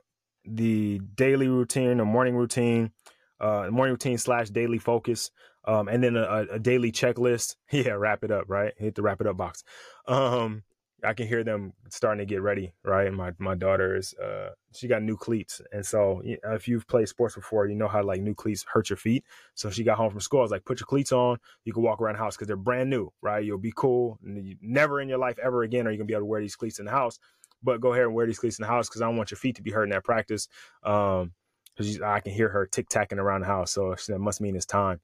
the 0.45 1.01
daily 1.15 1.47
routine 1.47 1.99
or 1.99 2.05
morning 2.05 2.35
routine, 2.35 2.91
uh, 3.39 3.67
morning 3.71 3.93
routine 3.93 4.17
slash 4.17 4.49
daily 4.49 4.79
focus, 4.79 5.31
um, 5.65 5.87
and 5.87 6.03
then 6.03 6.15
a, 6.15 6.45
a, 6.51 6.59
daily 6.59 6.91
checklist. 6.91 7.55
Yeah, 7.71 7.91
wrap 7.91 8.23
it 8.23 8.31
up, 8.31 8.45
right? 8.47 8.73
Hit 8.77 8.95
the 8.95 9.01
wrap 9.01 9.21
it 9.21 9.27
up 9.27 9.37
box. 9.37 9.63
Um, 10.07 10.63
I 11.03 11.13
can 11.13 11.27
hear 11.27 11.43
them 11.43 11.73
starting 11.89 12.25
to 12.25 12.25
get 12.25 12.41
ready, 12.41 12.73
right? 12.83 13.07
And 13.07 13.15
My 13.15 13.31
my 13.37 13.53
daughter 13.53 13.95
is 13.95 14.15
uh 14.15 14.49
she 14.73 14.87
got 14.87 15.03
new 15.03 15.15
cleats, 15.15 15.61
and 15.71 15.85
so 15.85 16.21
if 16.23 16.67
you've 16.67 16.87
played 16.87 17.07
sports 17.07 17.35
before, 17.35 17.67
you 17.67 17.75
know 17.75 17.87
how 17.87 18.01
like 18.03 18.21
new 18.21 18.33
cleats 18.33 18.65
hurt 18.71 18.89
your 18.89 18.97
feet. 18.97 19.23
So 19.53 19.69
she 19.69 19.83
got 19.83 19.97
home 19.97 20.09
from 20.09 20.21
school. 20.21 20.39
I 20.39 20.43
was 20.43 20.51
like, 20.51 20.65
put 20.65 20.79
your 20.79 20.87
cleats 20.87 21.11
on. 21.11 21.37
You 21.65 21.73
can 21.73 21.83
walk 21.83 22.01
around 22.01 22.15
the 22.15 22.19
house 22.19 22.35
because 22.35 22.47
they're 22.47 22.57
brand 22.57 22.89
new, 22.89 23.11
right? 23.21 23.43
You'll 23.43 23.59
be 23.59 23.73
cool. 23.75 24.17
never 24.61 24.99
in 24.99 25.07
your 25.09 25.19
life 25.19 25.37
ever 25.43 25.61
again 25.63 25.85
are 25.85 25.91
you 25.91 25.97
gonna 25.97 26.07
be 26.07 26.13
able 26.13 26.21
to 26.21 26.25
wear 26.25 26.41
these 26.41 26.55
cleats 26.55 26.79
in 26.79 26.85
the 26.85 26.91
house. 26.91 27.19
But 27.63 27.81
go 27.81 27.93
ahead 27.93 28.05
and 28.05 28.13
wear 28.13 28.25
these 28.25 28.39
cleats 28.39 28.59
in 28.59 28.63
the 28.63 28.69
house 28.69 28.87
because 28.87 29.01
I 29.01 29.05
don't 29.05 29.17
want 29.17 29.31
your 29.31 29.37
feet 29.37 29.55
to 29.55 29.61
be 29.61 29.71
hurt 29.71 29.83
in 29.83 29.89
that 29.89 30.03
practice. 30.03 30.47
Um, 30.83 31.33
because 31.75 32.01
I 32.01 32.19
can 32.21 32.33
hear 32.33 32.49
her 32.49 32.65
tick 32.65 32.89
tacking 32.89 33.19
around 33.19 33.41
the 33.41 33.47
house, 33.47 33.71
so 33.71 33.95
that 34.07 34.19
must 34.19 34.41
mean 34.41 34.55
it's 34.55 34.65
time. 34.65 34.99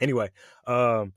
Anyway, 0.00 0.30
um, 0.66 1.14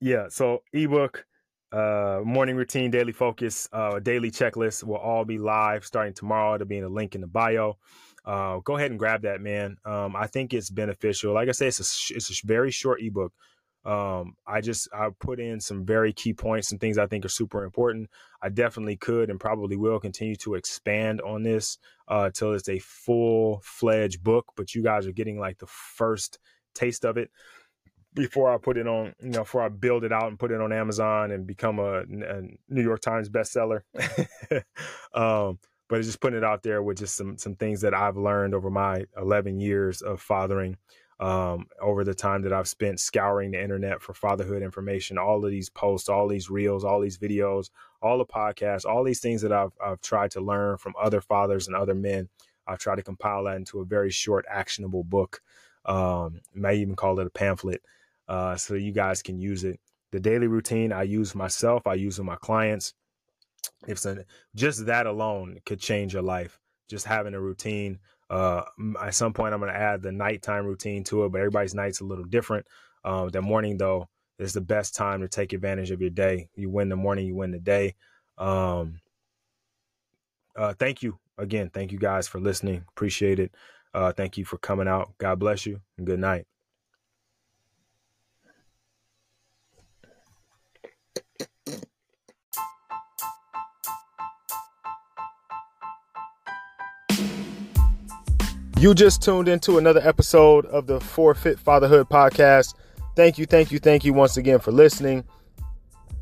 yeah. 0.00 0.26
So 0.28 0.62
ebook 0.72 1.24
uh, 1.72 2.20
morning 2.24 2.56
routine, 2.56 2.90
daily 2.90 3.12
focus, 3.12 3.68
uh, 3.72 3.98
daily 4.00 4.30
checklist 4.30 4.84
will 4.84 4.96
all 4.96 5.24
be 5.24 5.38
live 5.38 5.84
starting 5.84 6.14
tomorrow. 6.14 6.54
It'll 6.54 6.66
be 6.66 6.78
in 6.78 6.84
a 6.84 6.88
link 6.88 7.14
in 7.14 7.20
the 7.20 7.26
bio. 7.26 7.76
Uh, 8.24 8.58
go 8.58 8.76
ahead 8.76 8.90
and 8.90 8.98
grab 8.98 9.22
that, 9.22 9.40
man. 9.40 9.76
Um, 9.84 10.16
I 10.16 10.26
think 10.26 10.52
it's 10.52 10.70
beneficial. 10.70 11.32
Like 11.32 11.48
I 11.48 11.52
said, 11.52 11.68
it's 11.68 12.10
a, 12.10 12.14
it's 12.16 12.30
a 12.30 12.46
very 12.46 12.70
short 12.70 13.00
ebook. 13.02 13.32
Um, 13.84 14.34
I 14.46 14.60
just 14.60 14.88
I 14.92 15.08
put 15.18 15.40
in 15.40 15.60
some 15.60 15.84
very 15.84 16.12
key 16.12 16.34
points, 16.34 16.68
some 16.68 16.78
things 16.78 16.98
I 16.98 17.06
think 17.06 17.24
are 17.24 17.30
super 17.30 17.64
important. 17.64 18.10
I 18.42 18.48
definitely 18.48 18.96
could 18.96 19.30
and 19.30 19.40
probably 19.40 19.76
will 19.76 20.00
continue 20.00 20.36
to 20.36 20.54
expand 20.54 21.20
on 21.22 21.42
this 21.42 21.78
uh, 22.08 22.24
until 22.26 22.52
it's 22.54 22.68
a 22.68 22.80
full 22.80 23.60
fledged 23.64 24.22
book. 24.22 24.52
But 24.56 24.74
you 24.74 24.82
guys 24.82 25.06
are 25.06 25.12
getting 25.12 25.38
like 25.38 25.58
the 25.58 25.66
first 25.66 26.38
taste 26.74 27.04
of 27.04 27.16
it 27.16 27.30
before 28.14 28.52
I 28.52 28.58
put 28.58 28.76
it 28.76 28.86
on, 28.86 29.14
you 29.22 29.30
know, 29.30 29.40
before 29.40 29.62
I 29.62 29.68
build 29.68 30.04
it 30.04 30.12
out 30.12 30.26
and 30.26 30.38
put 30.38 30.50
it 30.50 30.60
on 30.60 30.72
Amazon 30.72 31.30
and 31.30 31.46
become 31.46 31.78
a, 31.78 32.00
a 32.00 32.42
New 32.68 32.82
York 32.82 33.00
Times 33.00 33.28
bestseller. 33.28 33.82
um, 35.14 35.58
but 35.88 36.02
just 36.02 36.20
putting 36.20 36.38
it 36.38 36.44
out 36.44 36.62
there 36.62 36.82
with 36.82 36.98
just 36.98 37.16
some 37.16 37.38
some 37.38 37.54
things 37.54 37.80
that 37.80 37.94
I've 37.94 38.16
learned 38.16 38.54
over 38.54 38.70
my 38.70 39.04
11 39.16 39.60
years 39.60 40.02
of 40.02 40.20
fathering, 40.20 40.76
um, 41.20 41.66
over 41.80 42.04
the 42.04 42.14
time 42.14 42.42
that 42.42 42.52
I've 42.52 42.68
spent 42.68 43.00
scouring 43.00 43.50
the 43.50 43.62
internet 43.62 44.00
for 44.00 44.14
fatherhood 44.14 44.62
information, 44.62 45.18
all 45.18 45.44
of 45.44 45.50
these 45.50 45.68
posts, 45.68 46.08
all 46.08 46.28
these 46.28 46.48
reels, 46.48 46.84
all 46.84 47.00
these 47.00 47.18
videos, 47.18 47.70
all 48.00 48.18
the 48.18 48.24
podcasts, 48.24 48.84
all 48.84 49.02
these 49.02 49.20
things 49.20 49.42
that 49.42 49.52
I've 49.52 49.72
I've 49.84 50.00
tried 50.00 50.30
to 50.32 50.40
learn 50.40 50.76
from 50.78 50.94
other 51.00 51.20
fathers 51.20 51.66
and 51.66 51.76
other 51.76 51.94
men. 51.94 52.28
I've 52.66 52.78
tried 52.78 52.96
to 52.96 53.02
compile 53.02 53.44
that 53.44 53.56
into 53.56 53.80
a 53.80 53.84
very 53.84 54.10
short, 54.10 54.44
actionable 54.48 55.02
book. 55.02 55.40
Um, 55.84 56.40
may 56.54 56.76
even 56.76 56.96
call 56.96 57.18
it 57.18 57.26
a 57.26 57.30
pamphlet 57.30 57.82
uh, 58.28 58.56
so 58.56 58.74
you 58.74 58.92
guys 58.92 59.22
can 59.22 59.38
use 59.38 59.64
it. 59.64 59.80
The 60.12 60.20
daily 60.20 60.46
routine 60.46 60.92
I 60.92 61.02
use 61.02 61.34
myself, 61.34 61.86
I 61.86 61.94
use 61.94 62.18
with 62.18 62.26
my 62.26 62.36
clients. 62.36 62.94
If 63.86 63.98
so, 63.98 64.18
just 64.54 64.86
that 64.86 65.06
alone 65.06 65.58
could 65.64 65.80
change 65.80 66.12
your 66.12 66.22
life. 66.22 66.58
Just 66.88 67.06
having 67.06 67.34
a 67.34 67.40
routine. 67.40 67.98
Uh, 68.30 68.62
at 69.00 69.14
some 69.14 69.32
point, 69.32 69.54
I'm 69.54 69.60
going 69.60 69.72
to 69.72 69.78
add 69.78 70.02
the 70.02 70.12
nighttime 70.12 70.66
routine 70.66 71.04
to 71.04 71.24
it, 71.24 71.32
but 71.32 71.38
everybody's 71.38 71.74
night's 71.74 72.00
a 72.00 72.04
little 72.04 72.24
different. 72.24 72.66
Um, 73.04 73.28
the 73.30 73.40
morning, 73.40 73.78
though, 73.78 74.08
is 74.38 74.52
the 74.52 74.60
best 74.60 74.94
time 74.94 75.20
to 75.20 75.28
take 75.28 75.52
advantage 75.52 75.90
of 75.90 76.00
your 76.00 76.10
day. 76.10 76.48
You 76.54 76.70
win 76.70 76.88
the 76.88 76.96
morning, 76.96 77.26
you 77.26 77.34
win 77.34 77.50
the 77.50 77.58
day. 77.58 77.94
Um, 78.36 79.00
uh, 80.56 80.74
thank 80.74 81.02
you 81.02 81.18
again. 81.38 81.70
Thank 81.72 81.92
you 81.92 81.98
guys 81.98 82.28
for 82.28 82.40
listening. 82.40 82.84
Appreciate 82.90 83.38
it. 83.38 83.52
Uh, 83.94 84.12
thank 84.12 84.36
you 84.36 84.44
for 84.44 84.58
coming 84.58 84.88
out. 84.88 85.14
God 85.18 85.38
bless 85.38 85.64
you 85.64 85.80
and 85.96 86.06
good 86.06 86.20
night. 86.20 86.46
You 98.78 98.94
just 98.94 99.22
tuned 99.22 99.48
into 99.48 99.78
another 99.78 100.00
episode 100.04 100.64
of 100.66 100.86
the 100.86 101.00
4Fit 101.00 101.58
Fatherhood 101.58 102.08
podcast. 102.08 102.74
Thank 103.16 103.36
you, 103.36 103.44
thank 103.44 103.72
you, 103.72 103.80
thank 103.80 104.04
you 104.04 104.12
once 104.12 104.36
again 104.36 104.60
for 104.60 104.70
listening. 104.70 105.24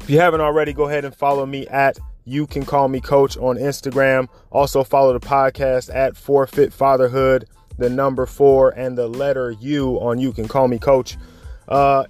If 0.01 0.09
you 0.09 0.19
haven't 0.21 0.41
already, 0.41 0.73
go 0.73 0.85
ahead 0.85 1.05
and 1.05 1.15
follow 1.15 1.45
me 1.45 1.67
at 1.67 1.99
You 2.25 2.47
Can 2.47 2.65
Call 2.65 2.89
Me 2.89 2.99
Coach 2.99 3.37
on 3.37 3.57
Instagram. 3.57 4.29
Also, 4.51 4.83
follow 4.85 5.13
the 5.13 5.21
podcast 5.21 5.95
at 5.95 6.15
4Fit 6.15 6.73
Fatherhood, 6.73 7.47
the 7.77 7.91
number 7.91 8.25
four 8.25 8.71
and 8.71 8.97
the 8.97 9.07
letter 9.07 9.51
U 9.51 10.01
on 10.01 10.19
You 10.19 10.33
Can 10.33 10.49
Call 10.49 10.67
Me 10.67 10.79
Coach. 10.79 11.19
Uh, 11.69 12.05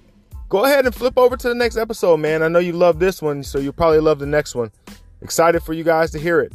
go 0.47 0.63
ahead 0.63 0.85
and 0.85 0.95
flip 0.95 1.17
over 1.17 1.35
to 1.35 1.49
the 1.49 1.55
next 1.55 1.75
episode, 1.75 2.21
man. 2.21 2.41
I 2.41 2.47
know 2.47 2.59
you 2.59 2.71
love 2.71 2.99
this 2.99 3.21
one, 3.21 3.43
so 3.43 3.59
you'll 3.59 3.73
probably 3.73 3.99
love 3.99 4.19
the 4.19 4.25
next 4.25 4.55
one. 4.55 4.71
Excited 5.21 5.61
for 5.61 5.73
you 5.73 5.83
guys 5.83 6.11
to 6.11 6.19
hear 6.19 6.39
it. 6.39 6.53